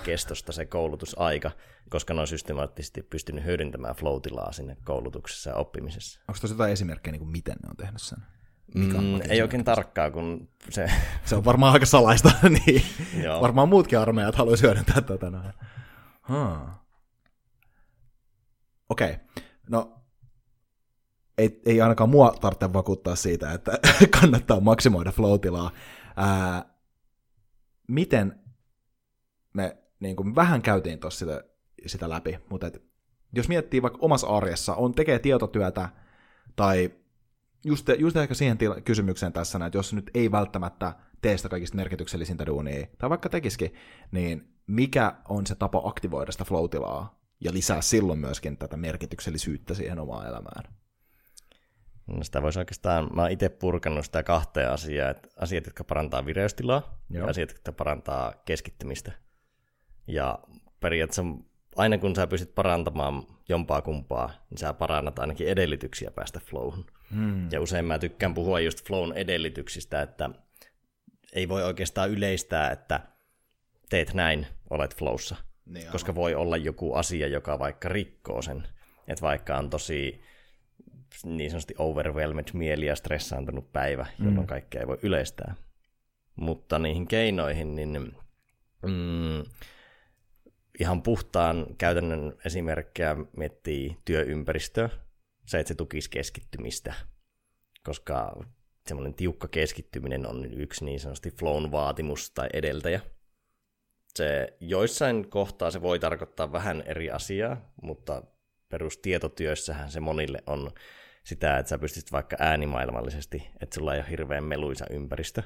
kestosta 0.04 0.52
se 0.52 0.66
koulutusaika, 0.66 1.50
koska 1.90 2.14
ne 2.14 2.20
on 2.20 2.26
systemaattisesti 2.26 3.02
pystynyt 3.02 3.44
hyödyntämään 3.44 3.94
flow 3.94 4.20
sinne 4.50 4.76
koulutuksessa 4.84 5.50
ja 5.50 5.56
oppimisessa. 5.56 6.20
Onko 6.28 6.38
tosi 6.40 6.54
jotain 6.54 6.72
esimerkkejä, 6.72 7.12
niin 7.12 7.20
kuin 7.20 7.32
miten 7.32 7.56
ne 7.62 7.68
on 7.70 7.76
tehnyt 7.76 8.02
sen? 8.02 8.18
mm, 8.74 9.20
ei 9.28 9.42
oikein 9.42 9.64
tarkkaa, 9.64 10.10
kun 10.10 10.48
se... 10.70 10.90
se 11.24 11.36
on 11.36 11.44
varmaan 11.44 11.72
aika 11.72 11.86
salaista, 11.86 12.30
niin 12.66 12.82
Joo. 13.22 13.40
varmaan 13.40 13.68
muutkin 13.68 13.98
armeijat 13.98 14.34
haluaisi 14.34 14.62
hyödyntää 14.62 15.00
tätä 15.00 15.30
näin. 15.30 15.52
Huh. 16.28 16.68
Okei, 18.88 19.12
okay. 19.12 19.44
no 19.70 20.00
ei, 21.40 21.60
ei 21.66 21.80
ainakaan 21.80 22.10
mua 22.10 22.34
tarvitse 22.40 22.72
vakuuttaa 22.72 23.16
siitä, 23.16 23.52
että 23.52 23.72
kannattaa 24.20 24.60
maksimoida 24.60 25.12
flow 25.12 25.38
Ää, 26.16 26.64
miten 27.88 28.40
niin 30.00 30.16
kuin 30.16 30.34
vähän 30.34 30.62
käytiin 30.62 30.98
tuossa 30.98 31.18
sitä, 31.18 31.44
sitä 31.86 32.08
läpi, 32.08 32.38
mutta 32.50 32.66
et, 32.66 32.82
jos 33.32 33.48
miettii 33.48 33.82
vaikka 33.82 33.98
omassa 34.02 34.26
arjessa, 34.26 34.74
on 34.74 34.92
tekee 34.94 35.18
tietotyötä 35.18 35.88
tai 36.56 36.90
just, 37.64 37.88
just 37.98 38.16
ehkä 38.16 38.34
siihen 38.34 38.58
tila- 38.58 38.80
kysymykseen 38.80 39.32
tässä, 39.32 39.66
että 39.66 39.78
jos 39.78 39.92
nyt 39.92 40.10
ei 40.14 40.32
välttämättä 40.32 40.94
tee 41.22 41.36
sitä 41.36 41.48
kaikista 41.48 41.76
merkityksellisintä 41.76 42.46
duunia, 42.46 42.86
tai 42.98 43.10
vaikka 43.10 43.28
tekisikin, 43.28 43.74
niin 44.10 44.54
mikä 44.66 45.14
on 45.28 45.46
se 45.46 45.54
tapa 45.54 45.82
aktivoida 45.84 46.32
sitä 46.32 46.44
flow 46.44 46.64
ja 47.40 47.52
lisää 47.52 47.80
silloin 47.80 48.18
myöskin 48.18 48.56
tätä 48.56 48.76
merkityksellisyyttä 48.76 49.74
siihen 49.74 49.98
omaan 49.98 50.26
elämään? 50.26 50.64
No 52.06 52.24
sitä 52.24 52.42
voisi 52.42 52.58
oikeastaan, 52.58 53.08
mä 53.14 53.22
oon 53.22 53.30
itse 53.30 53.48
purkanut 53.48 54.04
sitä 54.04 54.22
kahteen 54.22 54.70
asiaa, 54.70 55.10
että 55.10 55.28
asiat, 55.36 55.66
jotka 55.66 55.84
parantaa 55.84 56.26
vireystilaa 56.26 57.02
Joo. 57.10 57.24
ja 57.24 57.30
asiat, 57.30 57.50
jotka 57.50 57.72
parantaa 57.72 58.34
keskittymistä. 58.44 59.12
Ja 60.12 60.38
periaatteessa 60.80 61.24
aina 61.76 61.98
kun 61.98 62.16
sä 62.16 62.26
pystyt 62.26 62.54
parantamaan 62.54 63.26
jompaa 63.48 63.82
kumpaa, 63.82 64.32
niin 64.50 64.58
sä 64.58 64.72
parannat 64.72 65.18
ainakin 65.18 65.48
edellytyksiä 65.48 66.10
päästä 66.10 66.40
flowhun. 66.40 66.86
Hmm. 67.14 67.48
Ja 67.52 67.60
usein 67.60 67.84
mä 67.84 67.98
tykkään 67.98 68.34
puhua 68.34 68.60
just 68.60 68.86
flown 68.86 69.12
edellytyksistä, 69.12 70.02
että 70.02 70.30
ei 71.32 71.48
voi 71.48 71.64
oikeastaan 71.64 72.10
yleistää, 72.10 72.70
että 72.70 73.00
teet 73.88 74.14
näin, 74.14 74.46
olet 74.70 74.96
flowssa. 74.96 75.36
Niin 75.66 75.86
koska 75.92 76.14
voi 76.14 76.34
olla 76.34 76.56
joku 76.56 76.94
asia, 76.94 77.26
joka 77.26 77.58
vaikka 77.58 77.88
rikkoo 77.88 78.42
sen. 78.42 78.68
Että 79.08 79.22
vaikka 79.22 79.58
on 79.58 79.70
tosi 79.70 80.22
niin 81.24 81.50
sanotusti 81.50 81.74
overwhelmed 81.78 82.44
mieli 82.52 82.86
ja 82.86 82.96
stressaantunut 82.96 83.72
päivä, 83.72 84.06
jolloin 84.18 84.40
mm. 84.40 84.46
kaikkea 84.46 84.80
ei 84.80 84.86
voi 84.86 84.98
yleistää. 85.02 85.54
Mutta 86.36 86.78
niihin 86.78 87.06
keinoihin, 87.06 87.76
niin 87.76 88.16
mm, 88.82 89.42
ihan 90.78 91.02
puhtaan 91.02 91.66
käytännön 91.78 92.36
esimerkkejä 92.44 93.16
miettii 93.36 93.96
työympäristöä, 94.04 94.88
se, 95.46 95.58
että 95.58 95.68
se 95.68 95.74
tukisi 95.74 96.10
keskittymistä, 96.10 96.94
koska 97.84 98.44
semmoinen 98.86 99.14
tiukka 99.14 99.48
keskittyminen 99.48 100.26
on 100.26 100.44
yksi 100.52 100.84
niin 100.84 101.00
sanotusti 101.00 101.30
flown 101.30 101.72
vaatimus 101.72 102.30
tai 102.30 102.48
edeltäjä. 102.52 103.00
Se 104.14 104.56
joissain 104.60 105.30
kohtaa 105.30 105.70
se 105.70 105.82
voi 105.82 105.98
tarkoittaa 105.98 106.52
vähän 106.52 106.82
eri 106.86 107.10
asiaa, 107.10 107.72
mutta 107.82 108.22
perustietotyössähän 108.68 109.90
se 109.90 110.00
monille 110.00 110.42
on 110.46 110.70
sitä, 111.24 111.58
että 111.58 111.70
sä 111.70 111.78
pystyt 111.78 112.12
vaikka 112.12 112.36
äänimaailmallisesti, 112.38 113.48
että 113.60 113.74
sulla 113.74 113.94
ei 113.94 114.00
ole 114.00 114.10
hirveän 114.10 114.44
meluisa 114.44 114.86
ympäristö. 114.90 115.42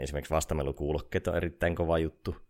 Esimerkiksi 0.00 0.34
vastamelukuulokkeet 0.34 1.28
on 1.28 1.36
erittäin 1.36 1.74
kova 1.74 1.98
juttu. 1.98 2.45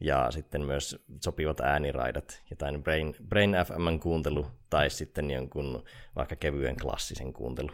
Ja 0.00 0.30
sitten 0.30 0.64
myös 0.64 1.04
sopivat 1.20 1.60
ääniraidat, 1.60 2.42
jotain 2.50 2.82
Brain, 2.82 3.16
Brain 3.28 3.56
FM 3.66 3.98
kuuntelu 4.00 4.46
tai 4.70 4.90
sitten 4.90 5.30
jonkun 5.30 5.84
vaikka 6.16 6.36
kevyen 6.36 6.76
klassisen 6.76 7.32
kuuntelu. 7.32 7.70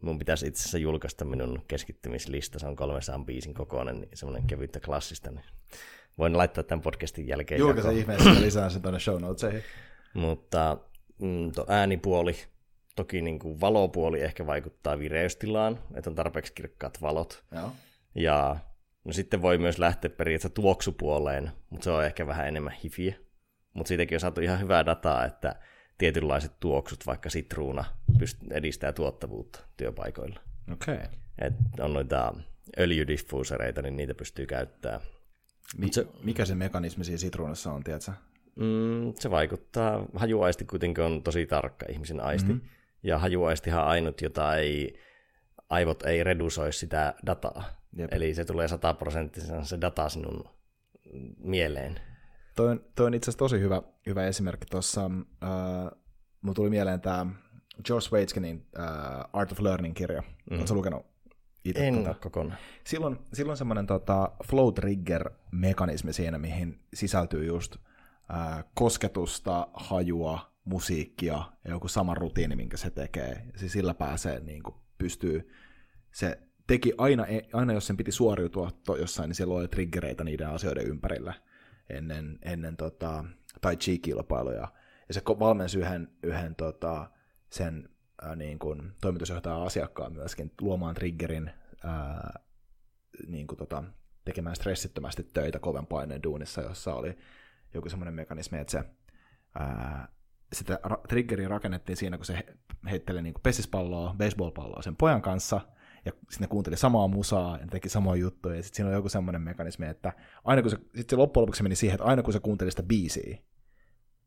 Mun 0.00 0.18
pitäisi 0.18 0.46
itse 0.46 0.60
asiassa 0.60 0.78
julkaista 0.78 1.24
minun 1.24 1.62
keskittymislista, 1.68 2.58
se 2.58 2.66
on 2.66 2.76
300 2.76 3.24
biisin 3.24 3.54
kokoinen, 3.54 4.00
niin 4.00 4.10
semmoinen 4.14 4.46
kevyttä 4.46 4.80
klassista. 4.80 5.30
Niin 5.30 5.44
voin 6.18 6.38
laittaa 6.38 6.64
tämän 6.64 6.82
podcastin 6.82 7.28
jälkeen. 7.28 7.58
Julkaise 7.58 7.92
ihmeessä 7.92 8.30
lisää 8.40 8.70
sen 8.70 8.82
tuonne 8.82 9.00
show 9.00 9.20
notesihin. 9.20 9.64
Mutta 10.14 10.78
mm, 11.18 11.52
äänipuoli, 11.68 12.36
toki 12.96 13.22
niin 13.22 13.38
kuin 13.38 13.60
valopuoli 13.60 14.20
ehkä 14.20 14.46
vaikuttaa 14.46 14.98
vireystilaan, 14.98 15.78
että 15.94 16.10
on 16.10 16.16
tarpeeksi 16.16 16.52
kirkkaat 16.52 17.02
valot. 17.02 17.44
Joo. 17.52 17.72
Ja 18.14 18.56
no 19.08 19.12
sitten 19.12 19.42
voi 19.42 19.58
myös 19.58 19.78
lähteä 19.78 20.10
periaatteessa 20.10 20.54
tuoksupuoleen, 20.54 21.50
mutta 21.70 21.84
se 21.84 21.90
on 21.90 22.04
ehkä 22.04 22.26
vähän 22.26 22.48
enemmän 22.48 22.72
hifiä. 22.84 23.14
Mutta 23.74 23.88
siitäkin 23.88 24.16
on 24.16 24.20
saatu 24.20 24.40
ihan 24.40 24.60
hyvää 24.60 24.86
dataa, 24.86 25.24
että 25.24 25.54
tietynlaiset 25.98 26.52
tuoksut, 26.60 27.06
vaikka 27.06 27.30
sitruuna, 27.30 27.84
pyst- 28.18 28.46
edistää 28.50 28.92
tuottavuutta 28.92 29.60
työpaikoilla. 29.76 30.40
Okei. 30.72 30.94
Okay. 30.94 31.06
Et 31.38 31.54
on 31.80 31.92
noita 31.92 32.34
öljydiffuusereita, 32.78 33.82
niin 33.82 33.96
niitä 33.96 34.14
pystyy 34.14 34.46
käyttämään. 34.46 35.00
Mi- 35.78 35.92
se, 35.92 36.06
mikä 36.22 36.44
se 36.44 36.54
mekanismi 36.54 37.04
siinä 37.04 37.18
sitruunassa 37.18 37.72
on, 37.72 37.84
tiedätkö? 37.84 38.12
Mm, 38.56 39.12
se 39.14 39.30
vaikuttaa. 39.30 40.06
Hajuaisti 40.14 40.64
kuitenkin 40.64 41.04
on 41.04 41.22
tosi 41.22 41.46
tarkka 41.46 41.86
ihmisen 41.88 42.20
aisti. 42.20 42.52
Mm-hmm. 42.52 42.68
Ja 43.02 43.18
hajuaistihan 43.18 43.84
ainut, 43.84 44.22
jota 44.22 44.56
ei, 44.56 44.98
aivot 45.68 46.02
ei 46.02 46.24
redusoi 46.24 46.72
sitä 46.72 47.14
dataa. 47.26 47.64
Jep. 47.96 48.12
Eli 48.12 48.34
se 48.34 48.44
tulee 48.44 48.68
sataprosenttisena 48.68 49.64
se 49.64 49.80
data 49.80 50.08
sinun 50.08 50.44
mieleen. 51.38 52.00
Toi 52.56 52.68
on, 52.68 52.84
toi 52.94 53.06
on 53.06 53.14
itse 53.14 53.24
asiassa 53.30 53.38
tosi 53.38 53.60
hyvä, 53.60 53.82
hyvä 54.06 54.26
esimerkki 54.26 54.66
tuossa. 54.70 55.04
Äh, 55.04 55.50
mulla 56.42 56.54
tuli 56.54 56.70
mieleen 56.70 57.00
tämä 57.00 57.26
George 57.84 58.06
Waitskenin 58.12 58.66
äh, 58.78 58.84
Art 59.32 59.52
of 59.52 59.60
Learning-kirja. 59.60 60.22
Mm. 60.50 60.56
Oletko 60.56 60.74
lukenut 60.74 61.06
itse 61.64 61.88
En 61.88 62.04
tätä? 62.04 62.14
kokonaan. 62.20 62.58
Silloin, 62.84 63.18
silloin 63.32 63.56
semmoinen 63.58 63.86
tota, 63.86 64.30
flow 64.44 64.74
trigger-mekanismi 64.74 66.12
siinä, 66.12 66.38
mihin 66.38 66.80
sisältyy 66.94 67.44
just 67.44 67.76
äh, 68.34 68.64
kosketusta, 68.74 69.68
hajua, 69.74 70.52
musiikkia 70.64 71.42
ja 71.64 71.70
joku 71.70 71.88
sama 71.88 72.14
rutiini, 72.14 72.56
minkä 72.56 72.76
se 72.76 72.90
tekee. 72.90 73.42
Siis 73.56 73.72
sillä 73.72 73.94
pääsee, 73.94 74.40
niin 74.40 74.62
kuin, 74.62 74.74
pystyy, 74.98 75.50
se 76.12 76.38
teki 76.66 76.92
aina, 76.98 77.26
aina, 77.52 77.72
jos 77.72 77.86
sen 77.86 77.96
piti 77.96 78.12
suoriutua 78.12 78.70
to, 78.86 78.96
jossain, 78.96 79.28
niin 79.28 79.34
siellä 79.34 79.54
oli 79.54 79.68
triggereitä 79.68 80.24
niiden 80.24 80.48
asioiden 80.48 80.86
ympärillä 80.86 81.34
ennen, 81.90 82.38
ennen 82.42 82.76
tota, 82.76 83.24
tai 83.60 83.76
chi-kilpailuja. 83.76 84.68
Ja 85.08 85.14
se 85.14 85.22
valmensi 85.38 85.78
yhden, 85.78 86.08
yhden 86.22 86.54
tota, 86.54 87.10
sen 87.50 87.88
ää, 88.22 88.36
niin 88.36 88.58
kuin, 88.58 88.92
toimitusjohtajan 89.00 89.62
asiakkaan 89.62 90.12
myöskin 90.12 90.52
luomaan 90.60 90.94
triggerin 90.94 91.50
ää, 91.84 92.40
niin 93.26 93.46
kuin, 93.46 93.58
tota, 93.58 93.84
tekemään 94.24 94.56
stressittömästi 94.56 95.22
töitä 95.22 95.58
koven 95.58 95.86
paineen 95.86 96.22
duunissa, 96.22 96.62
jossa 96.62 96.94
oli 96.94 97.18
joku 97.74 97.88
semmoinen 97.88 98.14
mekanismi, 98.14 98.58
että 98.58 98.70
se 98.70 98.84
ää, 99.58 100.08
sitä 100.52 100.78
ra- 100.86 101.06
triggeriä 101.08 101.48
rakennettiin 101.48 101.96
siinä, 101.96 102.16
kun 102.16 102.26
se 102.26 102.46
heitteli 102.90 103.22
niin 103.22 103.34
pesispalloa, 103.42 104.14
baseballpalloa 104.18 104.82
sen 104.82 104.96
pojan 104.96 105.22
kanssa, 105.22 105.60
ja 106.04 106.12
sitten 106.12 106.40
ne 106.40 106.46
kuunteli 106.46 106.76
samaa 106.76 107.08
musaa 107.08 107.58
ja 107.58 107.66
teki 107.66 107.88
samoja 107.88 108.20
juttuja, 108.20 108.56
ja 108.56 108.62
sitten 108.62 108.76
siinä 108.76 108.88
on 108.88 108.94
joku 108.94 109.08
semmoinen 109.08 109.42
mekanismi, 109.42 109.86
että 109.86 110.12
aina 110.44 110.62
kun 110.62 110.70
se, 110.70 110.78
sit 110.94 111.10
se 111.10 111.16
loppujen 111.16 111.42
lopuksi 111.42 111.62
meni 111.62 111.76
siihen, 111.76 111.94
että 111.94 112.04
aina 112.04 112.22
kun 112.22 112.32
se 112.32 112.40
kuunteli 112.40 112.70
sitä 112.70 112.82
biisiä, 112.82 113.38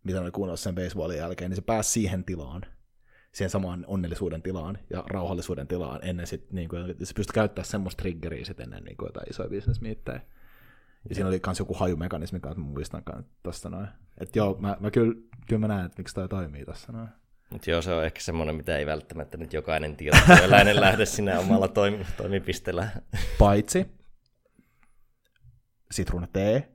mitä 0.04 0.22
oli 0.22 0.32
kuunnellut 0.32 0.60
sen 0.60 0.76
baseballin 0.76 1.18
jälkeen, 1.18 1.52
niin 1.52 1.56
se 1.56 1.62
pääsi 1.62 1.92
siihen 1.92 2.24
tilaan, 2.24 2.62
siihen 3.32 3.50
samaan 3.50 3.86
onnellisuuden 3.88 4.42
tilaan 4.42 4.78
ja 4.90 5.04
rauhallisuuden 5.08 5.68
tilaan 5.68 6.00
ennen 6.04 6.28
sit, 6.28 6.52
niin 6.52 6.70
kuin, 6.70 6.96
se 7.04 7.14
pystyi 7.14 7.34
käyttämään 7.34 7.66
semmoista 7.68 8.02
triggeriä 8.02 8.46
sitten 8.46 8.64
ennen 8.64 8.84
niin 8.84 8.98
kuin 8.98 9.08
jotain 9.08 9.30
isoja 9.30 9.50
bisnesmiittejä. 9.50 10.22
Ja 11.10 11.16
siinä 11.16 11.28
oli 11.28 11.42
myös 11.46 11.60
joku 11.60 11.74
hajumekanismi, 11.74 12.38
että 12.38 12.50
mä 12.50 12.66
muistan 12.66 13.04
tuosta 13.44 13.70
noin. 13.70 13.88
Että 14.18 14.40
joo, 14.40 14.58
mä, 14.60 14.78
mä 14.80 14.92
kyllä, 14.92 15.16
kyllä 15.48 15.60
mä 15.60 15.68
näen, 15.68 15.86
että 15.86 16.00
miksi 16.00 16.16
toi 16.16 16.30
toimii 16.30 16.66
tässä 16.66 16.92
noin. 16.92 17.10
Mutta 17.50 17.70
joo, 17.72 17.82
se 17.82 17.94
on 17.94 18.06
ehkä 18.06 18.22
semmoinen, 18.22 18.56
mitä 18.56 18.78
ei 18.78 18.86
välttämättä 18.86 19.38
nyt 19.38 19.54
jokainen 19.54 19.96
tietotyöläinen 19.96 20.82
lähde 20.82 21.06
sinne 21.06 21.38
omalla 21.38 21.68
toimi, 21.68 22.06
toimipisteellä. 22.18 22.88
Paitsi 23.40 23.86
sitruunatee, 25.92 26.72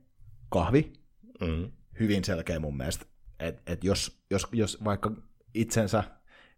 kahvi, 0.49 0.93
mm. 1.41 1.71
hyvin 1.99 2.23
selkeä 2.23 2.59
mun 2.59 2.77
mielestä. 2.77 3.05
Että 3.39 3.61
et 3.73 3.83
jos, 3.83 4.21
jos, 4.29 4.47
jos 4.51 4.83
vaikka 4.83 5.11
itsensä, 5.53 6.03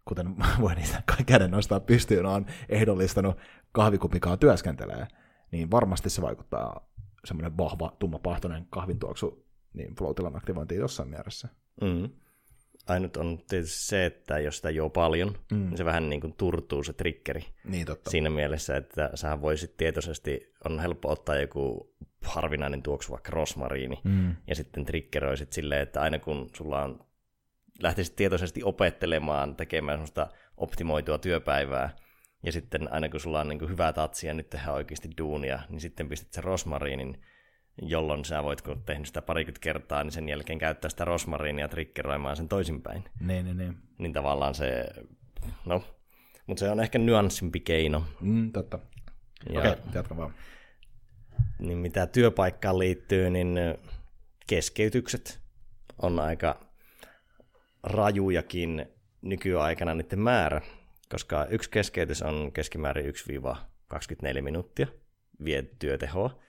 kuten 0.04 0.36
voi 0.60 0.74
niitä 0.74 1.02
käden 1.26 1.50
nostaa 1.50 1.80
pystyyn, 1.80 2.26
on 2.26 2.46
ehdollistanut 2.68 3.38
kahvikupikaa 3.72 4.36
työskentelee, 4.36 5.06
niin 5.50 5.70
varmasti 5.70 6.10
se 6.10 6.22
vaikuttaa 6.22 6.89
semmoinen 7.24 7.56
vahva, 7.56 7.96
tummapahtoinen 7.98 8.66
kahvintuoksu 8.70 9.46
niin 9.72 9.94
flow 9.94 10.36
aktivointiin 10.36 10.80
jossain 10.80 11.08
mielessä. 11.08 11.48
Mm. 11.80 12.10
Ainut 12.88 13.16
on 13.16 13.38
tietysti 13.48 13.78
se, 13.78 14.06
että 14.06 14.38
jos 14.38 14.56
sitä 14.56 14.70
juo 14.70 14.90
paljon, 14.90 15.38
mm. 15.52 15.58
niin 15.58 15.76
se 15.76 15.84
vähän 15.84 16.08
niin 16.08 16.20
kuin 16.20 16.34
turtuu 16.34 16.82
se 16.82 16.92
triggeri. 16.92 17.44
Niin 17.64 17.86
totta. 17.86 18.10
Siinä 18.10 18.30
mielessä, 18.30 18.76
että 18.76 19.10
sä 19.14 19.42
voisit 19.42 19.76
tietoisesti, 19.76 20.52
on 20.64 20.80
helppo 20.80 21.10
ottaa 21.10 21.36
joku 21.36 21.94
harvinainen 22.24 22.82
tuoksu, 22.82 23.12
vaikka 23.12 23.30
rosmariini, 23.30 24.00
mm. 24.04 24.36
ja 24.46 24.54
sitten 24.54 24.84
triggeroisit 24.84 25.52
silleen, 25.52 25.82
että 25.82 26.00
aina 26.00 26.18
kun 26.18 26.48
sulla 26.56 26.82
on, 26.82 27.06
lähtisit 27.82 28.16
tietoisesti 28.16 28.62
opettelemaan, 28.64 29.56
tekemään 29.56 29.96
semmoista 29.96 30.28
optimoitua 30.56 31.18
työpäivää, 31.18 31.96
ja 32.42 32.52
sitten 32.52 32.92
aina 32.92 33.08
kun 33.08 33.20
sulla 33.20 33.40
on 33.40 33.48
niin 33.48 33.58
kuin 33.58 33.70
hyvä 33.70 33.92
tatsi 33.92 34.26
ja 34.26 34.34
nyt 34.34 34.50
tehdään 34.50 34.74
oikeasti 34.74 35.10
duunia, 35.18 35.60
niin 35.68 35.80
sitten 35.80 36.08
pistät 36.08 36.32
sen 36.32 36.44
rosmariinin, 36.44 37.22
jolloin 37.82 38.24
sä 38.24 38.42
voit, 38.42 38.62
kun 38.62 38.82
tehnyt 38.82 39.06
sitä 39.06 39.22
parikymmentä 39.22 39.60
kertaa, 39.60 40.04
niin 40.04 40.12
sen 40.12 40.28
jälkeen 40.28 40.58
käyttää 40.58 40.88
sitä 40.88 41.04
rosmariinia 41.04 41.68
trikkeroimaan 41.68 42.36
sen 42.36 42.48
toisinpäin. 42.48 43.04
Niin, 43.20 43.44
niin, 43.44 43.56
niin. 43.56 43.76
Niin 43.98 44.12
tavallaan 44.12 44.54
se, 44.54 44.86
no, 45.66 45.82
mutta 46.46 46.60
se 46.60 46.70
on 46.70 46.80
ehkä 46.80 46.98
nyanssimpi 46.98 47.60
keino. 47.60 48.04
Mm, 48.20 48.52
totta. 48.52 48.78
Okei, 49.50 49.58
okay, 49.58 49.76
jatka 49.94 50.16
vaan. 50.16 50.34
Niin 51.58 51.78
mitä 51.78 52.06
työpaikkaan 52.06 52.78
liittyy, 52.78 53.30
niin 53.30 53.58
keskeytykset 54.46 55.40
on 56.02 56.20
aika 56.20 56.60
rajujakin 57.82 58.86
nykyaikana 59.22 59.94
niiden 59.94 60.18
määrä 60.18 60.60
koska 61.10 61.46
yksi 61.50 61.70
keskeytys 61.70 62.22
on 62.22 62.52
keskimäärin 62.52 63.14
1-24 63.94 64.42
minuuttia 64.42 64.86
vie 65.44 65.62
työtehoa. 65.78 66.40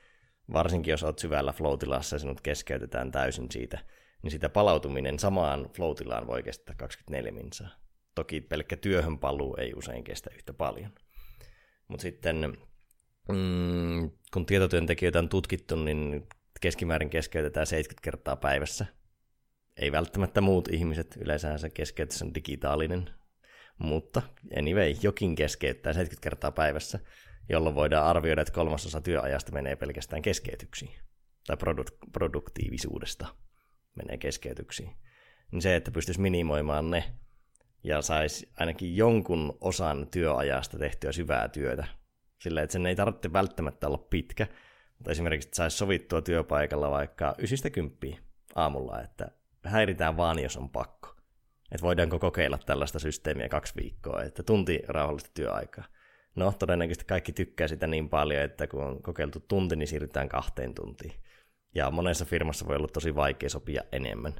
Varsinkin 0.53 0.91
jos 0.91 1.03
olet 1.03 1.19
syvällä 1.19 1.53
flow-tilassa 1.53 2.15
ja 2.15 2.19
sinut 2.19 2.41
keskeytetään 2.41 3.11
täysin 3.11 3.51
siitä, 3.51 3.79
niin 4.23 4.31
sitä 4.31 4.49
palautuminen 4.49 5.19
samaan 5.19 5.69
flow-tilaan 5.75 6.27
voi 6.27 6.43
kestää 6.43 6.75
24 6.75 7.31
minsaa. 7.31 7.69
Toki 8.15 8.41
pelkkä 8.41 8.77
työhön 8.77 9.19
paluu 9.19 9.55
ei 9.55 9.73
usein 9.75 10.03
kestä 10.03 10.29
yhtä 10.35 10.53
paljon. 10.53 10.91
Mutta 11.87 12.01
sitten 12.01 12.57
mm, 13.29 14.11
kun 14.33 14.45
tietotyöntekijöitä 14.45 15.19
on 15.19 15.29
tutkittu, 15.29 15.75
niin 15.75 16.27
keskimäärin 16.61 17.09
keskeytetään 17.09 17.67
70 17.67 18.03
kertaa 18.03 18.35
päivässä. 18.35 18.85
Ei 19.77 19.91
välttämättä 19.91 20.41
muut 20.41 20.67
ihmiset, 20.67 21.17
yleensä 21.21 21.57
se 21.57 21.69
keskeytys 21.69 22.21
on 22.21 22.33
digitaalinen, 22.33 23.09
mutta 23.77 24.21
anyway, 24.57 24.95
jokin 25.01 25.35
keskeyttää 25.35 25.93
70 25.93 26.23
kertaa 26.23 26.51
päivässä, 26.51 26.99
jolloin 27.49 27.75
voidaan 27.75 28.07
arvioida, 28.07 28.41
että 28.41 28.53
kolmasosa 28.53 29.01
työajasta 29.01 29.51
menee 29.51 29.75
pelkästään 29.75 30.21
keskeytyksiin, 30.21 30.91
tai 31.47 31.55
produk- 31.55 32.09
produktiivisuudesta 32.11 33.27
menee 33.95 34.17
keskeytyksiin. 34.17 34.95
Niin 35.51 35.61
se, 35.61 35.75
että 35.75 35.91
pystyisi 35.91 36.21
minimoimaan 36.21 36.89
ne, 36.89 37.03
ja 37.83 38.01
saisi 38.01 38.49
ainakin 38.59 38.95
jonkun 38.95 39.57
osan 39.61 40.07
työajasta 40.11 40.79
tehtyä 40.79 41.11
syvää 41.11 41.49
työtä, 41.49 41.87
sillä 42.39 42.61
että 42.61 42.73
sen 42.73 42.85
ei 42.85 42.95
tarvitse 42.95 43.33
välttämättä 43.33 43.87
olla 43.87 43.97
pitkä, 43.97 44.47
mutta 44.97 45.11
esimerkiksi 45.11 45.47
että 45.47 45.55
saisi 45.55 45.77
sovittua 45.77 46.21
työpaikalla 46.21 46.91
vaikka 46.91 47.35
ysistä 47.37 47.69
kymppiä 47.69 48.17
aamulla, 48.55 49.01
että 49.01 49.31
häiritään 49.63 50.17
vaan, 50.17 50.39
jos 50.39 50.57
on 50.57 50.69
pakko 50.69 51.20
että 51.71 51.81
voidaanko 51.81 52.19
kokeilla 52.19 52.57
tällaista 52.65 52.99
systeemiä 52.99 53.49
kaksi 53.49 53.73
viikkoa, 53.75 54.23
että 54.23 54.43
tunti 54.43 54.79
rauhallista 54.87 55.29
työaikaa. 55.33 55.85
No, 56.35 56.53
todennäköisesti 56.59 57.05
kaikki 57.05 57.31
tykkää 57.31 57.67
sitä 57.67 57.87
niin 57.87 58.09
paljon, 58.09 58.43
että 58.43 58.67
kun 58.67 58.83
on 58.83 59.01
kokeiltu 59.01 59.39
tunti, 59.39 59.75
niin 59.75 59.87
siirrytään 59.87 60.29
kahteen 60.29 60.73
tuntiin. 60.73 61.13
Ja 61.75 61.91
monessa 61.91 62.25
firmassa 62.25 62.67
voi 62.67 62.75
olla 62.75 62.87
tosi 62.87 63.15
vaikea 63.15 63.49
sopia 63.49 63.83
enemmän. 63.91 64.35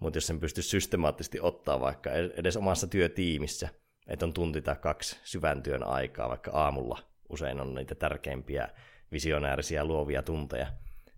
Mutta 0.00 0.16
jos 0.16 0.26
sen 0.26 0.40
pystyisi 0.40 0.68
systemaattisesti 0.68 1.40
ottaa 1.40 1.80
vaikka 1.80 2.10
edes 2.12 2.56
omassa 2.56 2.86
työtiimissä, 2.86 3.68
että 4.06 4.26
on 4.26 4.32
tunti 4.32 4.62
tai 4.62 4.76
kaksi 4.76 5.20
syvän 5.24 5.62
työn 5.62 5.82
aikaa, 5.82 6.28
vaikka 6.28 6.50
aamulla 6.50 6.98
usein 7.28 7.60
on 7.60 7.74
niitä 7.74 7.94
tärkeimpiä 7.94 8.68
visionäärisiä 9.12 9.84
luovia 9.84 10.22
tunteja, 10.22 10.66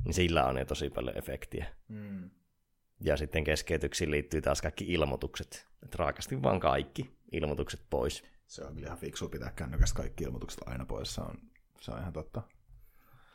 niin 0.05 0.14
sillä 0.14 0.44
on 0.44 0.59
jo 0.59 0.64
tosi 0.64 0.90
paljon 0.90 1.18
efektiä. 1.18 1.66
Mm. 1.88 2.30
Ja 3.01 3.16
sitten 3.16 3.44
keskeytyksiin 3.44 4.11
liittyy 4.11 4.42
taas 4.42 4.62
kaikki 4.62 4.84
ilmoitukset. 4.88 5.66
Että 5.82 5.96
raakasti 5.99 6.42
vaan 6.42 6.61
kaikki 6.61 7.11
ilmoitukset 7.32 7.80
pois. 7.90 8.24
Se 8.46 8.64
on 8.64 8.78
ihan 8.78 8.99
fiksu 8.99 9.28
pitää 9.28 9.53
kännykästä 9.57 9.96
kaikki 9.96 10.24
ilmoitukset 10.24 10.61
aina 10.66 10.84
pois, 10.84 11.14
se 11.14 11.20
on, 11.20 11.34
se 11.80 11.90
on 11.90 12.01
ihan 12.01 12.12
totta. 12.12 12.42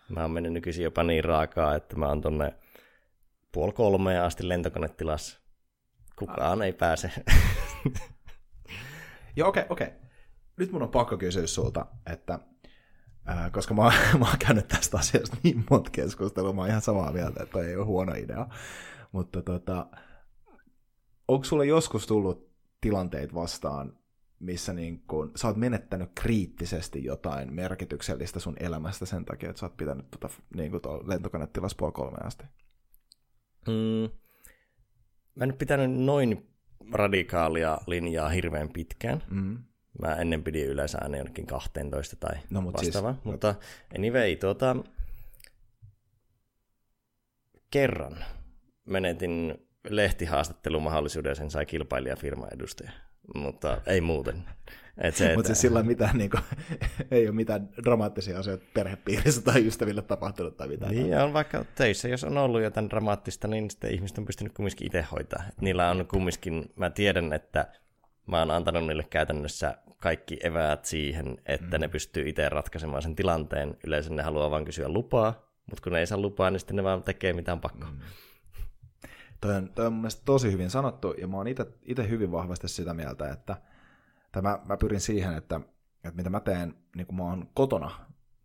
Mä 0.09 0.22
oon 0.22 0.32
mennyt 0.32 0.53
nykyisin 0.53 0.84
jopa 0.84 1.03
niin 1.03 1.24
raakaa, 1.24 1.76
että 1.76 1.95
mä 1.95 2.07
oon 2.07 2.22
tonne 2.22 2.53
puoli 3.51 3.74
kolmea 3.74 4.26
asti 4.26 4.49
lentokonetilassa. 4.49 5.39
Kukaan 6.16 6.61
ah. 6.61 6.66
ei 6.66 6.74
pääse. 6.74 7.11
Joo, 9.36 9.49
okei, 9.49 9.64
okay, 9.64 9.74
okei. 9.74 9.88
Okay. 9.88 9.99
Nyt 10.57 10.72
mun 10.72 10.84
on 10.84 10.89
pakko 10.89 11.18
kysyä 11.18 11.47
sulta, 11.47 11.86
että 12.05 12.39
ää, 13.26 13.49
koska 13.49 13.74
mä, 13.74 13.82
mä 14.20 14.26
oon 14.26 14.39
käynyt 14.39 14.68
tästä 14.68 14.97
asiasta 14.97 15.38
niin 15.43 15.66
monta 15.70 15.89
keskustelua, 15.89 16.53
mä 16.53 16.61
oon 16.61 16.70
ihan 16.70 16.82
samaa 16.82 17.11
mieltä, 17.11 17.43
että 17.43 17.59
ei 17.59 17.76
ole 17.76 17.86
huono 17.86 18.14
idea. 18.14 18.47
Mutta 19.14 19.41
tota, 19.41 19.88
onko 21.28 21.43
sulle 21.43 21.66
joskus 21.66 22.07
tullut 22.07 22.49
tilanteet 22.82 23.34
vastaan, 23.34 23.97
missä 24.39 24.74
niin 24.74 25.03
kun, 25.07 25.32
sä 25.36 25.47
oot 25.47 25.57
menettänyt 25.57 26.09
kriittisesti 26.16 27.03
jotain 27.03 27.53
merkityksellistä 27.53 28.39
sun 28.39 28.55
elämästä 28.59 29.05
sen 29.05 29.26
takia, 29.26 29.49
että 29.49 29.59
sä 29.59 29.66
oot 29.66 29.78
pitänyt 29.78 30.11
tota, 30.11 30.30
niin 30.55 30.72
lentokonetilas 31.05 31.76
puoli 31.76 31.91
kolme 31.91 32.18
asti? 32.24 32.43
Mm, 33.68 34.09
mä 35.36 35.43
en 35.43 35.49
nyt 35.49 35.57
pitänyt 35.57 35.91
noin 35.91 36.49
radikaalia 36.91 37.78
linjaa 37.88 38.30
hirveän 38.30 38.70
pitkään. 38.70 39.24
Mm. 39.30 39.64
Mä 40.01 40.16
ennen 40.16 40.43
pidin 40.43 40.68
yleensä 40.68 40.97
aina 41.01 41.18
jonnekin 41.18 41.47
12 41.47 42.16
tai 42.16 42.36
no, 42.49 42.61
mutta 42.61 42.82
vastaava. 42.82 43.14
Siis, 43.14 43.26
mutta 43.26 43.55
anyway, 43.95 44.36
tuota, 44.36 44.76
kerran 47.72 48.26
menetin 48.86 49.53
lehtihaastattelumahdollisuuden 49.89 51.29
ja 51.29 51.36
sen 51.36 51.49
sai 51.49 51.65
kilpailijafirman 51.65 52.53
edustaja, 52.53 52.91
mutta 53.36 53.81
ei 53.86 54.01
muuten. 54.01 54.43
Et 54.97 55.15
se, 55.15 55.36
Mutta 55.36 55.47
siis 55.47 55.61
sillä 55.61 55.84
mitään, 55.84 56.17
niin 56.17 56.29
kuin, 56.29 56.43
ei 57.11 57.27
ole 57.27 57.36
mitään 57.36 57.69
dramaattisia 57.84 58.39
asioita 58.39 58.65
perhepiirissä 58.73 59.41
tai 59.41 59.67
ystäville 59.67 60.01
tapahtunut 60.01 60.57
tai 60.57 60.67
mitään. 60.67 60.91
Niin, 60.91 61.17
on 61.17 61.34
vaikka 61.34 61.65
töissä, 61.75 62.07
jos 62.07 62.23
on 62.23 62.38
ollut 62.38 62.61
jotain 62.61 62.89
dramaattista, 62.89 63.47
niin 63.47 63.71
sitten 63.71 63.93
ihmiset 63.93 64.17
on 64.17 64.25
pystynyt 64.25 64.53
kumminkin 64.53 64.88
itse 64.88 65.01
hoitaa. 65.11 65.43
Et 65.49 65.61
niillä 65.61 65.89
on 65.89 66.07
kumminkin, 66.07 66.73
mä 66.75 66.89
tiedän, 66.89 67.34
että 67.34 67.67
mä 68.27 68.39
oon 68.39 68.51
antanut 68.51 68.88
niille 68.88 69.03
käytännössä 69.09 69.77
kaikki 69.97 70.39
eväät 70.43 70.86
siihen, 70.86 71.38
että 71.45 71.77
mm. 71.77 71.81
ne 71.81 71.88
pystyy 71.88 72.29
itse 72.29 72.49
ratkaisemaan 72.49 73.01
sen 73.01 73.15
tilanteen. 73.15 73.77
Yleensä 73.88 74.13
ne 74.13 74.23
haluaa 74.23 74.51
vain 74.51 74.65
kysyä 74.65 74.89
lupaa, 74.89 75.53
mutta 75.69 75.84
kun 75.84 75.93
ne 75.93 75.99
ei 75.99 76.07
saa 76.07 76.17
lupaa, 76.17 76.51
niin 76.51 76.59
sitten 76.59 76.75
ne 76.75 76.84
vaan 76.84 77.03
tekee 77.03 77.34
mitään 77.34 77.61
pakko. 77.61 77.86
Mm. 77.86 77.99
Toi 79.44 79.56
on, 79.56 79.70
toi 79.76 79.86
on 79.86 79.94
mun 79.94 80.10
tosi 80.26 80.52
hyvin 80.52 80.70
sanottu, 80.70 81.14
ja 81.14 81.28
mä 81.28 81.38
oon 81.38 81.48
itse 81.86 82.10
hyvin 82.10 82.32
vahvasti 82.32 82.68
sitä 82.68 82.94
mieltä, 82.94 83.32
että– 83.32 83.58
tai 84.34 84.41
mä, 84.41 84.78
pyrin 84.80 85.02
siihen, 85.02 85.34
että, 85.34 85.62
että 85.96 86.16
mitä 86.16 86.30
mä 86.30 86.39
teen, 86.39 86.76
niin 86.96 87.08
kun 87.08 87.16
mä 87.16 87.24
oon 87.24 87.50
kotona, 87.54 87.91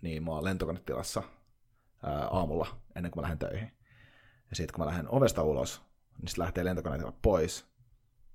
niin 0.03 0.25
mä 0.25 0.31
oon 0.31 0.45
lentokonetilassa 0.45 1.23
ää, 2.03 2.27
aamulla 2.27 2.81
ennen 2.97 3.13
kuin 3.13 3.21
mä 3.21 3.23
lähden 3.23 3.39
töihin. 3.39 3.73
Ja 4.51 4.57
sitten 4.57 4.75
kun 4.75 4.85
mä 4.85 4.91
lähden 4.91 5.15
ovesta 5.15 5.43
ulos, 5.43 5.83
niin 6.19 6.29
sitten 6.29 6.43
lähtee 6.43 6.65
lentokonetila 6.65 7.13
pois. 7.23 7.67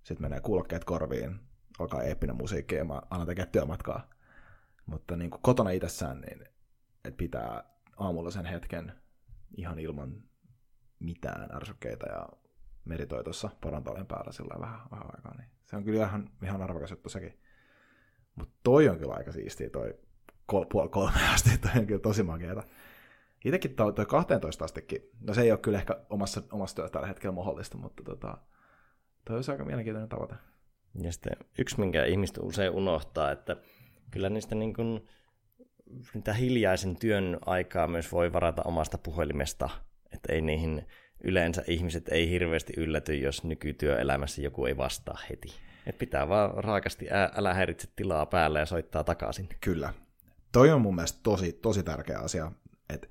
Sitten 0.03 0.21
menee 0.21 0.39
kuulokkeet 0.39 0.83
korviin, 0.83 1.39
alkaa 1.79 2.03
eeppinen 2.03 2.35
musiikki 2.35 2.75
ja 2.75 2.85
mä 2.85 3.01
alan 3.09 3.27
tekemään 3.27 3.51
työmatkaa. 3.51 4.09
Mutta 4.85 5.15
niin 5.15 5.29
kuin 5.29 5.41
kotona 5.41 5.69
itsessään, 5.69 6.21
niin 6.21 6.41
että 7.05 7.17
pitää 7.17 7.63
aamulla 7.97 8.31
sen 8.31 8.45
hetken 8.45 8.93
ihan 9.57 9.79
ilman 9.79 10.23
mitään 10.99 11.55
ärsykkeitä 11.55 12.05
ja 12.05 12.29
meditoi 12.85 13.23
tuossa 13.23 13.49
parantolen 13.61 14.05
päällä 14.05 14.31
sillä 14.31 14.59
vähän, 14.59 14.79
vähän 14.91 15.07
aikaa. 15.15 15.35
Niin 15.37 15.49
se 15.63 15.75
on 15.75 15.83
kyllä 15.83 16.05
ihan, 16.05 16.29
ihan 16.43 16.61
arvokas 16.61 16.91
juttu 16.91 17.09
sekin. 17.09 17.39
Mutta 18.35 18.53
toi 18.63 18.89
on 18.89 18.97
kyllä 18.97 19.13
aika 19.13 19.31
siistiä, 19.31 19.69
toi 19.69 19.99
kol, 20.45 20.65
puoli 20.65 20.89
kolme 20.89 21.29
asti, 21.33 21.57
toi 21.57 21.71
on 21.75 21.87
kyllä 21.87 22.01
tosi 22.01 22.23
makeeta. 22.23 22.63
Itsekin 23.45 23.75
toi, 23.75 23.93
toi 23.93 24.05
12 24.05 24.65
astekin, 24.65 25.01
no 25.21 25.33
se 25.33 25.41
ei 25.41 25.51
ole 25.51 25.59
kyllä 25.59 25.77
ehkä 25.77 25.99
omassa, 26.09 26.41
omassa 26.51 26.75
työssä 26.75 26.93
tällä 26.93 27.07
hetkellä 27.07 27.35
mahdollista, 27.35 27.77
mutta 27.77 28.03
tota, 28.03 28.37
toi 29.25 29.35
olisi 29.35 29.51
aika 29.51 29.65
mielenkiintoinen 29.65 30.09
tavoite. 30.09 30.35
Ja 31.01 31.11
sitten 31.11 31.33
yksi, 31.57 31.79
minkä 31.79 32.05
ihmiset 32.05 32.37
usein 32.41 32.71
unohtaa, 32.71 33.31
että 33.31 33.55
kyllä 34.11 34.29
niistä 34.29 34.55
niin 34.55 34.73
kuin, 34.73 35.07
niitä 36.13 36.33
hiljaisen 36.33 36.95
työn 36.95 37.37
aikaa 37.45 37.87
myös 37.87 38.11
voi 38.11 38.33
varata 38.33 38.61
omasta 38.65 38.97
puhelimesta, 38.97 39.69
että 40.13 40.33
ei 40.33 40.41
niihin 40.41 40.87
yleensä 41.23 41.63
ihmiset 41.67 42.09
ei 42.09 42.29
hirveästi 42.29 42.73
ylläty, 42.77 43.15
jos 43.15 43.43
nykytyöelämässä 43.43 44.41
joku 44.41 44.65
ei 44.65 44.77
vastaa 44.77 45.17
heti. 45.29 45.47
Et 45.85 45.97
pitää 45.97 46.29
vaan 46.29 46.63
raakasti 46.63 47.07
ää, 47.11 47.31
älä 47.35 47.53
häiritse 47.53 47.87
tilaa 47.95 48.25
päälle 48.25 48.59
ja 48.59 48.65
soittaa 48.65 49.03
takaisin. 49.03 49.49
Kyllä. 49.61 49.93
Toi 50.51 50.71
on 50.71 50.81
mun 50.81 50.95
mielestä 50.95 51.19
tosi, 51.23 51.53
tosi 51.53 51.83
tärkeä 51.83 52.19
asia, 52.19 52.51
että 52.89 53.07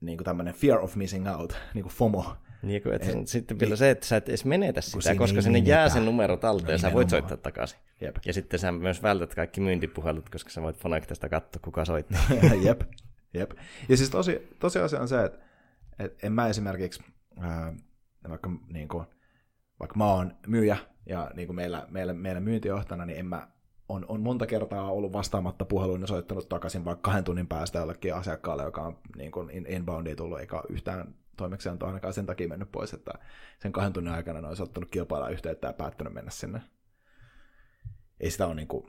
niin 0.00 0.18
tämmöinen 0.24 0.54
fear 0.54 0.78
of 0.78 0.96
missing 0.96 1.30
out, 1.30 1.56
niin 1.74 1.82
kuin 1.82 1.92
FOMO. 1.92 2.36
Niin, 2.62 2.82
kuin, 2.82 2.94
että 2.94 3.10
et, 3.10 3.28
sitten 3.28 3.58
vielä 3.58 3.76
se, 3.76 3.90
että 3.90 4.06
sä 4.06 4.16
et 4.16 4.28
edes 4.28 4.44
menetä 4.44 4.80
sitä, 4.80 5.14
koska 5.14 5.34
niin 5.34 5.42
sinne 5.42 5.58
jää 5.58 5.88
se 5.88 6.00
numero 6.00 6.36
talteen 6.36 6.72
ja 6.72 6.78
sä 6.78 6.92
voit 6.92 7.10
soittaa 7.10 7.36
takaisin. 7.36 7.78
Jep. 8.00 8.16
Ja 8.26 8.32
sitten 8.32 8.60
sä 8.60 8.72
myös 8.72 9.02
vältät 9.02 9.34
kaikki 9.34 9.60
myyntipuhelut, 9.60 10.28
koska 10.30 10.50
sä 10.50 10.62
voit 10.62 10.76
Fonactasta 10.76 11.28
katsoa, 11.28 11.60
kuka 11.64 11.84
soittaa. 11.84 12.20
jep, 12.66 12.82
jep. 13.34 13.50
Ja 13.88 13.96
siis 13.96 14.10
tosi, 14.10 14.48
tosiasia 14.58 15.00
on 15.00 15.08
se, 15.08 15.24
että 15.24 15.38
et 15.98 16.24
en 16.24 16.32
mä 16.32 16.48
esimerkiksi, 16.48 17.04
ää, 17.40 17.74
vaikka, 18.28 18.50
niin 18.68 18.88
kuin, 18.88 19.06
vaikka 19.80 19.98
mä 19.98 20.06
oon 20.06 20.36
myyjä 20.46 20.76
ja 21.06 21.30
niin 21.34 21.48
kuin 21.48 21.56
meillä, 21.56 21.86
meillä, 21.90 22.12
meillä 22.12 22.40
myyntijohtajana, 22.40 23.06
niin 23.06 23.18
en 23.18 23.26
mä 23.26 23.48
on, 23.88 24.04
on 24.08 24.20
monta 24.20 24.46
kertaa 24.46 24.90
ollut 24.90 25.12
vastaamatta 25.12 25.64
puheluun 25.64 26.00
ja 26.00 26.06
soittanut 26.06 26.48
takaisin 26.48 26.84
vaikka 26.84 27.10
kahden 27.10 27.24
tunnin 27.24 27.46
päästä 27.46 27.78
jollekin 27.78 28.14
asiakkaalle, 28.14 28.62
joka 28.62 28.82
on 28.82 28.98
niin 29.16 29.32
kuin 29.32 29.66
inboundia 29.68 30.16
tullut, 30.16 30.40
eikä 30.40 30.62
yhtään 30.68 31.14
toimeksiantoa 31.36 31.88
ainakaan 31.88 32.14
sen 32.14 32.26
takia 32.26 32.48
mennyt 32.48 32.72
pois, 32.72 32.94
että 32.94 33.12
sen 33.58 33.72
kahden 33.72 33.92
tunnin 33.92 34.14
aikana 34.14 34.40
ne 34.40 34.48
olisi 34.48 34.62
ottanut 34.62 34.90
kilpailla 34.90 35.28
yhteyttä 35.28 35.66
ja 35.66 35.72
päättänyt 35.72 36.12
mennä 36.12 36.30
sinne. 36.30 36.62
Ei 38.20 38.30
sitä 38.30 38.46
ole 38.46 38.54
niin 38.54 38.68
kuin, 38.68 38.86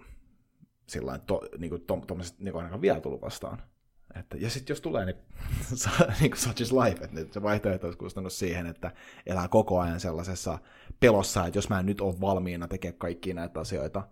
sillain 0.88 1.22
to, 1.22 1.42
niin 1.58 1.70
kuin, 1.70 1.82
to, 1.82 1.96
niin 2.40 2.52
kuin 2.52 2.56
ainakaan 2.56 2.82
vielä 2.82 3.00
tullut 3.00 3.22
vastaan. 3.22 3.62
Että, 4.20 4.38
ja 4.38 4.50
sitten 4.50 4.72
jos 4.72 4.82
tulee, 4.82 5.06
niin, 5.06 5.16
niin 6.20 6.32
kuin 6.32 6.40
such 6.40 6.62
is 6.62 6.72
life, 6.72 7.06
että 7.06 7.34
se 7.34 7.42
vaihtoehto 7.42 7.88
olisi 7.88 7.98
kustannut 8.00 8.34
siihen, 8.34 8.66
että 8.66 8.92
elää 9.26 9.48
koko 9.48 9.80
ajan 9.80 10.00
sellaisessa 10.00 10.60
pelossa, 11.00 11.46
että 11.46 11.58
jos 11.58 11.70
mä 11.70 11.80
en 11.80 11.86
nyt 11.86 12.02
ole 12.02 12.22
valmiina 12.22 12.68
tekemään 12.68 13.00
kaikkia 13.00 13.34
näitä 13.34 13.60
asioita, 13.60 14.08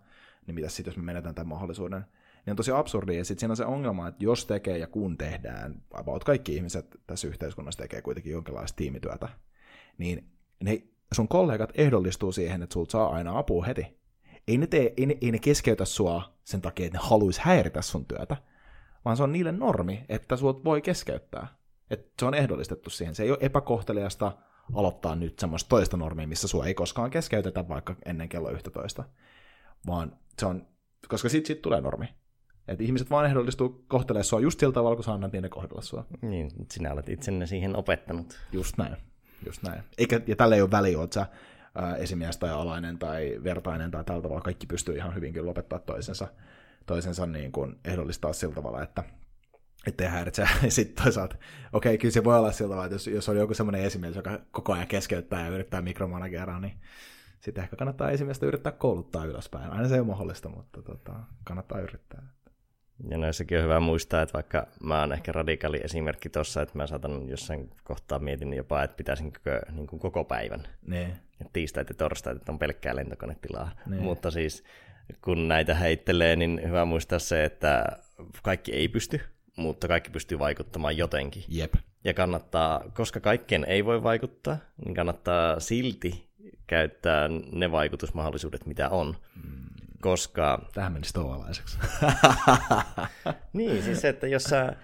niin 0.46 0.54
mitä 0.54 0.68
sitten, 0.68 0.90
jos 0.90 0.96
mä 0.96 1.02
menetän 1.02 1.34
tämän 1.34 1.48
mahdollisuuden. 1.48 2.04
Niin 2.46 2.52
on 2.52 2.56
tosi 2.56 2.72
absurdia, 2.72 3.18
ja 3.18 3.24
sitten 3.24 3.40
siinä 3.40 3.52
on 3.52 3.56
se 3.56 3.64
ongelma, 3.64 4.08
että 4.08 4.24
jos 4.24 4.46
tekee 4.46 4.78
ja 4.78 4.86
kun 4.86 5.18
tehdään, 5.18 5.82
about 5.90 6.24
kaikki 6.24 6.54
ihmiset 6.54 6.86
tässä 7.06 7.28
yhteiskunnassa 7.28 7.82
tekee 7.82 8.02
kuitenkin 8.02 8.32
jonkinlaista 8.32 8.76
tiimityötä, 8.76 9.28
niin 9.98 10.30
ne 10.64 10.82
sun 11.12 11.28
kollegat 11.28 11.70
ehdollistuu 11.74 12.32
siihen, 12.32 12.62
että 12.62 12.72
sulta 12.72 12.92
saa 12.92 13.14
aina 13.14 13.38
apua 13.38 13.64
heti. 13.64 13.86
Ei 14.48 14.58
ne, 14.58 14.66
tee, 14.66 14.94
ei 14.96 15.06
ne, 15.06 15.18
ei 15.20 15.32
ne 15.32 15.38
keskeytä 15.38 15.84
sua 15.84 16.34
sen 16.44 16.60
takia, 16.60 16.86
että 16.86 16.98
ne 16.98 17.04
haluaisi 17.04 17.40
häiritä 17.44 17.82
sun 17.82 18.06
työtä, 18.06 18.36
vaan 19.04 19.16
se 19.16 19.22
on 19.22 19.32
niille 19.32 19.52
normi, 19.52 20.04
että 20.08 20.36
sut 20.36 20.64
voi 20.64 20.82
keskeyttää. 20.82 21.46
Että 21.90 22.12
se 22.18 22.26
on 22.26 22.34
ehdollistettu 22.34 22.90
siihen. 22.90 23.14
Se 23.14 23.22
ei 23.22 23.30
ole 23.30 23.38
epäkohteliasta 23.40 24.32
aloittaa 24.74 25.16
nyt 25.16 25.38
semmoista 25.38 25.68
toista 25.68 25.96
normia, 25.96 26.26
missä 26.26 26.48
sua 26.48 26.66
ei 26.66 26.74
koskaan 26.74 27.10
keskeytetä 27.10 27.68
vaikka 27.68 27.96
ennen 28.04 28.28
kello 28.28 28.50
11, 28.50 29.04
vaan 29.86 30.16
se 30.38 30.46
on, 30.46 30.66
koska 31.08 31.28
sit, 31.28 31.46
sit 31.46 31.62
tulee 31.62 31.80
normi. 31.80 32.08
Että 32.68 32.84
ihmiset 32.84 33.10
vaan 33.10 33.26
ehdollistuu 33.26 33.84
kohtelemaan 33.88 34.24
sua 34.24 34.40
just 34.40 34.60
sillä 34.60 34.72
tavalla, 34.72 34.96
kun 34.96 35.04
sä 35.04 35.12
annat 35.12 35.32
niiden 35.32 35.50
kohdella 35.50 35.82
sua. 35.82 36.06
Niin, 36.22 36.50
sinä 36.70 36.92
olet 36.92 37.08
itsenne 37.08 37.46
siihen 37.46 37.76
opettanut. 37.76 38.38
Just 38.52 38.78
näin, 38.78 38.96
just 39.46 39.62
näin. 39.62 39.82
Eikä, 39.98 40.20
ja 40.26 40.36
tällä 40.36 40.56
ei 40.56 40.62
ole 40.62 40.70
väliä, 40.70 41.02
että 41.04 41.14
sä 41.14 41.26
esimies 41.98 42.36
tai 42.36 42.50
alainen 42.50 42.98
tai 42.98 43.40
vertainen 43.44 43.90
tai 43.90 44.04
tällä 44.04 44.22
tavalla 44.22 44.42
kaikki 44.42 44.66
pystyy 44.66 44.96
ihan 44.96 45.14
hyvinkin 45.14 45.46
lopettaa 45.46 45.78
toisensa 45.78 46.28
toisensa 46.86 47.26
niin 47.26 47.52
kuin 47.52 47.80
ehdollistaa 47.84 48.32
sillä 48.32 48.54
tavalla, 48.54 48.82
että 48.82 49.04
ettei 49.86 50.08
häiritse. 50.08 50.42
Ja 50.62 50.70
sitten 50.70 51.04
toisaalta, 51.04 51.36
okei, 51.72 51.90
okay, 51.90 51.98
kyllä 51.98 52.12
se 52.12 52.24
voi 52.24 52.38
olla 52.38 52.52
sillä 52.52 52.68
tavalla, 52.68 52.86
että 52.86 52.94
jos, 52.94 53.06
jos 53.06 53.28
on 53.28 53.36
joku 53.36 53.54
semmoinen 53.54 53.82
esimies, 53.82 54.16
joka 54.16 54.38
koko 54.50 54.72
ajan 54.72 54.86
keskeyttää 54.86 55.40
ja 55.40 55.48
yrittää 55.48 55.82
mikromanageraa, 55.82 56.60
niin 56.60 56.72
sitten 57.40 57.64
ehkä 57.64 57.76
kannattaa 57.76 58.10
esimiestä 58.10 58.46
yrittää 58.46 58.72
kouluttaa 58.72 59.24
ylöspäin. 59.24 59.70
Aina 59.70 59.88
se 59.88 59.94
ei 59.94 60.00
ole 60.00 60.06
mahdollista, 60.06 60.48
mutta 60.48 60.82
tota, 60.82 61.12
kannattaa 61.44 61.80
yrittää. 61.80 62.22
Ja 63.10 63.18
noissakin 63.18 63.58
on 63.58 63.64
hyvä 63.64 63.80
muistaa, 63.80 64.22
että 64.22 64.32
vaikka 64.32 64.66
mä 64.82 65.00
oon 65.00 65.12
ehkä 65.12 65.32
radikaali 65.32 65.80
esimerkki 65.84 66.28
tuossa, 66.28 66.62
että 66.62 66.78
mä 66.78 66.86
saatan 66.86 67.28
jossain 67.28 67.70
kohtaa 67.84 68.18
mietin 68.18 68.54
jopa, 68.54 68.82
että 68.82 68.96
pitäisinkö 68.96 69.60
niin 69.70 69.86
kuin 69.86 70.00
koko 70.00 70.24
päivän. 70.24 70.68
Ne. 70.86 71.16
Ja 71.40 71.46
tiistait 71.52 71.88
ja 71.88 71.94
torstait, 71.94 72.36
että 72.36 72.52
on 72.52 72.58
pelkkää 72.58 72.96
lentokonetilaa. 72.96 73.70
Niin. 73.86 74.02
Mutta 74.02 74.30
siis 74.30 74.64
kun 75.24 75.48
näitä 75.48 75.74
heittelee, 75.74 76.36
niin 76.36 76.60
hyvä 76.66 76.84
muistaa 76.84 77.18
se, 77.18 77.44
että 77.44 77.84
kaikki 78.42 78.72
ei 78.72 78.88
pysty, 78.88 79.20
mutta 79.56 79.88
kaikki 79.88 80.10
pystyy 80.10 80.38
vaikuttamaan 80.38 80.96
jotenkin. 80.96 81.44
Jep. 81.48 81.74
Ja 82.04 82.14
kannattaa, 82.14 82.84
koska 82.94 83.20
kaikkeen 83.20 83.64
ei 83.64 83.84
voi 83.84 84.02
vaikuttaa, 84.02 84.56
niin 84.84 84.94
kannattaa 84.94 85.60
silti 85.60 86.28
käyttää 86.66 87.28
ne 87.52 87.72
vaikutusmahdollisuudet, 87.72 88.66
mitä 88.66 88.88
on. 88.88 89.16
Koska 90.00 90.68
Tähän 90.74 90.92
meni 90.92 91.04
stoalaiseksi. 91.04 91.78
Niin, 93.52 93.82
siis 93.82 94.04
että 94.04 94.26
jos 94.26 94.44
sä, 94.44 94.76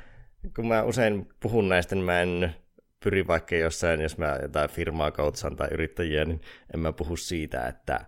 kun 0.57 0.69
mä 0.69 0.83
usein 0.83 1.29
puhun 1.41 1.69
näistä, 1.69 1.95
niin 1.95 2.05
mä 2.05 2.21
en 2.21 2.55
pyri 3.05 3.27
vaikka 3.27 3.57
jossain, 3.57 4.01
jos 4.01 4.19
mä 4.19 4.39
jotain 4.43 4.71
firmaa 4.71 5.11
coachaan 5.11 5.57
tai 5.57 5.69
yrittäjiä, 5.71 6.25
niin 6.25 6.41
en 6.75 6.81
mä 6.81 6.93
puhu 6.93 7.17
siitä, 7.17 7.67
että 7.67 8.01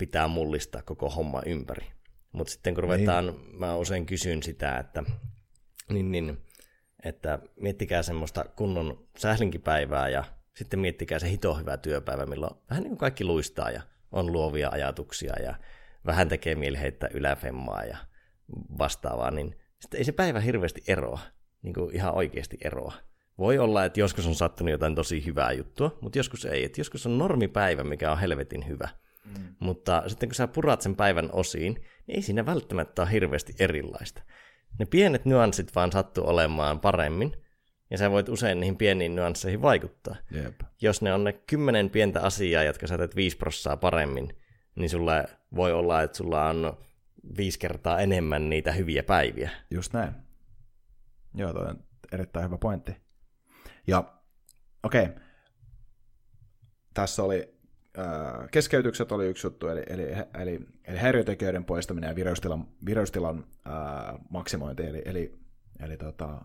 pitää 0.00 0.28
mullistaa 0.28 0.82
koko 0.82 1.10
homma 1.10 1.42
ympäri. 1.46 1.86
Mutta 2.32 2.50
sitten 2.52 2.74
kun 2.74 2.82
ruvetaan, 2.82 3.26
niin. 3.26 3.60
mä 3.60 3.76
usein 3.76 4.06
kysyn 4.06 4.42
sitä, 4.42 4.78
että, 4.78 5.02
niin, 5.88 6.12
niin, 6.12 6.38
että 7.04 7.38
miettikää 7.56 8.02
semmoista 8.02 8.44
kunnon 8.56 9.06
sählinkipäivää 9.18 10.08
ja 10.08 10.24
sitten 10.56 10.80
miettikää 10.80 11.18
se 11.18 11.30
hito 11.30 11.54
hyvä 11.54 11.76
työpäivä, 11.76 12.26
milloin 12.26 12.54
vähän 12.70 12.82
niin 12.82 12.90
kuin 12.90 12.98
kaikki 12.98 13.24
luistaa 13.24 13.70
ja 13.70 13.82
on 14.12 14.32
luovia 14.32 14.68
ajatuksia 14.72 15.42
ja 15.42 15.54
vähän 16.06 16.28
tekee 16.28 16.54
mieli 16.54 16.78
heittää 16.78 17.10
yläfemmaa 17.14 17.84
ja 17.84 17.96
vastaavaa, 18.78 19.30
niin 19.30 19.56
sitten 19.80 19.98
ei 19.98 20.04
se 20.04 20.12
päivä 20.12 20.40
hirveästi 20.40 20.82
eroa, 20.88 21.18
niin 21.62 21.74
kuin 21.74 21.94
ihan 21.94 22.14
oikeasti 22.14 22.58
eroa. 22.64 22.92
Voi 23.38 23.58
olla, 23.58 23.84
että 23.84 24.00
joskus 24.00 24.26
on 24.26 24.34
sattunut 24.34 24.70
jotain 24.70 24.94
tosi 24.94 25.26
hyvää 25.26 25.52
juttua, 25.52 25.98
mutta 26.00 26.18
joskus 26.18 26.44
ei. 26.44 26.64
Että 26.64 26.80
joskus 26.80 27.06
on 27.06 27.18
normipäivä, 27.18 27.84
mikä 27.84 28.12
on 28.12 28.18
helvetin 28.18 28.68
hyvä. 28.68 28.88
Mm. 29.24 29.54
Mutta 29.58 30.02
sitten 30.06 30.28
kun 30.28 30.34
sä 30.34 30.46
purat 30.46 30.82
sen 30.82 30.96
päivän 30.96 31.28
osiin, 31.32 31.74
niin 31.74 32.16
ei 32.16 32.22
siinä 32.22 32.46
välttämättä 32.46 33.02
ole 33.02 33.12
hirveästi 33.12 33.54
erilaista. 33.58 34.22
Ne 34.78 34.86
pienet 34.86 35.24
nyanssit 35.24 35.74
vaan 35.74 35.92
sattuu 35.92 36.28
olemaan 36.28 36.80
paremmin, 36.80 37.36
ja 37.90 37.98
sä 37.98 38.10
voit 38.10 38.28
usein 38.28 38.60
niihin 38.60 38.76
pieniin 38.76 39.14
nyansseihin 39.14 39.62
vaikuttaa. 39.62 40.16
Jep. 40.30 40.60
Jos 40.82 41.02
ne 41.02 41.12
on 41.12 41.24
ne 41.24 41.32
kymmenen 41.32 41.90
pientä 41.90 42.22
asiaa, 42.22 42.62
jotka 42.62 42.86
sä 42.86 42.98
teet 42.98 43.16
viisi 43.16 43.36
prossaa 43.36 43.76
paremmin, 43.76 44.36
niin 44.74 44.90
sulle 44.90 45.24
voi 45.56 45.72
olla, 45.72 46.02
että 46.02 46.16
sulla 46.16 46.48
on 46.48 46.78
viisi 47.36 47.58
kertaa 47.58 48.00
enemmän 48.00 48.50
niitä 48.50 48.72
hyviä 48.72 49.02
päiviä. 49.02 49.50
Just 49.70 49.92
näin. 49.92 50.12
Joo, 51.34 51.52
toi 51.52 51.66
on 51.66 51.84
erittäin 52.12 52.44
hyvä 52.44 52.58
pointti. 52.58 52.96
Ja 53.86 54.20
okei, 54.82 55.04
okay. 55.04 55.14
tässä 56.94 57.22
oli 57.22 57.59
keskeytykset 58.50 59.12
oli 59.12 59.26
yksi 59.26 59.46
juttu, 59.46 59.68
eli, 59.68 59.82
eli, 59.86 60.02
eli, 60.40 60.60
eli 60.84 60.98
häiriötekijöiden 60.98 61.64
poistaminen 61.64 62.08
ja 62.08 62.16
vireystilan, 62.16 62.66
vireystilan 62.86 63.44
äh, 63.66 64.18
maksimointi, 64.30 64.82
eli, 64.82 65.02
eli, 65.04 65.38
eli 65.80 65.96
tota, 65.96 66.42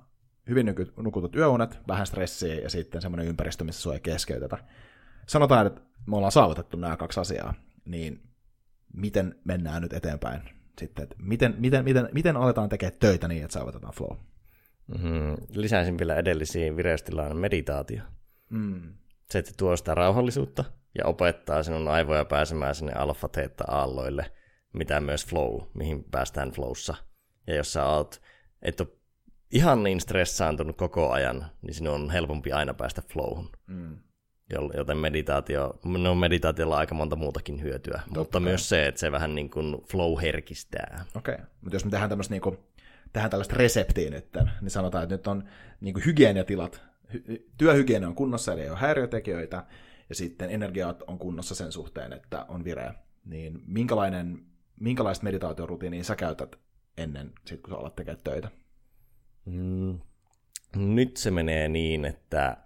hyvin 0.50 0.66
nyky, 0.66 0.94
nukutut 0.98 1.36
yöunet, 1.36 1.80
vähän 1.88 2.08
stressiä 2.08 2.56
ja 2.56 2.70
sitten 2.70 3.02
semmoinen 3.02 3.28
ympäristö, 3.28 3.64
missä 3.64 3.82
sua 3.82 3.94
ei 3.94 4.00
keskeytetä. 4.00 4.58
Sanotaan, 5.28 5.68
että 5.68 5.82
me 6.06 6.16
ollaan 6.16 6.32
saavutettu 6.32 6.78
nämä 6.78 6.98
kaksi 6.98 7.20
asiaa, 7.20 7.54
niin 7.86 8.22
miten 8.94 9.36
mennään 9.44 9.82
nyt 9.82 9.94
eteenpäin 9.94 10.42
sitten, 10.80 11.04
että 11.04 11.16
miten, 11.20 11.56
miten, 11.58 11.84
miten, 11.84 12.10
miten 12.14 12.38
aletaan 12.38 12.70
tekemään 12.70 13.00
töitä 13.00 13.28
niin, 13.28 13.44
että 13.44 13.54
saavutetaan 13.54 13.94
flow? 13.94 14.18
Mm-hmm. 14.88 15.36
Lisäisin 15.50 15.98
vielä 15.98 16.16
edellisiin 16.16 16.78
vireystilaan 16.78 17.38
meditaatio. 17.38 18.04
Mm. 18.50 18.94
Se, 19.30 19.40
että 19.40 19.52
tuo 19.58 19.78
sitä 19.78 19.96
rauhallisuutta 19.96 20.66
ja 20.98 21.06
opettaa 21.06 21.64
sinun 21.64 21.88
aivoja 21.88 22.26
pääsemään 22.26 22.76
sinne 22.76 22.94
alfa 22.94 23.28
teetta 23.28 23.64
aalloille, 23.68 24.32
mitä 24.74 25.02
myös 25.02 25.26
flow, 25.26 25.62
mihin 25.74 26.04
päästään 26.04 26.52
flowssa. 26.52 26.96
Ja 27.48 27.56
jos 27.56 27.74
sä 27.74 27.86
oot, 27.86 28.22
et 28.62 28.82
ole 28.82 28.88
ihan 29.52 29.84
niin 29.84 30.02
stressaantunut 30.02 30.78
koko 30.78 31.12
ajan, 31.12 31.46
niin 31.62 31.74
sinun 31.74 31.94
on 31.94 32.10
helpompi 32.10 32.52
aina 32.52 32.74
päästä 32.74 33.02
flowhun. 33.02 33.50
Mm. 33.68 33.98
Joten 34.78 34.98
meditaatio, 34.98 35.80
no 35.86 36.16
meditaatiolla 36.16 36.76
on 36.76 36.80
aika 36.80 36.96
monta 36.96 37.16
muutakin 37.16 37.62
hyötyä, 37.62 37.98
Totta 37.98 38.20
mutta 38.20 38.40
kai. 38.40 38.46
myös 38.46 38.70
se, 38.70 38.88
että 38.88 39.00
se 39.00 39.12
vähän 39.12 39.36
niin 39.36 39.50
kuin 39.50 39.82
flow 39.92 40.22
herkistää. 40.22 41.06
Okei, 41.16 41.34
okay. 41.34 41.46
mutta 41.62 41.76
jos 41.76 41.86
me 41.86 41.92
tehdään 41.92 42.10
tämmöistä 42.10 42.34
niin 42.34 42.42
kuin, 42.42 42.58
tehdään 43.14 43.32
tällaista 43.32 43.56
reseptiä 43.56 44.10
nyt, 44.10 44.28
niin 44.62 44.72
sanotaan, 44.72 45.04
että 45.04 45.16
nyt 45.16 45.28
on 45.28 45.44
niin 45.82 45.94
kuin 45.94 46.06
hygieniatilat, 46.06 46.82
työhygienia 47.58 48.08
on 48.08 48.16
kunnossa, 48.16 48.54
eli 48.54 48.62
ei 48.62 48.70
ole 48.70 48.78
häiriötekijöitä, 48.78 49.64
ja 50.10 50.16
sitten 50.16 50.50
energiat 50.50 51.02
on 51.08 51.20
kunnossa 51.20 51.56
sen 51.56 51.72
suhteen, 51.72 52.14
että 52.14 52.46
on 52.48 52.64
vireä. 52.64 52.94
Niin 53.26 53.62
minkälainen, 53.68 54.46
minkälaista 54.80 55.24
meditaatiorutiinia 55.24 56.04
sä 56.04 56.16
käytät 56.16 56.56
ennen, 56.98 57.34
sit 57.46 57.62
kun 57.62 57.74
sä 57.74 57.80
alat 57.80 57.96
tekemään 57.96 58.24
töitä? 58.24 58.52
Mm, 59.46 60.00
nyt 60.76 61.18
se 61.18 61.32
menee 61.32 61.68
niin, 61.68 62.06
että 62.06 62.58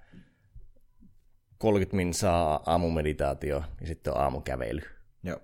30 1.58 1.96
min 1.96 2.14
saa 2.14 2.64
aamumeditaatio 2.66 3.64
ja 3.82 3.88
sitten 3.88 4.14
on 4.14 4.22
aamukävely. 4.22 4.82
Joo. 5.24 5.40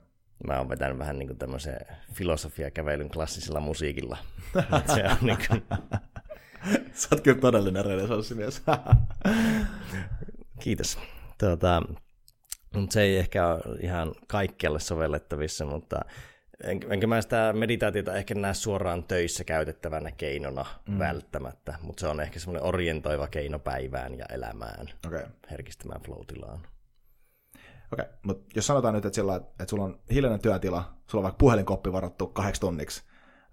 Mä 0.47 0.57
oon 0.57 0.69
vetänyt 0.69 0.97
vähän 0.97 1.19
niin 1.19 1.27
kuin 1.27 1.37
tämmöisen 1.37 1.79
filosofiakävelyn 2.13 3.09
klassisella 3.09 3.59
musiikilla. 3.59 4.17
se 4.95 5.03
on 5.03 5.17
niin 5.21 5.37
kuin... 5.47 5.63
Sä 6.93 7.07
oot 7.11 7.21
kyllä 7.21 7.41
todellinen 7.41 7.85
renesanssimies. 7.85 8.63
Kiitos. 10.59 10.99
Tuota, 11.37 11.81
mutta 12.75 12.93
se 12.93 13.01
ei 13.01 13.17
ehkä 13.17 13.47
ole 13.47 13.79
ihan 13.79 14.15
kaikkialle 14.27 14.79
sovellettavissa, 14.79 15.65
mutta 15.65 15.99
en, 16.63 16.79
enkä 16.89 17.07
mä 17.07 17.21
sitä 17.21 17.53
meditaatiota 17.53 18.13
ehkä 18.13 18.35
näe 18.35 18.53
suoraan 18.53 19.03
töissä 19.03 19.43
käytettävänä 19.43 20.11
keinona 20.11 20.65
mm. 20.87 20.99
välttämättä, 20.99 21.77
mutta 21.81 22.01
se 22.01 22.07
on 22.07 22.21
ehkä 22.21 22.39
semmoinen 22.39 22.63
orientoiva 22.63 23.27
keino 23.27 23.59
päivään 23.59 24.17
ja 24.17 24.25
elämään, 24.25 24.87
okay. 25.07 25.25
herkistämään 25.51 26.01
flow-tilaan. 26.01 26.59
Okei, 27.93 28.05
okay. 28.05 28.05
mutta 28.23 28.45
jos 28.55 28.67
sanotaan 28.67 28.93
nyt, 28.93 29.05
että, 29.05 29.15
sillä, 29.15 29.35
että 29.35 29.65
sulla 29.69 29.83
on 29.83 29.99
hiljainen 30.13 30.41
työtila, 30.41 30.93
sulla 31.07 31.21
on 31.21 31.23
vaikka 31.23 31.37
puhelinkoppi 31.37 31.91
varattu 31.91 32.27
kahdeksi 32.27 32.61
tunniksi, 32.61 33.03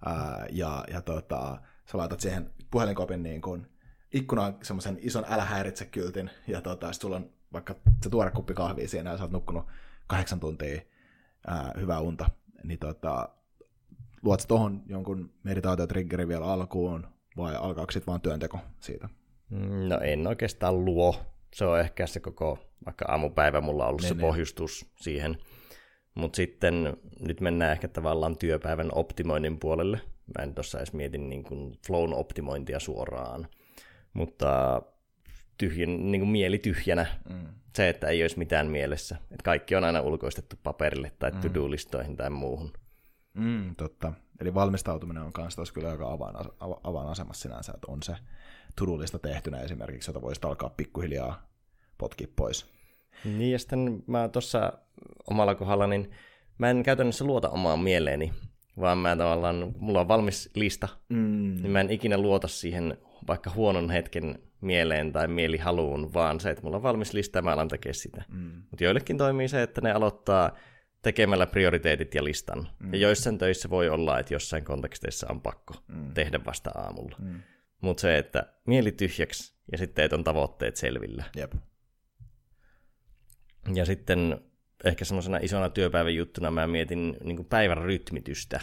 ää, 0.06 0.46
ja, 0.50 0.84
ja 0.92 1.02
tota, 1.02 1.58
sä 1.84 1.98
laitat 1.98 2.20
siihen 2.20 2.50
puhelinkopin 2.70 3.22
niin 3.22 3.42
kuin 3.42 3.66
ikkunaan 4.12 4.56
semmoisen 4.62 4.98
ison 5.00 5.24
älä 5.28 5.44
häiritse 5.44 5.84
kyltin, 5.84 6.30
ja 6.46 6.60
tota, 6.60 6.92
sulla 6.92 7.16
on 7.16 7.30
vaikka 7.52 7.74
se 8.02 8.10
tuore 8.10 8.30
kuppi 8.30 8.54
kahvia 8.54 8.88
siinä, 8.88 9.10
ja 9.10 9.16
sä 9.16 9.22
oot 9.22 9.32
nukkunut 9.32 9.66
kahdeksan 10.06 10.40
tuntia 10.40 10.80
ää, 11.46 11.72
hyvää 11.80 12.00
unta, 12.00 12.30
niin 12.64 12.78
tota, 12.78 13.28
luot 14.22 14.44
tuohon 14.48 14.82
jonkun 14.86 15.32
meditaatiotriggerin 15.42 16.28
vielä 16.28 16.44
alkuun, 16.44 17.06
vai 17.36 17.56
alkaako 17.56 17.92
sitten 17.92 18.06
vaan 18.06 18.20
työnteko 18.20 18.58
siitä? 18.80 19.08
No 19.88 19.98
en 19.98 20.26
oikeastaan 20.26 20.84
luo. 20.84 21.16
Se 21.54 21.64
on 21.64 21.80
ehkä 21.80 22.06
se 22.06 22.20
koko, 22.20 22.58
vaikka 22.86 23.04
aamupäivä 23.08 23.60
mulla 23.60 23.82
on 23.82 23.88
ollut 23.88 24.02
ne, 24.02 24.08
se 24.08 24.14
ne. 24.14 24.20
pohjustus 24.20 24.86
siihen. 24.96 25.38
Mutta 26.14 26.36
sitten 26.36 26.96
nyt 27.20 27.40
mennään 27.40 27.72
ehkä 27.72 27.88
tavallaan 27.88 28.36
työpäivän 28.36 28.88
optimoinnin 28.94 29.58
puolelle. 29.58 30.00
Mä 30.38 30.44
en 30.44 30.54
tuossa 30.54 30.78
edes 30.78 30.92
mietin 30.92 31.28
niin 31.28 31.44
kuin 31.44 31.78
flown 31.86 32.14
optimointia 32.14 32.80
suoraan. 32.80 33.48
Mutta 34.12 34.82
tyhjän, 35.62 36.12
niin 36.12 36.20
kuin 36.20 36.30
mieli 36.30 36.58
tyhjänä. 36.58 37.06
Mm. 37.28 37.46
Se, 37.76 37.88
että 37.88 38.06
ei 38.06 38.22
olisi 38.22 38.38
mitään 38.38 38.66
mielessä. 38.66 39.16
Että 39.22 39.44
kaikki 39.44 39.74
on 39.74 39.84
aina 39.84 40.00
ulkoistettu 40.00 40.56
paperille 40.62 41.12
tai 41.18 41.30
mm. 41.30 41.40
to-do-listoihin 41.40 42.16
tai 42.16 42.30
muuhun. 42.30 42.72
Mm, 43.34 43.76
totta. 43.76 44.12
Eli 44.40 44.54
valmistautuminen 44.54 45.22
on 45.22 45.32
myös 45.56 45.72
kyllä 45.72 45.90
aika 45.90 46.18
avainasemassa 46.84 47.42
sinänsä, 47.42 47.72
että 47.74 47.92
on 47.92 48.02
se 48.02 48.16
to-do-lista 48.76 49.18
tehtynä 49.18 49.60
esimerkiksi, 49.60 50.10
jota 50.10 50.22
voisi 50.22 50.40
alkaa 50.44 50.70
pikkuhiljaa 50.70 51.48
potkia 51.98 52.26
pois. 52.36 52.66
Niin 53.24 53.52
ja 53.52 53.58
sitten 53.58 54.02
mä 54.06 54.28
tuossa 54.28 54.72
omalla 55.30 55.54
kohdalla, 55.54 55.86
niin 55.86 56.10
mä 56.58 56.70
en 56.70 56.82
käytännössä 56.82 57.24
luota 57.24 57.50
omaan 57.50 57.80
mieleeni, 57.80 58.32
vaan 58.80 58.98
mä 58.98 59.16
tavallaan, 59.16 59.72
mulla 59.78 60.00
on 60.00 60.08
valmis 60.08 60.50
lista, 60.54 60.88
mm. 61.08 61.56
niin 61.62 61.70
mä 61.70 61.80
en 61.80 61.90
ikinä 61.90 62.18
luota 62.18 62.48
siihen 62.48 62.98
vaikka 63.28 63.50
huonon 63.50 63.90
hetken 63.90 64.38
mieleen 64.62 65.12
tai 65.12 65.28
mielihaluun, 65.28 66.14
vaan 66.14 66.40
se, 66.40 66.50
että 66.50 66.62
mulla 66.62 66.76
on 66.76 66.82
valmis 66.82 67.12
lista 67.12 67.38
ja 67.38 67.42
mä 67.42 67.52
alan 67.52 67.68
tekemään 67.68 67.94
sitä. 67.94 68.24
Mm. 68.28 68.62
Mutta 68.70 68.84
joillekin 68.84 69.18
toimii 69.18 69.48
se, 69.48 69.62
että 69.62 69.80
ne 69.80 69.92
aloittaa 69.92 70.56
tekemällä 71.02 71.46
prioriteetit 71.46 72.14
ja 72.14 72.24
listan. 72.24 72.68
Mm. 72.78 72.92
Ja 72.92 72.98
joissain 72.98 73.38
töissä 73.38 73.70
voi 73.70 73.88
olla, 73.88 74.18
että 74.18 74.34
jossain 74.34 74.64
konteksteissa 74.64 75.26
on 75.30 75.40
pakko 75.40 75.74
mm. 75.88 76.14
tehdä 76.14 76.40
vasta 76.46 76.70
aamulla. 76.70 77.16
Mm. 77.18 77.42
Mutta 77.80 78.00
se, 78.00 78.18
että 78.18 78.46
mieli 78.66 78.92
tyhjäksi 78.92 79.54
ja 79.72 79.78
sitten 79.78 80.14
on 80.14 80.24
tavoitteet 80.24 80.76
selvillä. 80.76 81.24
Jep. 81.36 81.52
Ja 83.74 83.84
sitten 83.84 84.40
ehkä 84.84 85.04
semmoisena 85.04 85.38
isona 85.42 85.68
työpäivän 85.68 86.14
juttuna 86.14 86.50
mä 86.50 86.66
mietin 86.66 87.16
niin 87.24 87.44
päivän 87.44 87.78
rytmitystä. 87.78 88.60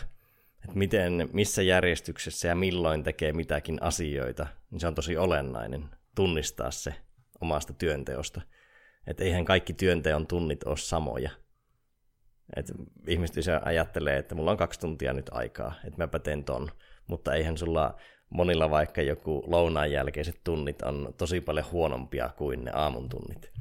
että 0.64 0.78
miten, 0.78 1.30
missä 1.34 1.62
järjestyksessä 1.62 2.48
ja 2.48 2.56
milloin 2.56 3.04
tekee 3.04 3.34
mitäkin 3.34 3.84
asioita, 3.84 4.48
niin 4.72 4.80
se 4.80 4.88
on 4.88 4.96
tosi 4.96 5.18
olennainen 5.18 5.90
tunnistaa 6.16 6.72
se 6.72 6.96
omasta 7.42 7.74
työnteosta. 7.74 8.42
Että 9.08 9.24
eihän 9.24 9.46
kaikki 9.46 9.74
työnteon 9.74 10.28
tunnit 10.28 10.64
ole 10.64 10.78
samoja. 10.78 11.30
Et 12.56 12.72
ihmiset 13.08 13.46
ajattelee, 13.66 14.18
että 14.18 14.36
mulla 14.36 14.52
on 14.52 14.58
kaksi 14.58 14.80
tuntia 14.80 15.14
nyt 15.14 15.30
aikaa, 15.32 15.74
että 15.86 15.98
mäpä 15.98 16.20
teen 16.20 16.44
ton. 16.44 16.72
Mutta 17.08 17.34
eihän 17.34 17.58
sulla 17.58 17.96
monilla 18.30 18.70
vaikka 18.70 19.02
joku 19.02 19.44
lounaan 19.48 19.92
jälkeiset 19.92 20.42
tunnit 20.44 20.82
on 20.82 21.14
tosi 21.18 21.42
paljon 21.42 21.66
huonompia 21.72 22.30
kuin 22.38 22.66
ne 22.66 22.72
aamun 22.74 23.10
tunnit. 23.10 23.52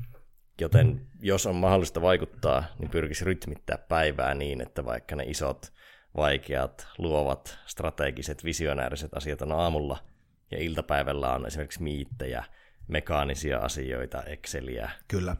Joten 0.60 1.06
jos 1.20 1.46
on 1.46 1.56
mahdollista 1.56 2.02
vaikuttaa, 2.02 2.64
niin 2.78 2.90
pyrkisi 2.90 3.24
rytmittää 3.24 3.78
päivää 3.78 4.34
niin, 4.34 4.60
että 4.60 4.84
vaikka 4.84 5.16
ne 5.16 5.24
isot, 5.24 5.72
vaikeat, 6.16 6.88
luovat, 6.98 7.58
strategiset, 7.66 8.44
visionääriset 8.44 9.14
asiat 9.14 9.42
on 9.42 9.52
aamulla 9.52 9.98
ja 10.50 10.58
iltapäivällä 10.58 11.34
on 11.34 11.46
esimerkiksi 11.46 11.82
miittejä, 11.82 12.44
mekaanisia 12.88 13.58
asioita, 13.58 14.22
Exceliä. 14.22 14.90
Kyllä. 15.08 15.36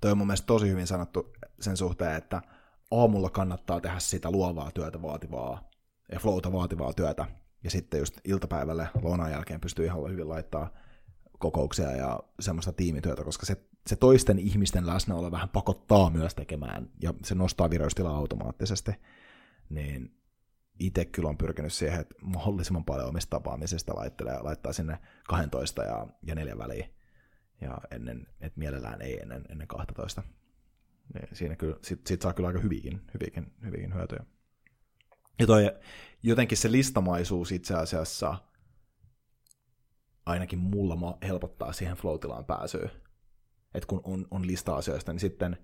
Toi 0.00 0.10
on 0.10 0.18
mun 0.18 0.26
mielestä 0.26 0.46
tosi 0.46 0.68
hyvin 0.68 0.86
sanottu 0.86 1.32
sen 1.60 1.76
suhteen, 1.76 2.16
että 2.16 2.42
aamulla 2.90 3.30
kannattaa 3.30 3.80
tehdä 3.80 3.98
sitä 3.98 4.30
luovaa 4.30 4.70
työtä 4.70 5.02
vaativaa 5.02 5.70
ja 6.12 6.20
flowta 6.20 6.52
vaativaa 6.52 6.92
työtä, 6.92 7.26
ja 7.64 7.70
sitten 7.70 8.00
just 8.00 8.20
iltapäivälle 8.24 8.88
lounaan 9.02 9.30
jälkeen 9.30 9.60
pystyy 9.60 9.84
ihan 9.84 10.10
hyvin 10.10 10.28
laittaa 10.28 10.70
kokouksia 11.38 11.90
ja 11.90 12.20
semmoista 12.40 12.72
tiimityötä, 12.72 13.24
koska 13.24 13.46
se, 13.46 13.56
se 13.86 13.96
toisten 13.96 14.38
ihmisten 14.38 14.86
läsnäolo 14.86 15.30
vähän 15.30 15.48
pakottaa 15.48 16.10
myös 16.10 16.34
tekemään, 16.34 16.90
ja 17.02 17.14
se 17.24 17.34
nostaa 17.34 17.70
vireystilaa 17.70 18.16
automaattisesti, 18.16 18.92
niin 19.68 20.16
itse 20.78 21.04
kyllä 21.04 21.28
on 21.28 21.38
pyrkinyt 21.38 21.72
siihen, 21.72 22.00
että 22.00 22.14
mahdollisimman 22.22 22.84
paljon 22.84 23.08
omista 23.08 23.30
tapaamisista 23.30 23.96
laittelee, 23.96 24.40
laittaa 24.40 24.72
sinne 24.72 24.98
12 25.28 25.82
ja, 25.82 26.06
ja 26.22 26.34
4 26.34 26.58
väliin, 26.58 26.94
ja 27.60 27.78
ennen, 27.90 28.26
että 28.40 28.58
mielellään 28.58 29.02
ei 29.02 29.20
ennen, 29.20 29.44
ennen 29.48 29.68
12. 29.68 30.22
Niin 31.14 31.28
siinä 31.32 31.56
kyllä, 31.56 31.76
sit, 31.82 32.06
sit 32.06 32.22
saa 32.22 32.32
kyllä 32.32 32.46
aika 32.46 32.60
hyvinkin, 32.60 33.00
hyvinkin, 33.14 33.52
hyvinkin 33.64 33.94
hyötyjä. 33.94 34.24
Ja 35.38 35.46
toi, 35.46 35.72
jotenkin 36.22 36.58
se 36.58 36.72
listamaisuus 36.72 37.52
itse 37.52 37.74
asiassa 37.74 38.36
ainakin 40.26 40.58
mulla 40.58 41.18
helpottaa 41.22 41.72
siihen 41.72 41.96
flow 41.96 42.18
pääsyä. 42.46 42.88
Että 43.74 43.86
kun 43.86 44.00
on, 44.04 44.26
on 44.30 44.46
lista 44.46 44.76
asioista, 44.76 45.12
niin 45.12 45.20
sitten 45.20 45.56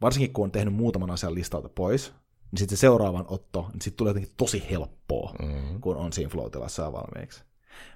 varsinkin 0.00 0.32
kun 0.32 0.44
on 0.44 0.52
tehnyt 0.52 0.74
muutaman 0.74 1.10
asian 1.10 1.34
listalta 1.34 1.68
pois, 1.68 2.14
niin 2.50 2.58
sitten 2.58 2.76
se 2.76 2.80
seuraavan 2.80 3.24
otto, 3.28 3.68
niin 3.72 3.82
sitten 3.82 3.96
tulee 3.96 4.10
jotenkin 4.10 4.34
tosi 4.36 4.70
helppoa, 4.70 5.34
mm-hmm. 5.42 5.80
kun 5.80 5.96
on 5.96 6.12
siinä 6.12 6.30
flow 6.30 6.46
valmiiksi. 6.92 7.44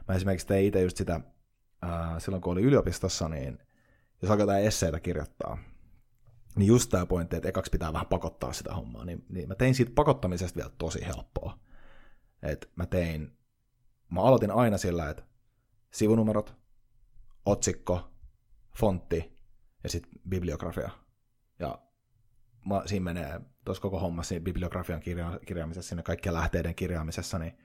Mä 0.08 0.14
esimerkiksi 0.14 0.46
tein 0.46 0.66
itse 0.66 0.82
just 0.82 0.96
sitä, 0.96 1.20
äh, 1.84 1.90
silloin 2.18 2.42
kun 2.42 2.52
oli 2.52 2.62
yliopistossa, 2.62 3.28
niin 3.28 3.58
jos 4.22 4.30
alkaa 4.30 4.42
jotain 4.42 4.64
esseitä 4.64 5.00
kirjoittaa, 5.00 5.58
niin 6.56 6.66
just 6.66 6.90
tämä 6.90 7.06
pointti, 7.06 7.36
että 7.36 7.48
ekaksi 7.48 7.70
pitää 7.70 7.92
vähän 7.92 8.06
pakottaa 8.06 8.52
sitä 8.52 8.74
hommaa, 8.74 9.04
niin, 9.04 9.24
niin 9.28 9.48
mä 9.48 9.54
tein 9.54 9.74
siitä 9.74 9.92
pakottamisesta 9.94 10.56
vielä 10.56 10.70
tosi 10.78 11.06
helppoa. 11.06 11.58
Et 12.42 12.70
mä 12.76 12.86
tein, 12.86 13.38
mä 14.10 14.20
aloitin 14.20 14.50
aina 14.50 14.78
sillä, 14.78 15.10
että 15.10 15.22
sivunumerot, 15.92 16.54
otsikko, 17.46 18.10
fontti 18.76 19.38
ja 19.82 19.88
sitten 19.88 20.12
bibliografia. 20.28 20.90
Ja 21.58 21.78
mä, 22.64 22.82
siinä 22.86 23.04
menee 23.04 23.40
tuossa 23.64 23.82
koko 23.82 23.98
hommassa 23.98 24.28
siinä 24.28 24.44
bibliografian 24.44 25.00
kirja, 25.00 25.40
kirjaamisessa, 25.46 25.88
siinä 25.88 26.02
kaikkien 26.02 26.34
lähteiden 26.34 26.74
kirjaamisessa, 26.74 27.38
niin 27.38 27.58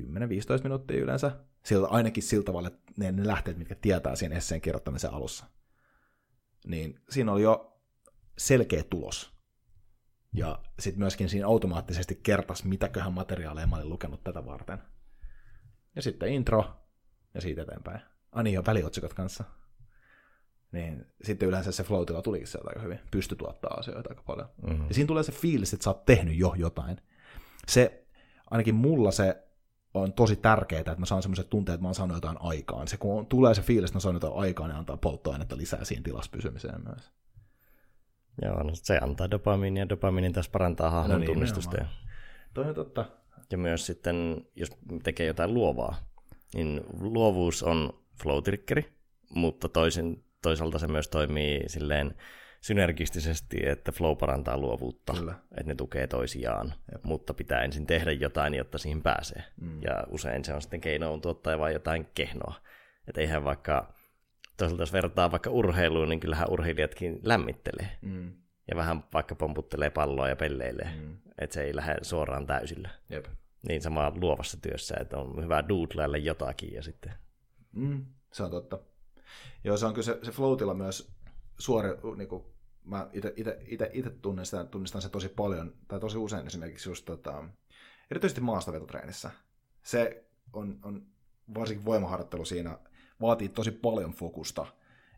10-15 0.00 0.02
minuuttia 0.62 1.02
yleensä. 1.02 1.30
Siltä, 1.62 1.88
ainakin 1.88 2.22
sillä 2.22 2.44
tavalla, 2.44 2.68
että 2.68 2.92
ne, 2.96 3.12
ne 3.12 3.26
lähteet, 3.26 3.58
mitkä 3.58 3.74
tietää 3.74 4.16
siinä 4.16 4.36
esseen 4.36 4.60
kirjoittamisen 4.60 5.12
alussa. 5.12 5.46
Niin 6.66 7.00
siinä 7.10 7.32
oli 7.32 7.42
jo 7.42 7.80
selkeä 8.38 8.84
tulos. 8.90 9.34
Ja 10.32 10.62
sitten 10.78 10.98
myöskin 10.98 11.28
siinä 11.28 11.46
automaattisesti 11.46 12.20
kertas, 12.22 12.64
mitäköhän 12.64 13.12
materiaaleja 13.12 13.66
mä 13.66 13.76
olin 13.76 13.88
lukenut 13.88 14.24
tätä 14.24 14.46
varten. 14.46 14.78
Ja 15.96 16.02
sitten 16.02 16.28
intro, 16.28 16.86
ja 17.34 17.40
siitä 17.40 17.62
eteenpäin. 17.62 18.00
Ani 18.32 18.48
niin, 18.50 18.54
jo 18.54 18.62
väliotsikot 18.66 19.14
kanssa. 19.14 19.44
Niin 20.74 21.06
sitten 21.22 21.48
yleensä 21.48 21.72
se 21.72 21.84
flow 21.84 22.04
tulikin 22.24 22.46
sieltä 22.46 22.68
aika 22.68 22.80
hyvin. 22.80 23.00
Pysty 23.10 23.36
tuottaa 23.36 23.74
asioita 23.74 24.10
aika 24.10 24.22
paljon. 24.26 24.48
Mm-hmm. 24.66 24.88
Ja 24.88 24.94
siinä 24.94 25.06
tulee 25.06 25.22
se 25.22 25.32
fiilis, 25.32 25.74
että 25.74 25.84
sä 25.84 25.90
oot 25.90 26.04
tehnyt 26.04 26.38
jo 26.38 26.54
jotain. 26.56 27.00
Se, 27.68 28.04
ainakin 28.50 28.74
mulla 28.74 29.10
se 29.10 29.42
on 29.94 30.12
tosi 30.12 30.36
tärkeää, 30.36 30.80
että 30.80 30.96
mä 30.96 31.06
saan 31.06 31.22
semmoiset 31.22 31.50
tunteet, 31.50 31.74
että 31.74 31.82
mä 31.82 31.88
oon 31.88 31.94
saanut 31.94 32.16
jotain 32.16 32.36
aikaan. 32.40 32.88
Se 32.88 32.96
kun 32.96 33.26
tulee 33.26 33.54
se 33.54 33.62
fiilis, 33.62 33.90
että 33.90 33.96
mä 33.96 34.00
saan 34.00 34.14
jotain 34.14 34.34
aikaan, 34.36 34.70
niin 34.70 34.78
antaa 34.78 34.96
polttoainetta 34.96 35.56
lisää 35.56 35.84
siinä 35.84 36.02
tilassa 36.02 36.30
pysymiseen 36.30 36.84
myös. 36.84 37.12
Joo, 38.42 38.62
no 38.62 38.70
se 38.74 38.98
antaa 38.98 39.30
dopamiinia 39.30 39.82
ja 39.82 39.88
dopamiini 39.88 40.32
taas 40.32 40.48
parantaa 40.48 40.90
hahmon 40.90 41.10
no 41.10 41.18
niin, 41.18 41.26
tunnistusta. 41.26 41.76
Ja... 41.76 41.86
Toi 42.54 42.68
on 42.68 42.74
totta. 42.74 43.04
Ja 43.50 43.58
myös 43.58 43.86
sitten, 43.86 44.46
jos 44.56 44.70
tekee 45.02 45.26
jotain 45.26 45.54
luovaa, 45.54 45.96
niin 46.54 46.80
luovuus 47.00 47.62
on 47.62 48.04
flow 48.22 48.42
mutta 49.34 49.68
toisin, 49.68 50.23
toisaalta 50.44 50.78
se 50.78 50.88
myös 50.88 51.08
toimii 51.08 51.60
silleen 51.66 52.14
synergistisesti, 52.60 53.66
että 53.66 53.92
flow 53.92 54.16
parantaa 54.16 54.58
luovuutta, 54.58 55.12
Kyllä. 55.12 55.34
että 55.50 55.64
ne 55.64 55.74
tukee 55.74 56.06
toisiaan, 56.06 56.74
Jep. 56.92 57.04
mutta 57.04 57.34
pitää 57.34 57.62
ensin 57.62 57.86
tehdä 57.86 58.12
jotain, 58.12 58.54
jotta 58.54 58.78
siihen 58.78 59.02
pääsee. 59.02 59.44
Mm. 59.60 59.82
Ja 59.82 60.04
usein 60.08 60.44
se 60.44 60.54
on 60.54 60.62
sitten 60.62 60.80
keino 60.80 61.18
tuottaa 61.18 61.58
vain 61.58 61.72
jotain 61.72 62.06
kehnoa. 62.14 62.54
Että 63.08 63.20
eihän 63.20 63.44
vaikka 63.44 63.94
toisaalta 64.56 64.82
jos 64.82 64.92
vertaa 64.92 65.30
vaikka 65.30 65.50
urheiluun, 65.50 66.08
niin 66.08 66.20
kyllähän 66.20 66.50
urheilijatkin 66.50 67.20
lämmittelee. 67.22 67.98
Mm. 68.02 68.32
Ja 68.70 68.76
vähän 68.76 69.04
vaikka 69.12 69.34
pomputtelee 69.34 69.90
palloa 69.90 70.28
ja 70.28 70.36
pelleilee. 70.36 70.90
Mm. 71.00 71.16
Että 71.38 71.54
se 71.54 71.62
ei 71.62 71.76
lähde 71.76 71.96
suoraan 72.02 72.46
täysillä. 72.46 72.90
Jep. 73.10 73.26
Niin 73.68 73.82
sama 73.82 74.12
luovassa 74.20 74.58
työssä, 74.62 74.94
että 75.00 75.16
on 75.18 75.44
hyvä 75.44 75.68
doodlailla 75.68 76.16
jotakin 76.16 76.74
ja 76.74 76.82
sitten... 76.82 77.12
Mm, 77.72 78.04
se 78.32 78.42
on 78.42 78.50
totta. 78.50 78.93
Joo, 79.64 79.76
se 79.76 79.86
on 79.86 79.94
kyllä 79.94 80.04
se, 80.04 80.18
se 80.22 80.32
floatilla 80.32 80.74
myös 80.74 81.12
suori, 81.58 81.88
niin 82.16 82.28
kuin, 82.28 82.44
mä 82.84 83.08
itse 83.92 84.10
tunnistan, 84.10 84.68
tunnistan 84.68 85.02
se 85.02 85.08
tosi 85.08 85.28
paljon, 85.28 85.74
tai 85.88 86.00
tosi 86.00 86.18
usein 86.18 86.46
esimerkiksi 86.46 86.90
just 86.90 87.04
tota, 87.04 87.44
erityisesti 88.10 88.40
maastavetotreenissä. 88.40 89.30
Se 89.82 90.26
on, 90.52 90.78
on 90.82 91.06
varsinkin 91.54 91.84
voimaharjoittelu 91.84 92.44
siinä 92.44 92.78
vaatii 93.20 93.48
tosi 93.48 93.70
paljon 93.70 94.12
fokusta 94.12 94.66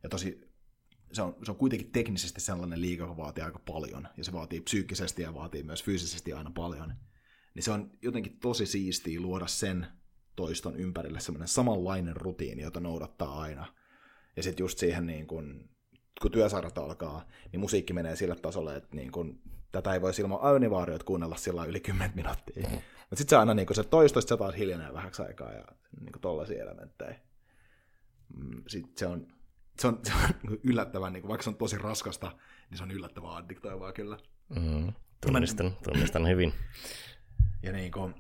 ja 0.03 0.09
tosi, 0.09 0.51
se 1.13 1.23
on, 1.23 1.37
se 1.45 1.51
on 1.51 1.57
kuitenkin 1.57 1.93
teknisesti 1.93 2.41
sellainen 2.41 2.81
liiga, 2.81 3.05
joka 3.05 3.17
vaatii 3.17 3.45
aika 3.45 3.59
paljon 3.59 4.09
ja 4.17 4.25
se 4.25 4.33
vaatii 4.33 4.61
psyykkisesti 4.61 5.23
ja 5.23 5.35
vaatii 5.35 5.63
myös 5.63 5.85
fyysisesti 5.85 6.33
aina 6.33 6.51
paljon. 6.51 6.95
Niin 7.55 7.63
se 7.63 7.71
on 7.71 7.91
jotenkin 8.03 8.39
tosi 8.39 8.67
siistiä 8.67 9.21
luoda 9.21 9.47
sen 9.47 9.87
toiston 10.37 10.77
ympärille 10.77 11.21
semmoinen 11.21 11.49
samanlainen 11.49 12.17
rutiini, 12.17 12.63
jota 12.63 12.81
noudattaa 12.81 13.41
aina. 13.41 13.67
Ja 14.37 14.43
sitten 14.43 14.65
just 14.65 14.79
siihen 14.79 15.07
niin 15.07 15.27
kun, 15.27 15.69
kun 16.23 16.31
työsarjat 16.31 16.79
alkaa, 16.79 17.29
niin 17.53 17.61
musiikki 17.61 17.93
menee 17.93 18.17
sille 18.17 18.37
tasolle, 18.37 18.77
että 18.77 18.97
niin 18.97 19.13
kun, 19.13 19.41
tätä 19.73 19.93
ei 19.95 20.01
voi 20.01 20.13
ilman 20.19 20.39
aunivaarioita 20.43 21.05
kuunnella 21.05 21.37
sillä 21.37 21.65
yli 21.65 21.81
10 21.81 22.13
minuuttia. 22.15 22.69
Mm. 22.69 22.75
Mutta 22.75 23.17
sitten 23.17 23.31
se 23.31 23.37
aina 23.37 23.55
niin 23.55 23.67
se 23.73 23.85
toisto, 23.85 24.21
se 24.21 24.37
taas 24.37 24.57
hiljenee 24.57 24.93
vähäksi 24.93 25.23
aikaa 25.23 25.53
ja 25.53 25.65
niin 26.01 26.13
tollaisia 26.21 26.63
elementtejä. 26.63 27.15
Mm, 28.37 28.63
sit 28.67 28.99
se 28.99 29.07
on, 29.07 29.27
se 29.79 29.89
on, 29.89 30.01
se 30.07 30.13
on 30.13 30.59
yllättävän, 30.63 31.13
niin 31.13 31.23
kuin, 31.23 31.29
vaikka 31.29 31.43
se 31.43 31.51
on 31.51 31.57
tosi 31.57 31.79
raskasta, 31.79 32.33
niin 32.71 32.79
se 32.79 32.85
on 32.85 32.91
yllättävän 32.91 33.31
addiktoivaa 33.31 33.93
kyllä. 33.93 34.19
Mm, 34.49 34.93
tunnistan, 35.27 35.77
tunnistan 35.85 36.29
hyvin. 36.29 36.53
Ja 37.63 37.73
niin 37.73 37.93
kuin, 37.93 38.15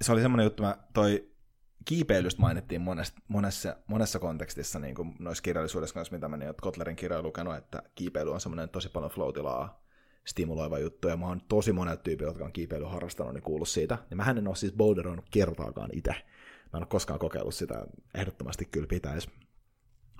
se 0.00 0.12
oli 0.12 0.20
semmoinen 0.20 0.44
juttu, 0.44 0.62
mä 0.62 0.76
toi 0.94 1.33
kiipeilystä 1.84 2.42
mainittiin 2.42 2.80
monessa, 2.80 3.14
monessa, 3.28 3.76
monessa 3.86 4.18
kontekstissa 4.18 4.78
niin 4.78 4.94
kuin 4.94 5.14
noissa 5.18 5.42
kirjallisuudessa 5.42 5.94
kanssa, 5.94 6.14
mitä 6.14 6.28
mä 6.28 6.36
niin, 6.36 6.54
Kotlerin 6.60 6.96
kirjoja 6.96 7.22
lukenut, 7.22 7.56
että 7.56 7.82
kiipeily 7.94 8.32
on 8.32 8.40
semmoinen 8.40 8.68
tosi 8.68 8.88
paljon 8.88 9.10
flow 9.10 9.28
stimuloiva 10.24 10.78
juttu, 10.78 11.08
ja 11.08 11.16
mä 11.16 11.26
oon 11.26 11.40
tosi 11.48 11.72
monet 11.72 12.02
tyypit, 12.02 12.26
jotka 12.26 12.44
on 12.44 12.52
kiipeily 12.52 12.84
harrastanut, 12.84 13.34
niin 13.34 13.42
kuullut 13.42 13.68
siitä. 13.68 13.98
Ja 14.10 14.16
mä 14.16 14.30
en 14.30 14.48
ole 14.48 14.56
siis 14.56 14.72
boulderoinut 14.72 15.24
kertaakaan 15.30 15.90
itse. 15.92 16.12
Mä 16.12 16.78
en 16.78 16.82
ole 16.82 16.86
koskaan 16.86 17.18
kokeillut 17.18 17.54
sitä, 17.54 17.86
ehdottomasti 18.14 18.64
kyllä 18.64 18.86
pitäisi. 18.86 19.30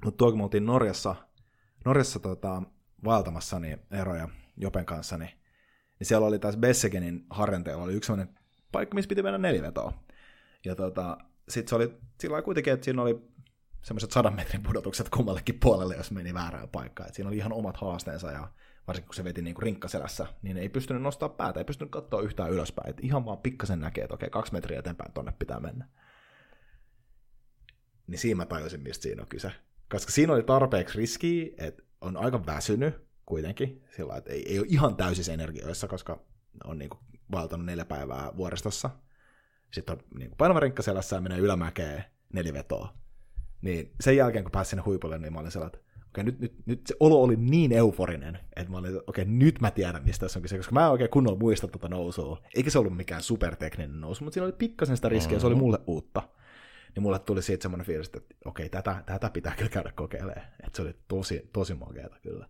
Mutta 0.04 0.18
tuo 0.18 0.30
kun 0.30 0.38
me 0.38 0.44
oltiin 0.44 0.66
Norjassa, 0.66 1.14
Norjassa 1.84 2.18
tota, 2.18 2.62
vaeltamassa 3.04 3.58
niin 3.58 3.78
eroja 3.90 4.28
Jopen 4.56 4.86
kanssa, 4.86 5.18
niin, 5.18 5.30
niin 5.98 6.06
siellä 6.06 6.26
oli 6.26 6.38
taas 6.38 6.56
Bessegenin 6.56 7.26
harjanteella 7.30 7.84
oli 7.84 7.94
yksi 7.94 8.06
sellainen 8.06 8.34
paikka, 8.72 8.94
missä 8.94 9.08
piti 9.08 9.22
mennä 9.22 9.38
nelivetoa. 9.38 9.92
Ja 10.64 10.74
tota, 10.74 11.18
sitten 11.48 11.68
se 11.68 11.74
oli 11.74 11.98
sillä 12.20 12.42
kuitenkin, 12.42 12.72
että 12.72 12.84
siinä 12.84 13.02
oli 13.02 13.34
semmoiset 13.82 14.10
sadan 14.10 14.34
metrin 14.34 14.62
pudotukset 14.62 15.08
kummallekin 15.08 15.60
puolelle, 15.60 15.96
jos 15.96 16.10
meni 16.10 16.34
väärään 16.34 16.68
paikkaan. 16.68 17.08
Et 17.08 17.14
siinä 17.14 17.28
oli 17.28 17.36
ihan 17.36 17.52
omat 17.52 17.76
haasteensa 17.76 18.30
ja 18.30 18.48
varsinkin 18.86 19.08
kun 19.08 19.14
se 19.14 19.24
veti 19.24 19.42
niin 19.42 19.54
kuin 19.54 19.62
rinkkaselässä, 19.62 20.26
niin 20.42 20.56
ei 20.56 20.68
pystynyt 20.68 21.02
nostaa 21.02 21.28
päätä, 21.28 21.60
ei 21.60 21.64
pystynyt 21.64 21.92
katsoa 21.92 22.20
yhtään 22.20 22.50
ylöspäin. 22.50 22.90
Et 22.90 23.00
ihan 23.02 23.24
vaan 23.24 23.38
pikkasen 23.38 23.80
näkee, 23.80 24.04
että 24.04 24.14
okei, 24.14 24.30
kaksi 24.30 24.52
metriä 24.52 24.78
eteenpäin 24.78 25.12
tonne 25.12 25.32
pitää 25.38 25.60
mennä. 25.60 25.88
Niin 28.06 28.18
siinä 28.18 28.36
mä 28.36 28.46
tajusin, 28.46 28.82
mistä 28.82 29.02
siinä 29.02 29.22
on 29.22 29.28
kyse. 29.28 29.52
Koska 29.90 30.12
siinä 30.12 30.32
oli 30.32 30.42
tarpeeksi 30.42 30.98
riskiä, 30.98 31.46
että 31.58 31.82
on 32.00 32.16
aika 32.16 32.46
väsynyt 32.46 32.94
kuitenkin, 33.26 33.84
sillä 33.96 34.16
että 34.16 34.32
ei, 34.32 34.48
ei 34.48 34.58
ole 34.58 34.66
ihan 34.70 34.96
täysissä 34.96 35.32
energioissa, 35.32 35.88
koska 35.88 36.24
on 36.64 36.78
niin 36.78 36.90
kuin 36.90 37.00
valtanut 37.32 37.66
neljä 37.66 37.84
päivää 37.84 38.36
vuoristossa. 38.36 38.90
Sitten 39.74 39.96
on 39.96 40.04
niin 40.18 40.30
painava 40.38 40.60
rinkkaselässä 40.60 41.16
ja 41.16 41.20
menee 41.20 41.38
ylämäkeen 41.38 42.04
neljä 42.32 42.52
vetoa. 42.52 42.94
Niin 43.62 43.92
sen 44.00 44.16
jälkeen, 44.16 44.44
kun 44.44 44.52
pääsin 44.52 44.70
sinne 44.70 44.82
huipulle, 44.82 45.18
niin 45.18 45.32
mä 45.32 45.40
olin 45.40 45.50
sellainen, 45.50 45.78
että 45.78 45.94
okei, 46.08 46.24
nyt, 46.24 46.40
nyt, 46.40 46.66
nyt 46.66 46.86
se 46.86 46.96
olo 47.00 47.22
oli 47.22 47.36
niin 47.36 47.72
euforinen, 47.72 48.38
että 48.56 48.70
mä 48.70 48.78
olin, 48.78 49.00
okei, 49.06 49.24
nyt 49.24 49.60
mä 49.60 49.70
tiedän, 49.70 50.04
mistä 50.04 50.26
tässä 50.26 50.38
on 50.38 50.42
kyse, 50.42 50.56
koska 50.56 50.72
mä 50.72 50.84
en 50.84 50.90
oikein 50.90 51.10
kunnolla 51.10 51.38
muista 51.38 51.68
tuota 51.68 51.88
nousua. 51.88 52.42
Eikä 52.54 52.70
se 52.70 52.78
ollut 52.78 52.96
mikään 52.96 53.22
supertekninen 53.22 54.00
nousu, 54.00 54.24
mutta 54.24 54.34
siinä 54.34 54.44
oli 54.44 54.52
pikkasen 54.52 54.96
sitä 54.96 55.08
riskiä, 55.08 55.30
mm-hmm. 55.30 55.40
se 55.40 55.46
oli 55.46 55.54
mulle 55.54 55.78
uutta. 55.86 56.22
Niin 56.94 57.02
mulle 57.02 57.18
tuli 57.18 57.42
siitä 57.42 57.62
semmoinen 57.62 57.86
fiilis, 57.86 58.06
että 58.06 58.34
okei, 58.44 58.68
tätä, 58.68 59.02
tätä 59.06 59.30
pitää 59.30 59.56
kyllä 59.56 59.70
käydä 59.70 59.92
kokeilemaan. 59.92 60.46
Että 60.66 60.76
se 60.76 60.82
oli 60.82 60.94
tosi, 61.08 61.50
tosi 61.52 61.74
makeata 61.74 62.16
kyllä. 62.22 62.48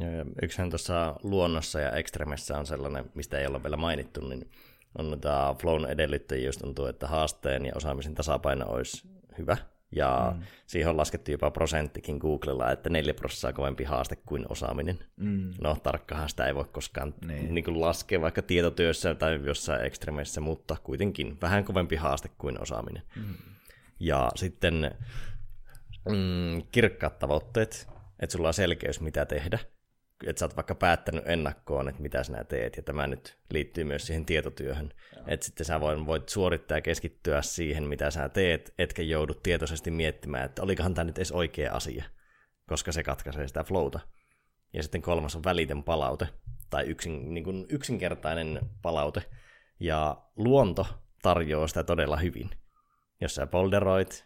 Ja 0.00 0.08
yksihän 0.42 0.70
tuossa 0.70 1.16
luonnossa 1.22 1.80
ja 1.80 1.92
ekstremessä 1.92 2.58
on 2.58 2.66
sellainen, 2.66 3.10
mistä 3.14 3.38
ei 3.38 3.46
ole 3.46 3.62
vielä 3.62 3.76
mainittu, 3.76 4.28
niin 4.28 4.50
on 4.98 5.20
tämä 5.20 5.54
flown 5.60 5.90
edellyttäjiä, 5.90 6.46
jos 6.46 6.58
tuntuu, 6.58 6.86
että 6.86 7.06
haasteen 7.06 7.66
ja 7.66 7.72
osaamisen 7.74 8.14
tasapaino 8.14 8.66
olisi 8.68 9.08
hyvä. 9.38 9.56
Ja 9.96 10.32
mm. 10.36 10.42
siihen 10.66 10.90
on 10.90 10.96
laskettu 10.96 11.30
jopa 11.30 11.50
prosenttikin 11.50 12.18
Googlella, 12.18 12.72
että 12.72 12.90
4 12.90 13.14
prosenttia 13.14 13.52
kovempi 13.52 13.84
haaste 13.84 14.16
kuin 14.16 14.46
osaaminen. 14.48 14.98
Mm. 15.16 15.54
No, 15.60 15.76
tarkkahan 15.82 16.28
sitä 16.28 16.46
ei 16.46 16.54
voi 16.54 16.64
koskaan 16.72 17.14
niin. 17.26 17.54
Niin 17.54 17.64
kuin 17.64 17.80
laskea 17.80 18.20
vaikka 18.20 18.42
tietotyössä 18.42 19.14
tai 19.14 19.40
jossain 19.44 19.86
ekstremeissä, 19.86 20.40
mutta 20.40 20.76
kuitenkin 20.82 21.38
vähän 21.42 21.64
kovempi 21.64 21.96
haaste 21.96 22.30
kuin 22.38 22.62
osaaminen. 22.62 23.02
Mm. 23.16 23.34
Ja 24.00 24.30
sitten 24.36 24.96
mm, 26.08 26.62
kirkkaat 26.72 27.18
tavoitteet, 27.18 27.88
että 28.20 28.32
sulla 28.32 28.48
on 28.48 28.54
selkeys, 28.54 29.00
mitä 29.00 29.24
tehdä 29.26 29.58
että 30.26 30.40
sä 30.40 30.44
oot 30.44 30.56
vaikka 30.56 30.74
päättänyt 30.74 31.28
ennakkoon, 31.28 31.88
että 31.88 32.02
mitä 32.02 32.24
sinä 32.24 32.44
teet, 32.44 32.76
ja 32.76 32.82
tämä 32.82 33.06
nyt 33.06 33.38
liittyy 33.50 33.84
myös 33.84 34.06
siihen 34.06 34.26
tietotyöhön. 34.26 34.92
Että 35.26 35.46
sitten 35.46 35.66
sä 35.66 35.80
voit, 35.80 36.06
voit 36.06 36.28
suorittaa 36.28 36.78
ja 36.78 36.82
keskittyä 36.82 37.42
siihen, 37.42 37.84
mitä 37.84 38.10
sä 38.10 38.28
teet, 38.28 38.74
etkä 38.78 39.02
joudu 39.02 39.34
tietoisesti 39.34 39.90
miettimään, 39.90 40.44
että 40.44 40.62
olikohan 40.62 40.94
tämä 40.94 41.04
nyt 41.04 41.18
edes 41.18 41.32
oikea 41.32 41.72
asia, 41.72 42.04
koska 42.66 42.92
se 42.92 43.02
katkaisee 43.02 43.48
sitä 43.48 43.64
flowta. 43.64 44.00
Ja 44.72 44.82
sitten 44.82 45.02
kolmas 45.02 45.36
on 45.36 45.44
välitön 45.44 45.82
palaute, 45.82 46.28
tai 46.70 46.84
yksin, 46.84 47.34
niin 47.34 47.44
kuin 47.44 47.66
yksinkertainen 47.68 48.60
palaute, 48.82 49.22
ja 49.80 50.22
luonto 50.36 50.86
tarjoaa 51.22 51.68
sitä 51.68 51.84
todella 51.84 52.16
hyvin. 52.16 52.50
Jos 53.20 53.34
sä 53.34 53.46
polderoit 53.46 54.24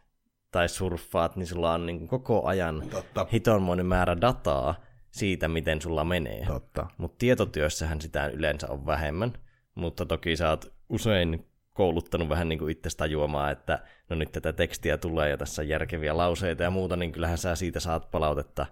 tai 0.51 0.69
surffaat, 0.69 1.37
niin 1.37 1.47
sulla 1.47 1.73
on 1.73 1.87
niin 1.87 2.09
koko 2.09 2.47
ajan 2.47 2.83
Totta. 2.91 3.27
hitonmoinen 3.33 3.87
määrä 3.87 4.21
dataa, 4.21 4.75
siitä, 5.13 5.49
miten 5.49 5.83
sulla 5.83 6.05
menee. 6.05 6.47
Totta. 6.47 6.87
Mutta 6.99 7.17
tietotyössähän 7.19 8.01
sitä 8.01 8.27
yleensä 8.27 8.69
on 8.69 8.87
vähemmän, 8.87 9.33
mutta 9.75 10.07
toki 10.07 10.37
sä 10.37 10.51
oot 10.51 10.73
usein 10.89 11.47
kouluttanut 11.73 12.29
vähän 12.29 12.49
niin 12.49 12.59
kuin 12.59 12.73
itse 12.73 12.89
tajuamaan, 12.97 13.53
että 13.53 13.85
no 14.09 14.17
nyt 14.17 14.33
tätä 14.33 14.53
tekstiä 14.53 14.99
tulee 14.99 15.31
ja 15.31 15.37
tässä 15.37 15.63
on 15.63 15.69
järkeviä 15.69 16.17
lauseita 16.17 16.63
ja 16.63 16.71
muuta, 16.71 16.97
niin 16.97 17.13
kyllähän 17.13 17.39
sä 17.39 17.55
siitä 17.55 17.81
saat 17.81 18.11
palautetta. 18.11 18.67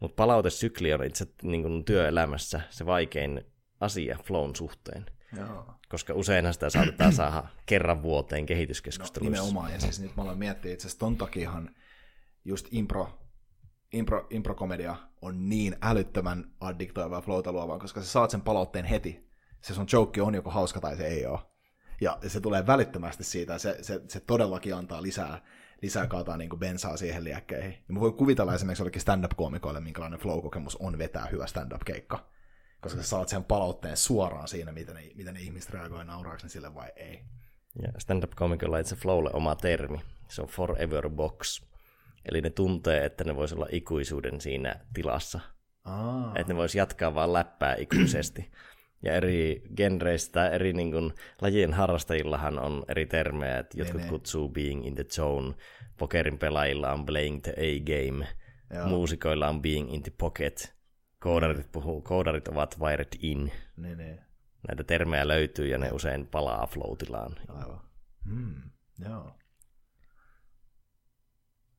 Mutta 0.00 0.14
palautesykli 0.16 0.94
on 0.94 1.04
itse 1.04 1.26
niin 1.42 1.62
kuin 1.62 1.84
työelämässä 1.84 2.60
se 2.70 2.86
vaikein 2.86 3.44
asia 3.80 4.18
flown 4.24 4.56
suhteen. 4.56 5.06
Joo. 5.36 5.74
Koska 5.88 6.14
useinhan 6.14 6.54
sitä 6.54 6.70
saatetaan 6.70 7.12
saada 7.12 7.44
kerran 7.66 8.02
vuoteen 8.02 8.46
kehityskeskusteluissa. 8.46 9.42
No, 9.42 9.46
nimenomaan, 9.46 9.72
ja 9.72 9.80
siis 9.80 10.00
nyt 10.00 10.16
mä 10.16 10.22
aloin 10.22 10.38
miettiä 10.38 10.72
itse 10.72 10.86
asiassa 10.86 10.98
ton 10.98 11.16
takiahan 11.16 11.70
just 12.44 12.66
impro 12.70 13.21
impro, 13.92 14.26
improkomedia 14.30 14.96
on 15.22 15.48
niin 15.48 15.76
älyttömän 15.82 16.44
addiktoivaa 16.60 17.22
ja 17.44 17.52
luovaa, 17.52 17.78
koska 17.78 18.00
sä 18.00 18.06
saat 18.06 18.30
sen 18.30 18.40
palautteen 18.40 18.84
heti. 18.84 19.28
Se 19.60 19.74
sun 19.74 19.86
joke 19.92 20.22
on 20.22 20.34
joko 20.34 20.50
hauska 20.50 20.80
tai 20.80 20.96
se 20.96 21.06
ei 21.06 21.26
ole. 21.26 21.38
Ja 22.00 22.18
se 22.26 22.40
tulee 22.40 22.66
välittömästi 22.66 23.24
siitä, 23.24 23.58
se, 23.58 23.78
se, 23.82 24.00
se 24.08 24.20
todellakin 24.20 24.74
antaa 24.74 25.02
lisää, 25.02 25.42
lisää 25.82 26.06
kaataa 26.06 26.36
niin 26.36 26.58
bensaa 26.58 26.96
siihen 26.96 27.24
liekkeihin. 27.24 27.72
Ja 27.88 27.94
mä 27.94 28.00
voin 28.00 28.14
kuvitella 28.14 28.54
esimerkiksi 28.54 28.82
jollekin 28.82 29.02
stand-up-koomikoille, 29.02 29.80
minkälainen 29.80 30.20
flow-kokemus 30.20 30.76
on 30.76 30.98
vetää 30.98 31.26
hyvä 31.26 31.46
stand-up-keikka. 31.46 32.26
Koska 32.80 33.02
sä 33.02 33.08
saat 33.08 33.28
sen 33.28 33.44
palautteen 33.44 33.96
suoraan 33.96 34.48
siinä, 34.48 34.72
miten 34.72 34.94
ne, 34.94 35.10
miten 35.14 35.34
ne 35.34 35.40
ihmiset 35.40 35.70
reagoivat, 35.70 36.06
nauraako 36.06 36.48
sille 36.48 36.74
vai 36.74 36.92
ei. 36.96 37.24
Ja 37.82 37.92
stand-up-koomikolla 37.98 38.78
itse 38.78 38.96
flowlle 38.96 39.30
oma 39.32 39.54
termi. 39.54 39.98
Se 40.28 40.42
on 40.42 40.48
forever 40.48 41.10
box 41.10 41.62
Eli 42.30 42.40
ne 42.40 42.50
tuntee, 42.50 43.04
että 43.04 43.24
ne 43.24 43.36
voisi 43.36 43.54
olla 43.54 43.66
ikuisuuden 43.72 44.40
siinä 44.40 44.76
tilassa. 44.94 45.40
Aa. 45.84 46.32
Että 46.36 46.52
ne 46.52 46.56
voisi 46.56 46.78
jatkaa 46.78 47.14
vaan 47.14 47.32
läppää 47.32 47.74
ikuisesti. 47.74 48.50
Ja 49.02 49.12
eri 49.12 49.62
genreistä, 49.76 50.48
eri 50.48 50.72
niin 50.72 50.92
kuin, 50.92 51.12
lajien 51.40 51.72
harrastajillahan 51.72 52.58
on 52.58 52.84
eri 52.88 53.06
termejä, 53.06 53.58
että 53.58 53.78
jotkut 53.78 54.00
ne, 54.00 54.08
kutsuu 54.08 54.48
being 54.48 54.86
in 54.86 54.94
the 54.94 55.04
zone, 55.04 55.54
pokerin 55.98 56.38
pelaajilla 56.38 56.92
on 56.92 57.06
playing 57.06 57.42
the 57.42 57.52
A-game, 57.52 58.28
Joo. 58.74 58.86
muusikoilla 58.86 59.48
on 59.48 59.62
being 59.62 59.94
in 59.94 60.02
the 60.02 60.12
pocket, 60.18 60.74
koodarit, 61.18 61.72
puhuu, 61.72 62.00
koodarit 62.00 62.48
ovat 62.48 62.76
wired 62.80 63.08
in. 63.18 63.52
Ne, 63.76 63.94
ne. 63.94 64.18
Näitä 64.68 64.84
termejä 64.84 65.28
löytyy 65.28 65.66
ja 65.66 65.78
ne 65.78 65.90
usein 65.92 66.26
palaa 66.26 66.66
floatilaan. 66.66 67.36
Aivan. 67.48 67.80
Hmm. 68.24 68.54
Joo. 69.08 69.34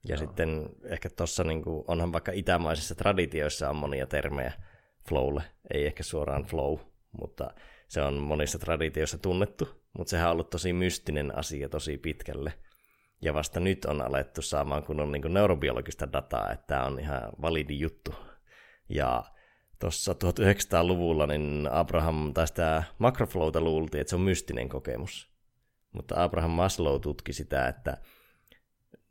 Ja 0.08 0.16
Joo. 0.16 0.18
sitten 0.18 0.70
ehkä 0.84 1.10
tuossa 1.10 1.44
niin 1.44 1.64
onhan 1.88 2.14
vaikka 2.14 2.32
itämaisissa 2.32 2.96
traditioissa 2.96 3.70
on 3.70 3.76
monia 3.76 4.08
termejä 4.08 4.54
flowlle, 5.10 5.44
ei 5.74 5.86
ehkä 5.86 6.04
suoraan 6.04 6.44
flow, 6.44 6.80
mutta 7.22 7.54
se 7.88 8.02
on 8.02 8.14
monissa 8.14 8.60
traditioissa 8.60 9.18
tunnettu, 9.18 9.84
mutta 9.98 10.12
sehän 10.12 10.28
on 10.28 10.32
ollut 10.32 10.50
tosi 10.50 10.74
mystinen 10.74 11.38
asia 11.38 11.70
tosi 11.70 11.98
pitkälle. 11.98 12.54
Ja 13.22 13.34
vasta 13.34 13.60
nyt 13.60 13.86
on 13.86 14.02
alettu 14.02 14.42
saamaan 14.42 14.84
kunnon 14.84 15.12
niin 15.12 15.34
neurobiologista 15.34 16.14
dataa, 16.14 16.52
että 16.52 16.68
tämä 16.68 16.86
on 16.86 17.00
ihan 17.00 17.22
validi 17.42 17.80
juttu. 17.80 18.16
Ja 18.90 19.24
tuossa 19.80 20.14
1900-luvulla 20.14 21.28
niin 21.28 21.70
Abraham, 21.72 22.34
tai 22.34 22.48
sitä 22.48 22.84
makroflowta 22.98 23.62
luultiin, 23.62 24.02
että 24.02 24.10
se 24.10 24.16
on 24.16 24.22
mystinen 24.22 24.70
kokemus. 24.70 25.34
Mutta 25.92 26.24
Abraham 26.24 26.52
Maslow 26.52 27.02
tutki 27.02 27.34
sitä, 27.34 27.68
että 27.68 27.98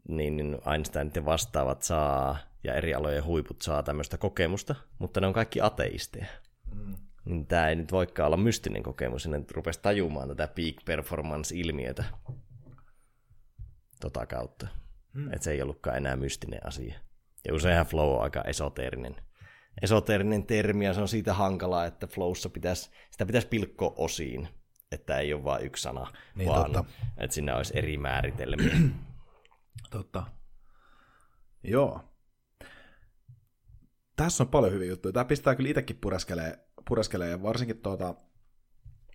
niin, 0.08 0.36
niin 0.36 0.58
Einsteinit 0.72 1.16
ja 1.16 1.24
vastaavat 1.24 1.82
saa, 1.82 2.38
ja 2.64 2.74
eri 2.74 2.94
alojen 2.94 3.24
huiput 3.24 3.62
saa 3.62 3.82
tämmöistä 3.82 4.18
kokemusta, 4.18 4.74
mutta 4.98 5.20
ne 5.20 5.26
on 5.26 5.32
kaikki 5.32 5.60
ateisteja. 5.60 6.26
Mm. 6.74 6.96
Niin 7.24 7.46
tämä 7.46 7.68
ei 7.68 7.76
nyt 7.76 7.92
voikaan 7.92 8.26
olla 8.26 8.36
mystinen 8.36 8.82
kokemus, 8.82 9.26
ne 9.26 9.44
rupesi 9.50 9.80
tajumaan 9.82 10.28
tätä 10.28 10.48
peak 10.48 10.74
performance-ilmiötä 10.84 12.04
tota 14.00 14.26
kautta. 14.26 14.66
Mm. 15.12 15.32
Että 15.32 15.44
se 15.44 15.50
ei 15.50 15.62
ollutkaan 15.62 15.96
enää 15.96 16.16
mystinen 16.16 16.66
asia. 16.66 16.94
Ja 17.44 17.54
useinhan 17.54 17.86
flow 17.86 18.16
on 18.16 18.22
aika 18.22 18.42
esoteerinen, 18.42 19.16
esoteerinen 19.82 20.46
termi, 20.46 20.84
ja 20.84 20.94
se 20.94 21.00
on 21.00 21.08
siitä 21.08 21.34
hankalaa, 21.34 21.86
että 21.86 22.06
flowssa 22.06 22.48
pitäisi, 22.48 22.90
sitä 23.10 23.26
pitäisi 23.26 23.48
pilkkoa 23.48 23.94
osiin, 23.96 24.48
että 24.92 25.18
ei 25.18 25.34
ole 25.34 25.44
vain 25.44 25.64
yksi 25.64 25.82
sana, 25.82 26.06
niin, 26.34 26.48
vaan 26.48 26.72
totta. 26.72 26.92
että 27.18 27.34
siinä 27.34 27.56
olisi 27.56 27.78
eri 27.78 27.96
määritelmiä. 27.96 28.76
Totta. 29.90 30.26
Joo. 31.62 32.00
Tässä 34.16 34.44
on 34.44 34.48
paljon 34.48 34.72
hyviä 34.72 34.88
juttuja. 34.88 35.12
Tämä 35.12 35.24
pistää 35.24 35.54
kyllä 35.54 35.70
itsekin 35.70 35.98
pureskelee, 36.00 36.66
pureskelee 36.88 37.30
ja 37.30 37.42
varsinkin 37.42 37.78
tuota, 37.78 38.14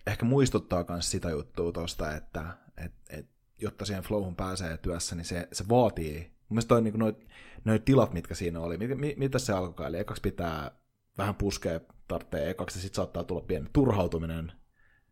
ehkä 0.06 0.24
muistuttaa 0.24 0.84
myös 0.88 1.10
sitä 1.10 1.30
juttua 1.30 1.72
tuosta, 1.72 2.14
että 2.16 2.56
et, 2.84 2.92
et, 3.10 3.30
jotta 3.58 3.84
siihen 3.84 4.02
flowhun 4.02 4.36
pääsee 4.36 4.76
työssä, 4.76 5.16
niin 5.16 5.24
se, 5.24 5.48
se 5.52 5.68
vaatii. 5.68 6.18
Mun 6.20 6.54
mielestä 6.54 6.68
toi, 6.68 6.82
niin 6.82 6.98
noit, 6.98 7.28
noit 7.64 7.84
tilat, 7.84 8.12
mitkä 8.12 8.34
siinä 8.34 8.60
oli, 8.60 8.78
mit, 8.78 8.98
mit, 8.98 9.16
mitä 9.16 9.38
se 9.38 9.52
alkoi? 9.52 9.86
Eli 9.86 9.98
ekaksi 9.98 10.20
pitää 10.22 10.70
vähän 11.18 11.34
puskea, 11.34 11.80
tarvitsee 12.08 12.50
ekaksi, 12.50 12.78
ja 12.78 12.82
sitten 12.82 12.96
saattaa 12.96 13.24
tulla 13.24 13.40
pieni 13.40 13.66
turhautuminen. 13.72 14.52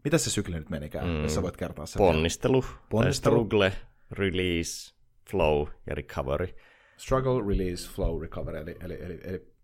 Mitä 0.04 0.18
se 0.18 0.30
sykli 0.30 0.58
nyt 0.58 0.70
menikään, 0.70 1.08
mm. 1.08 1.22
jos 1.22 1.34
sä 1.34 1.42
voit 1.42 1.56
kertoa 1.56 1.86
sen? 1.86 1.98
Ponnistelu, 1.98 2.64
Ponnistelu. 2.90 3.34
struggle, 3.34 3.72
release, 4.10 4.95
flow 5.30 5.66
ja 5.86 5.94
recovery. 5.94 6.54
Struggle, 6.96 7.42
release, 7.48 7.90
flow, 7.90 8.22
recovery, 8.22 8.58
eli, 8.58 8.76
eli, 8.80 8.98
eli, 9.02 9.20
eli 9.24 9.56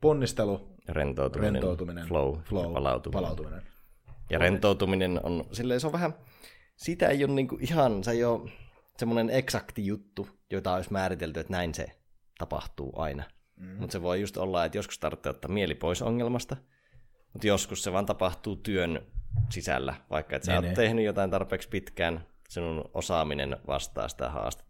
ponnistelu, 0.00 0.68
rentoutuminen, 0.88 1.54
rentoutuminen 1.54 2.06
flow, 2.06 2.38
flow 2.40 2.64
ja 2.64 2.72
palautuminen. 2.72 3.22
palautuminen. 3.22 3.62
Ja 4.30 4.38
rentoutuminen 4.38 5.20
on, 5.22 5.46
silleen 5.52 5.80
se 5.80 5.86
on 5.86 5.92
vähän, 5.92 6.14
sitä 6.76 7.08
ei 7.08 7.24
ole 7.24 7.32
niinku 7.32 7.58
ihan, 7.60 8.04
se 8.04 8.10
ei 8.10 8.24
ole 8.24 8.50
semmoinen 8.98 9.30
eksakti 9.30 9.86
juttu, 9.86 10.28
jota 10.50 10.74
olisi 10.74 10.92
määritelty, 10.92 11.40
että 11.40 11.52
näin 11.52 11.74
se 11.74 11.86
tapahtuu 12.38 12.92
aina. 12.96 13.24
Mm. 13.56 13.76
Mutta 13.78 13.92
se 13.92 14.02
voi 14.02 14.20
just 14.20 14.36
olla, 14.36 14.64
että 14.64 14.78
joskus 14.78 14.98
tarvitsee 14.98 15.30
ottaa 15.30 15.50
mieli 15.50 15.74
pois 15.74 16.02
ongelmasta, 16.02 16.56
mutta 17.32 17.46
joskus 17.46 17.82
se 17.82 17.92
vaan 17.92 18.06
tapahtuu 18.06 18.56
työn 18.56 19.06
sisällä, 19.50 19.94
vaikka 20.10 20.36
et 20.36 20.42
sä 20.42 20.56
oot 20.56 20.74
tehnyt 20.74 21.04
jotain 21.04 21.30
tarpeeksi 21.30 21.68
pitkään, 21.68 22.26
sinun 22.48 22.90
osaaminen 22.94 23.56
vastaa 23.66 24.08
sitä 24.08 24.30
haastetta. 24.30 24.63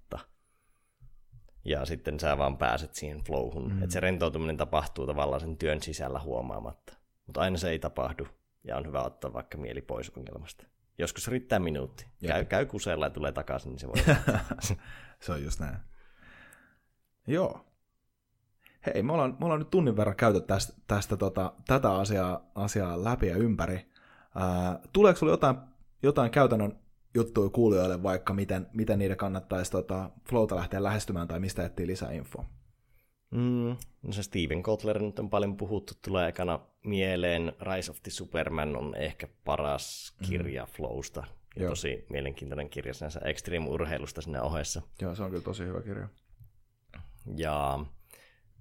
Ja 1.64 1.84
sitten 1.84 2.20
sä 2.20 2.38
vaan 2.38 2.58
pääset 2.58 2.94
siihen 2.94 3.24
flowhun. 3.24 3.72
Mm. 3.72 3.82
Että 3.82 3.92
se 3.92 4.00
rentoutuminen 4.00 4.56
tapahtuu 4.56 5.06
tavallaan 5.06 5.40
sen 5.40 5.56
työn 5.56 5.82
sisällä 5.82 6.20
huomaamatta. 6.20 6.96
Mutta 7.26 7.40
aina 7.40 7.58
se 7.58 7.70
ei 7.70 7.78
tapahdu, 7.78 8.26
ja 8.64 8.76
on 8.76 8.86
hyvä 8.86 9.02
ottaa 9.02 9.32
vaikka 9.32 9.58
mieli 9.58 9.82
pois 9.82 10.10
ongelmasta. 10.10 10.66
Joskus 10.98 11.28
riittää 11.28 11.58
minuutti. 11.58 12.06
Käy, 12.26 12.44
käy 12.44 12.66
kusella 12.66 13.06
ja 13.06 13.10
tulee 13.10 13.32
takaisin, 13.32 13.70
niin 13.70 13.78
se 13.78 13.88
voi 13.88 14.16
Se 15.20 15.32
on 15.32 15.44
just 15.44 15.60
näin. 15.60 15.76
Joo. 17.26 17.66
Hei, 18.86 19.02
me 19.02 19.12
ollaan, 19.12 19.36
me 19.40 19.44
ollaan 19.44 19.58
nyt 19.58 19.70
tunnin 19.70 19.96
verran 19.96 20.16
käyty 20.16 20.40
tästä, 20.40 20.72
tästä 20.86 21.16
tota, 21.16 21.52
tätä 21.66 21.94
asiaa, 21.94 22.50
asiaa 22.54 23.04
läpi 23.04 23.26
ja 23.26 23.36
ympäri. 23.36 23.92
Ää, 24.34 24.80
tuleeko 24.92 25.18
sinulle 25.18 25.32
jotain, 25.32 25.56
jotain 26.02 26.30
käytännön 26.30 26.78
juttuja 27.14 27.50
kuulijoille 27.50 28.02
vaikka, 28.02 28.34
miten, 28.34 28.66
miten 28.72 28.98
niiden 28.98 29.16
kannattaisi 29.16 29.70
tota, 29.70 30.10
Flowta 30.28 30.56
lähteä 30.56 30.82
lähestymään 30.82 31.28
tai 31.28 31.40
mistä 31.40 31.64
etsii 31.64 31.86
lisää 31.86 32.12
infoa? 32.12 32.44
Mm, 33.30 33.76
no 34.02 34.12
se 34.12 34.22
Steven 34.22 34.62
Kotler 34.62 35.02
nyt 35.02 35.18
on 35.18 35.30
paljon 35.30 35.56
puhuttu, 35.56 35.94
tulee 36.02 36.28
ekana 36.28 36.60
mieleen. 36.84 37.52
Rise 37.60 37.90
of 37.90 38.02
the 38.02 38.10
Superman 38.10 38.76
on 38.76 38.94
ehkä 38.94 39.28
paras 39.44 40.16
mm. 40.20 40.26
kirja 40.26 40.64
mm. 40.64 40.70
Flowsta. 40.70 41.24
Ja 41.56 41.62
Joo. 41.62 41.70
tosi 41.70 42.06
mielenkiintoinen 42.10 42.70
kirja 42.70 42.94
sinänsä 42.94 43.20
Extreme-urheilusta 43.24 44.22
sinne 44.22 44.40
ohessa. 44.40 44.82
Joo, 45.00 45.14
se 45.14 45.22
on 45.22 45.30
kyllä 45.30 45.42
tosi 45.42 45.64
hyvä 45.64 45.82
kirja. 45.82 46.08
Ja 47.36 47.84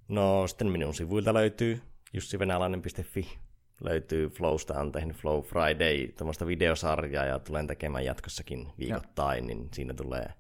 no 0.07 0.47
sitten 0.47 0.67
minun 0.67 0.93
sivuilta 0.93 1.33
löytyy 1.33 1.81
jussivenäläinen.fi 2.13 3.39
löytyy 3.83 4.29
Flowsta, 4.29 4.79
on 4.79 4.91
tehnyt 4.91 5.17
Flow 5.17 5.41
Friday, 5.41 6.07
tämmöistä 6.07 6.47
videosarjaa 6.47 7.25
ja 7.25 7.39
tulen 7.39 7.67
tekemään 7.67 8.05
jatkossakin 8.05 8.67
viikoittain, 8.79 9.43
ja. 9.43 9.47
niin 9.47 9.69
siinä 9.73 9.93
tulee, 9.93 10.33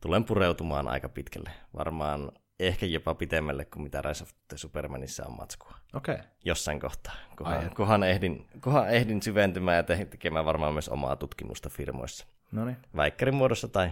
tulen 0.00 0.24
pureutumaan 0.24 0.88
aika 0.88 1.08
pitkälle. 1.08 1.50
Varmaan 1.76 2.32
ehkä 2.60 2.86
jopa 2.86 3.14
pitemmälle 3.14 3.64
kuin 3.64 3.82
mitä 3.82 4.02
Rise 4.02 4.24
of 4.24 4.30
the 4.48 4.56
Supermanissa 4.56 5.26
on 5.26 5.36
matskua. 5.36 5.74
Okei. 5.94 6.14
Okay. 6.14 6.26
Jossain 6.44 6.80
kohtaa. 6.80 7.14
Kunhan, 7.38 7.70
kunhan, 7.76 8.02
ehdin, 8.02 8.46
kunhan 8.64 8.90
ehdin 8.90 9.22
syventymään 9.22 9.76
ja 9.76 9.82
te- 9.82 10.04
tekemään 10.04 10.44
varmaan 10.44 10.72
myös 10.72 10.88
omaa 10.88 11.16
tutkimusta 11.16 11.68
firmoissa. 11.68 12.26
Noniin. 12.52 12.76
Väikkärin 12.96 13.34
muodossa 13.34 13.68
tai 13.68 13.90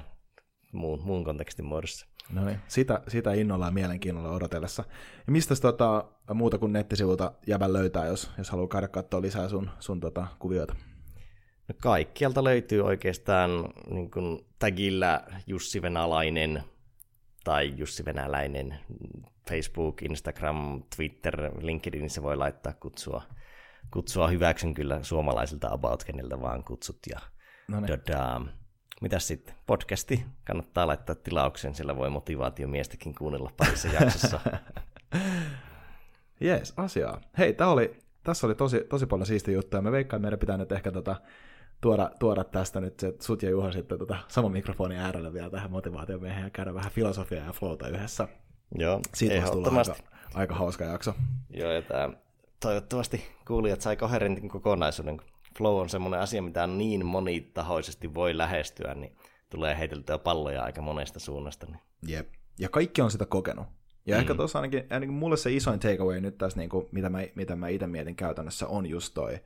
muun, 0.73 1.03
muun 1.03 1.25
kontekstin 1.25 1.65
muodossa. 1.65 2.07
No 2.33 2.45
niin, 2.45 2.61
sitä, 2.69 3.03
sitä 3.09 3.33
innolla 3.33 3.65
ja 3.65 3.71
mielenkiinnolla 3.71 4.31
odotellessa. 4.31 4.85
Ja 5.27 5.33
mistä 5.33 5.55
tota, 5.57 6.05
muuta 6.35 6.59
kuin 6.59 6.73
nettisivulta 6.73 7.33
jäbän 7.47 7.73
löytää, 7.73 8.07
jos, 8.07 8.31
jos 8.39 8.51
haluaa 8.51 8.69
käydä 8.69 8.89
katsoa 8.89 9.23
lisää 9.23 9.49
sun, 9.49 9.71
sun 9.81 10.01
tota, 10.01 10.27
kuvioita? 10.39 10.75
No 11.69 11.75
kaikkialta 11.83 12.45
löytyy 12.45 12.81
oikeastaan 12.81 13.51
niin 13.91 14.11
kuin 14.11 14.47
tagillä 14.59 15.25
Jussi 15.47 15.83
Venäläinen 15.83 16.63
tai 17.45 17.75
Jussi 17.77 18.05
Venäläinen 18.05 18.79
Facebook, 19.49 20.03
Instagram, 20.03 20.83
Twitter, 20.97 21.51
LinkedIn, 21.61 22.11
se 22.11 22.23
voi 22.23 22.37
laittaa 22.37 22.73
kutsua, 22.73 23.23
kutsua 23.91 24.29
hyväksyn 24.29 24.75
kyllä 24.75 25.03
suomalaisilta 25.03 25.69
about, 25.71 26.05
keneltä 26.05 26.41
vaan 26.41 26.65
kutsut. 26.65 26.99
Ja, 27.11 27.21
no 27.69 27.81
niin. 27.81 27.87
Mitäs 29.01 29.29
sitten? 29.29 29.55
Podcasti 29.67 30.25
kannattaa 30.45 30.87
laittaa 30.87 31.15
tilauksen, 31.15 31.75
sillä 31.75 31.97
voi 31.97 32.11
motivaatiomiestäkin 32.11 33.15
kuunnella 33.15 33.51
parissa 33.57 33.89
jaksossa. 33.89 34.41
Jees, 36.41 36.75
asiaa. 36.77 37.21
Hei, 37.39 37.53
tää 37.55 37.69
oli, 37.69 37.97
tässä 38.25 38.47
oli 38.47 38.55
tosi, 38.55 38.81
tosi 38.89 39.07
paljon 39.07 39.27
siistiä 39.27 39.55
juttuja. 39.55 39.83
Me 39.83 39.93
veikkaan, 39.93 40.19
että 40.19 40.23
meidän 40.23 40.39
pitää 40.39 40.57
nyt 40.57 40.73
ehkä 40.73 40.93
tota, 40.93 41.17
tuoda, 41.81 42.11
tuoda 42.19 42.45
tästä 42.45 42.81
nyt 42.81 43.01
se, 43.01 43.15
sut 43.21 43.43
ja 43.43 43.51
Juha 43.51 43.73
sitten 43.73 43.99
tota, 43.99 44.17
saman 44.29 44.53
mikrofonin 44.53 44.99
äärellä 44.99 45.33
vielä 45.33 45.51
tähän 45.51 45.71
motivaatiomiehen 45.71 46.45
ja 46.45 46.51
käydä 46.51 46.75
vähän 46.75 46.93
filosofiaa 46.93 47.47
ja 47.47 47.53
flowta 47.53 47.89
yhdessä. 47.89 48.29
Joo, 48.79 49.01
Siitä 49.15 49.35
ehdottomasti. 49.35 49.93
Aika, 49.93 50.39
aika 50.39 50.55
hauska 50.55 50.85
jakso. 50.85 51.15
Joo, 51.51 51.71
ja 51.71 51.83
tää, 51.83 52.11
toivottavasti 52.61 53.25
kuulijat 53.47 53.81
sai 53.81 53.97
koherentin 53.97 54.49
kokonaisuuden, 54.49 55.21
flow 55.59 55.81
on 55.81 55.89
semmoinen 55.89 56.21
asia, 56.21 56.43
mitä 56.43 56.67
niin 56.67 57.07
monitahoisesti 57.07 58.15
voi 58.15 58.37
lähestyä, 58.39 58.95
niin 58.95 59.17
tulee 59.51 59.79
heiteltyä 59.79 60.19
palloja 60.19 60.63
aika 60.63 60.83
monesta 60.83 61.21
suunnasta. 61.21 61.67
Niin. 61.67 61.81
Jep. 62.07 62.29
Ja 62.59 62.69
kaikki 62.69 63.03
on 63.03 63.11
sitä 63.11 63.27
kokenut. 63.27 63.67
Ja 64.07 64.17
mm. 64.17 64.21
ehkä 64.21 64.35
tuossa 64.35 64.59
ainakin, 64.59 64.87
ainakin 64.91 65.15
mulle 65.15 65.37
se 65.37 65.53
isoin 65.53 65.81
takeaway 65.81 66.21
nyt 66.21 66.39
tässä, 66.39 66.59
niin 66.59 66.71
kuin, 66.71 66.87
mitä 66.93 67.09
mä, 67.09 67.19
mitä 67.35 67.57
mä 67.57 67.69
itse 67.69 67.87
mietin 67.87 68.17
käytännössä, 68.17 68.67
on 68.69 68.87
just 68.87 69.15
toi, 69.15 69.39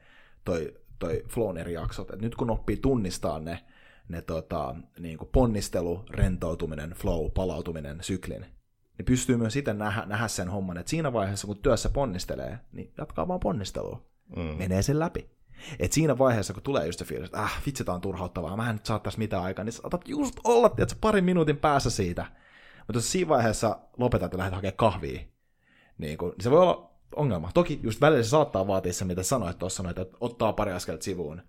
toi, 0.44 0.74
toi 0.98 1.22
flown 1.28 1.59
eri 1.59 1.72
jaksot. 1.72 2.11
Et 2.11 2.20
nyt 2.20 2.34
kun 2.34 2.50
oppii 2.50 2.76
tunnistaa 2.76 3.40
ne, 3.40 3.59
ne 4.09 4.22
tota, 4.22 4.74
niin 4.98 5.18
kuin 5.18 5.28
ponnistelu, 5.32 6.05
rentoutuminen, 6.11 6.90
flow, 6.90 7.30
palautuminen, 7.34 7.98
syklin, 8.00 8.46
niin 8.98 9.07
pystyy 9.07 9.36
myös 9.36 9.53
sitten 9.53 9.78
nähdä, 9.78 10.07
nähdä 10.07 10.28
sen 10.28 10.48
homman, 10.48 10.78
että 10.78 10.90
siinä 10.90 11.12
vaiheessa, 11.12 11.46
kun 11.46 11.59
työssä 11.59 11.88
ponnistelee, 11.88 12.59
niin 12.72 12.92
jatkaa 12.98 13.28
vaan 13.28 13.40
ponnistelua. 13.40 14.07
Mm. 14.36 14.42
Menee 14.42 14.82
sen 14.82 14.98
läpi. 14.98 15.30
Et 15.78 15.92
siinä 15.92 16.18
vaiheessa, 16.18 16.54
kun 16.54 16.62
tulee 16.62 16.86
just 16.86 16.98
se 16.98 17.04
fiilis, 17.04 17.26
että 17.26 17.42
äh, 17.42 17.62
vitsi, 17.66 17.84
tää 17.84 17.94
on 17.94 18.00
turhauttavaa, 18.00 18.56
mä 18.56 18.70
en 18.70 18.76
nyt 18.76 18.86
saa 18.86 18.98
tässä 18.98 19.18
mitään 19.18 19.42
aikaa, 19.42 19.64
niin 19.64 19.72
saatat 19.72 20.08
just 20.08 20.40
olla, 20.44 20.68
tiedätkö, 20.68 20.98
parin 21.00 21.24
minuutin 21.24 21.56
päässä 21.56 21.90
siitä. 21.90 22.26
Mutta 22.78 22.96
jos 22.96 23.12
siinä 23.12 23.28
vaiheessa 23.28 23.78
lopetat 23.98 24.32
ja 24.32 24.38
lähdet 24.38 24.54
hakemaan 24.54 24.76
kahvia, 24.76 25.20
niin, 25.98 26.18
kun, 26.18 26.28
niin 26.28 26.42
se 26.42 26.50
voi 26.50 26.60
olla 26.60 26.90
ongelma. 27.16 27.50
Toki 27.54 27.80
just 27.82 28.00
välillä 28.00 28.22
se 28.22 28.28
saattaa 28.28 28.66
vaatia 28.66 28.92
se, 28.92 29.04
mitä 29.04 29.22
sanoit 29.22 29.58
tuossa, 29.58 29.90
että 29.90 30.06
ottaa 30.20 30.52
pari 30.52 30.72
askelta 30.72 31.04
sivuun. 31.04 31.42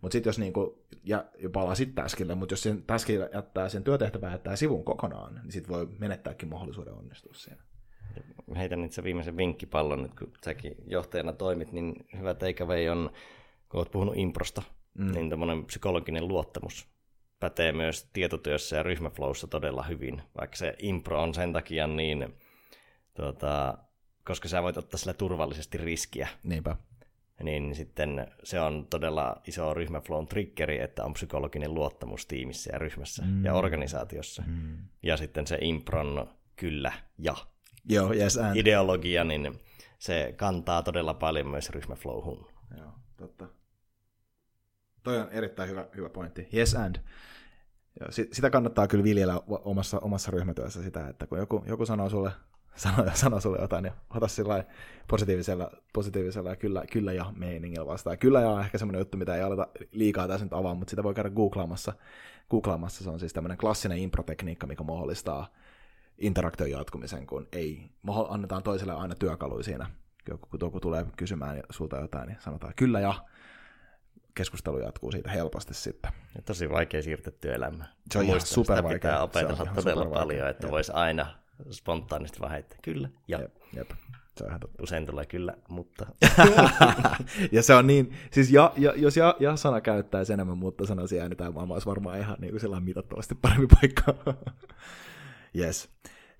Mutta 0.00 0.12
sitten 0.12 0.28
jos 0.28 0.38
niinku, 0.38 0.84
ja, 1.04 1.24
palaa 1.52 1.74
sitten 1.74 2.04
täskille, 2.04 2.34
mutta 2.34 2.52
jos 2.52 2.62
sen 2.62 2.82
täskille 2.82 3.30
jättää 3.34 3.68
sen 3.68 3.84
työtehtävää 3.84 4.32
jättää 4.32 4.56
sivuun 4.56 4.84
kokonaan, 4.84 5.34
niin 5.34 5.52
sitten 5.52 5.76
voi 5.76 5.88
menettääkin 5.98 6.48
mahdollisuuden 6.48 6.94
onnistua 6.94 7.32
siinä. 7.36 7.62
Heitän 8.56 8.84
itse 8.84 9.04
viimeisen 9.04 9.36
vinkkipallon, 9.36 10.02
nyt 10.02 10.14
kun 10.14 10.32
säkin 10.44 10.74
johtajana 10.86 11.32
toimit, 11.32 11.72
niin 11.72 11.94
hyvä 12.18 12.34
takeaway 12.34 12.88
on 12.88 13.10
kun 13.70 13.78
olet 13.78 13.90
puhunut 13.90 14.16
improsta, 14.16 14.62
mm. 14.98 15.12
niin 15.12 15.30
tämmöinen 15.30 15.64
psykologinen 15.64 16.28
luottamus 16.28 16.88
pätee 17.40 17.72
myös 17.72 18.10
tietotyössä 18.12 18.76
ja 18.76 18.82
ryhmäflowssa 18.82 19.46
todella 19.46 19.82
hyvin, 19.82 20.22
vaikka 20.38 20.56
se 20.56 20.74
impro 20.78 21.22
on 21.22 21.34
sen 21.34 21.52
takia 21.52 21.86
niin, 21.86 22.34
tuota, 23.14 23.78
koska 24.24 24.48
sä 24.48 24.62
voit 24.62 24.76
ottaa 24.76 24.98
sillä 24.98 25.14
turvallisesti 25.14 25.78
riskiä. 25.78 26.28
Niinpä. 26.42 26.76
Niin 27.42 27.74
sitten 27.74 28.26
se 28.42 28.60
on 28.60 28.86
todella 28.90 29.36
iso 29.46 29.74
ryhmäflown 29.74 30.26
triggeri, 30.26 30.80
että 30.80 31.04
on 31.04 31.12
psykologinen 31.12 31.74
luottamus 31.74 32.26
tiimissä 32.26 32.70
ja 32.72 32.78
ryhmässä 32.78 33.22
mm. 33.26 33.44
ja 33.44 33.54
organisaatiossa. 33.54 34.42
Mm. 34.46 34.78
Ja 35.02 35.16
sitten 35.16 35.46
se 35.46 35.58
impron 35.60 36.28
kyllä 36.56 36.92
ja 37.18 37.34
Joo, 37.88 38.12
yes, 38.12 38.36
and. 38.36 38.56
ideologia, 38.56 39.24
niin 39.24 39.60
se 39.98 40.34
kantaa 40.36 40.82
todella 40.82 41.14
paljon 41.14 41.46
myös 41.46 41.70
ryhmäflowhun. 41.70 42.46
Joo, 42.78 42.92
totta. 43.16 43.48
Toi 45.02 45.18
on 45.20 45.28
erittäin 45.30 45.68
hyvä, 45.68 45.86
hyvä 45.96 46.08
pointti. 46.08 46.48
Yes 46.54 46.74
and. 46.74 46.96
Sitä 48.10 48.50
kannattaa 48.50 48.88
kyllä 48.88 49.04
viljellä 49.04 49.40
omassa, 49.46 49.98
omassa 49.98 50.30
ryhmätyössä 50.30 50.82
sitä, 50.82 51.08
että 51.08 51.26
kun 51.26 51.38
joku, 51.38 51.64
joku 51.66 51.86
sanoo 51.86 52.08
sulle 52.08 52.32
sanoo, 52.76 53.06
sanoo 53.14 53.40
sulle 53.40 53.58
jotain, 53.60 53.82
niin 53.82 53.94
ota 54.10 54.28
sillä 54.28 54.64
positiivisella, 55.08 55.70
positiivisella 55.92 56.50
ja 56.50 56.56
kyllä, 56.56 56.84
kyllä 56.92 57.12
ja 57.12 57.32
meiningillä 57.36 57.86
vastaan. 57.86 58.18
Kyllä 58.18 58.40
ja 58.40 58.50
on 58.50 58.60
ehkä 58.60 58.78
semmoinen 58.78 58.98
juttu, 59.00 59.18
mitä 59.18 59.36
ei 59.36 59.42
aleta 59.42 59.68
liikaa 59.90 60.28
tässä 60.28 60.44
nyt 60.44 60.52
avaa, 60.52 60.74
mutta 60.74 60.90
sitä 60.90 61.02
voi 61.02 61.14
käydä 61.14 61.30
googlaamassa. 61.30 61.92
Googlaamassa 62.50 63.04
se 63.04 63.10
on 63.10 63.20
siis 63.20 63.32
tämmöinen 63.32 63.58
klassinen 63.58 63.98
improtekniikka, 63.98 64.66
mikä 64.66 64.84
mahdollistaa 64.84 65.52
interaktion 66.18 66.70
jatkumisen, 66.70 67.26
kun 67.26 67.48
ei, 67.52 67.90
annetaan 68.28 68.62
toiselle 68.62 68.92
aina 68.92 69.14
työkaluja 69.14 69.62
siinä. 69.62 69.90
Kun 70.40 70.60
joku 70.60 70.80
tulee 70.80 71.06
kysymään 71.16 71.62
sulta 71.70 71.96
jotain, 71.96 72.28
niin 72.28 72.38
sanotaan 72.40 72.72
kyllä 72.76 73.00
ja 73.00 73.14
keskustelu 74.34 74.78
jatkuu 74.78 75.12
siitä 75.12 75.30
helposti 75.30 75.74
sitten. 75.74 76.12
Ja 76.36 76.42
tosi 76.42 76.70
vaikea 76.70 77.02
siirtyä 77.02 77.32
työelämään. 77.40 77.88
Se 78.12 78.18
on 78.18 78.24
ihan 78.24 78.40
super 78.40 78.76
sitä 78.76 78.88
pitää 78.88 79.22
opetella 79.22 79.66
todella 79.74 80.06
paljon, 80.06 80.48
että 80.48 80.70
voisi 80.70 80.92
aina 80.92 81.26
spontaanisti 81.70 82.40
vaan 82.40 82.52
heittää 82.52 82.78
kyllä. 82.82 83.08
Ja 83.28 83.40
jep, 83.40 83.54
jep. 83.76 83.90
Se 84.36 84.44
on 84.44 84.50
ihan 84.50 84.60
totta. 84.60 84.82
Usein 84.82 85.06
tulee 85.06 85.26
kyllä, 85.26 85.54
mutta... 85.68 86.06
ja 87.52 87.62
se 87.62 87.74
on 87.74 87.86
niin, 87.86 88.12
siis 88.30 88.50
ja, 88.50 88.72
ja, 88.76 88.92
jos 88.96 89.16
ja, 89.16 89.36
ja 89.40 89.56
sana 89.56 89.80
käyttäisi 89.80 90.32
enemmän 90.32 90.58
mutta 90.58 90.86
sanoisi 90.86 91.20
ääni 91.20 91.36
tai 91.36 91.50
maailma 91.50 91.74
olisi 91.74 91.86
varmaan 91.86 92.18
ihan 92.18 92.36
niin 92.40 92.50
kuin 92.50 92.60
sellainen 92.60 92.84
mitattavasti 92.84 93.34
parempi 93.34 93.66
paikka. 93.80 94.14
yes. 95.60 95.88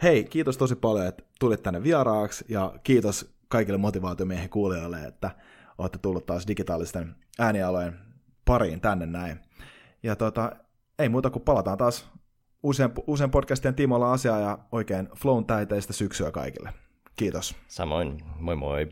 Hei, 0.02 0.24
kiitos 0.24 0.56
tosi 0.56 0.76
paljon, 0.76 1.06
että 1.06 1.22
tulit 1.40 1.62
tänne 1.62 1.82
vieraaksi 1.82 2.44
ja 2.48 2.74
kiitos 2.82 3.34
kaikille 3.48 3.78
motivaatiomiehen 3.78 4.50
kuulijoille, 4.50 5.04
että 5.04 5.30
olette 5.80 5.98
tullut 5.98 6.26
taas 6.26 6.46
digitaalisten 6.46 7.14
äänialojen 7.38 7.98
pariin 8.44 8.80
tänne 8.80 9.06
näin. 9.06 9.40
Ja 10.02 10.16
tota, 10.16 10.52
ei 10.98 11.08
muuta 11.08 11.30
kuin 11.30 11.42
palataan 11.42 11.78
taas 11.78 12.10
uusien, 12.62 12.90
uusien 13.06 13.30
podcastien 13.30 13.74
tiimoilla 13.74 14.12
asiaa 14.12 14.40
ja 14.40 14.58
oikein 14.72 15.08
flown 15.16 15.46
täiteistä 15.46 15.92
syksyä 15.92 16.30
kaikille. 16.30 16.72
Kiitos. 17.16 17.56
Samoin, 17.68 18.22
moi 18.38 18.56
moi. 18.56 18.88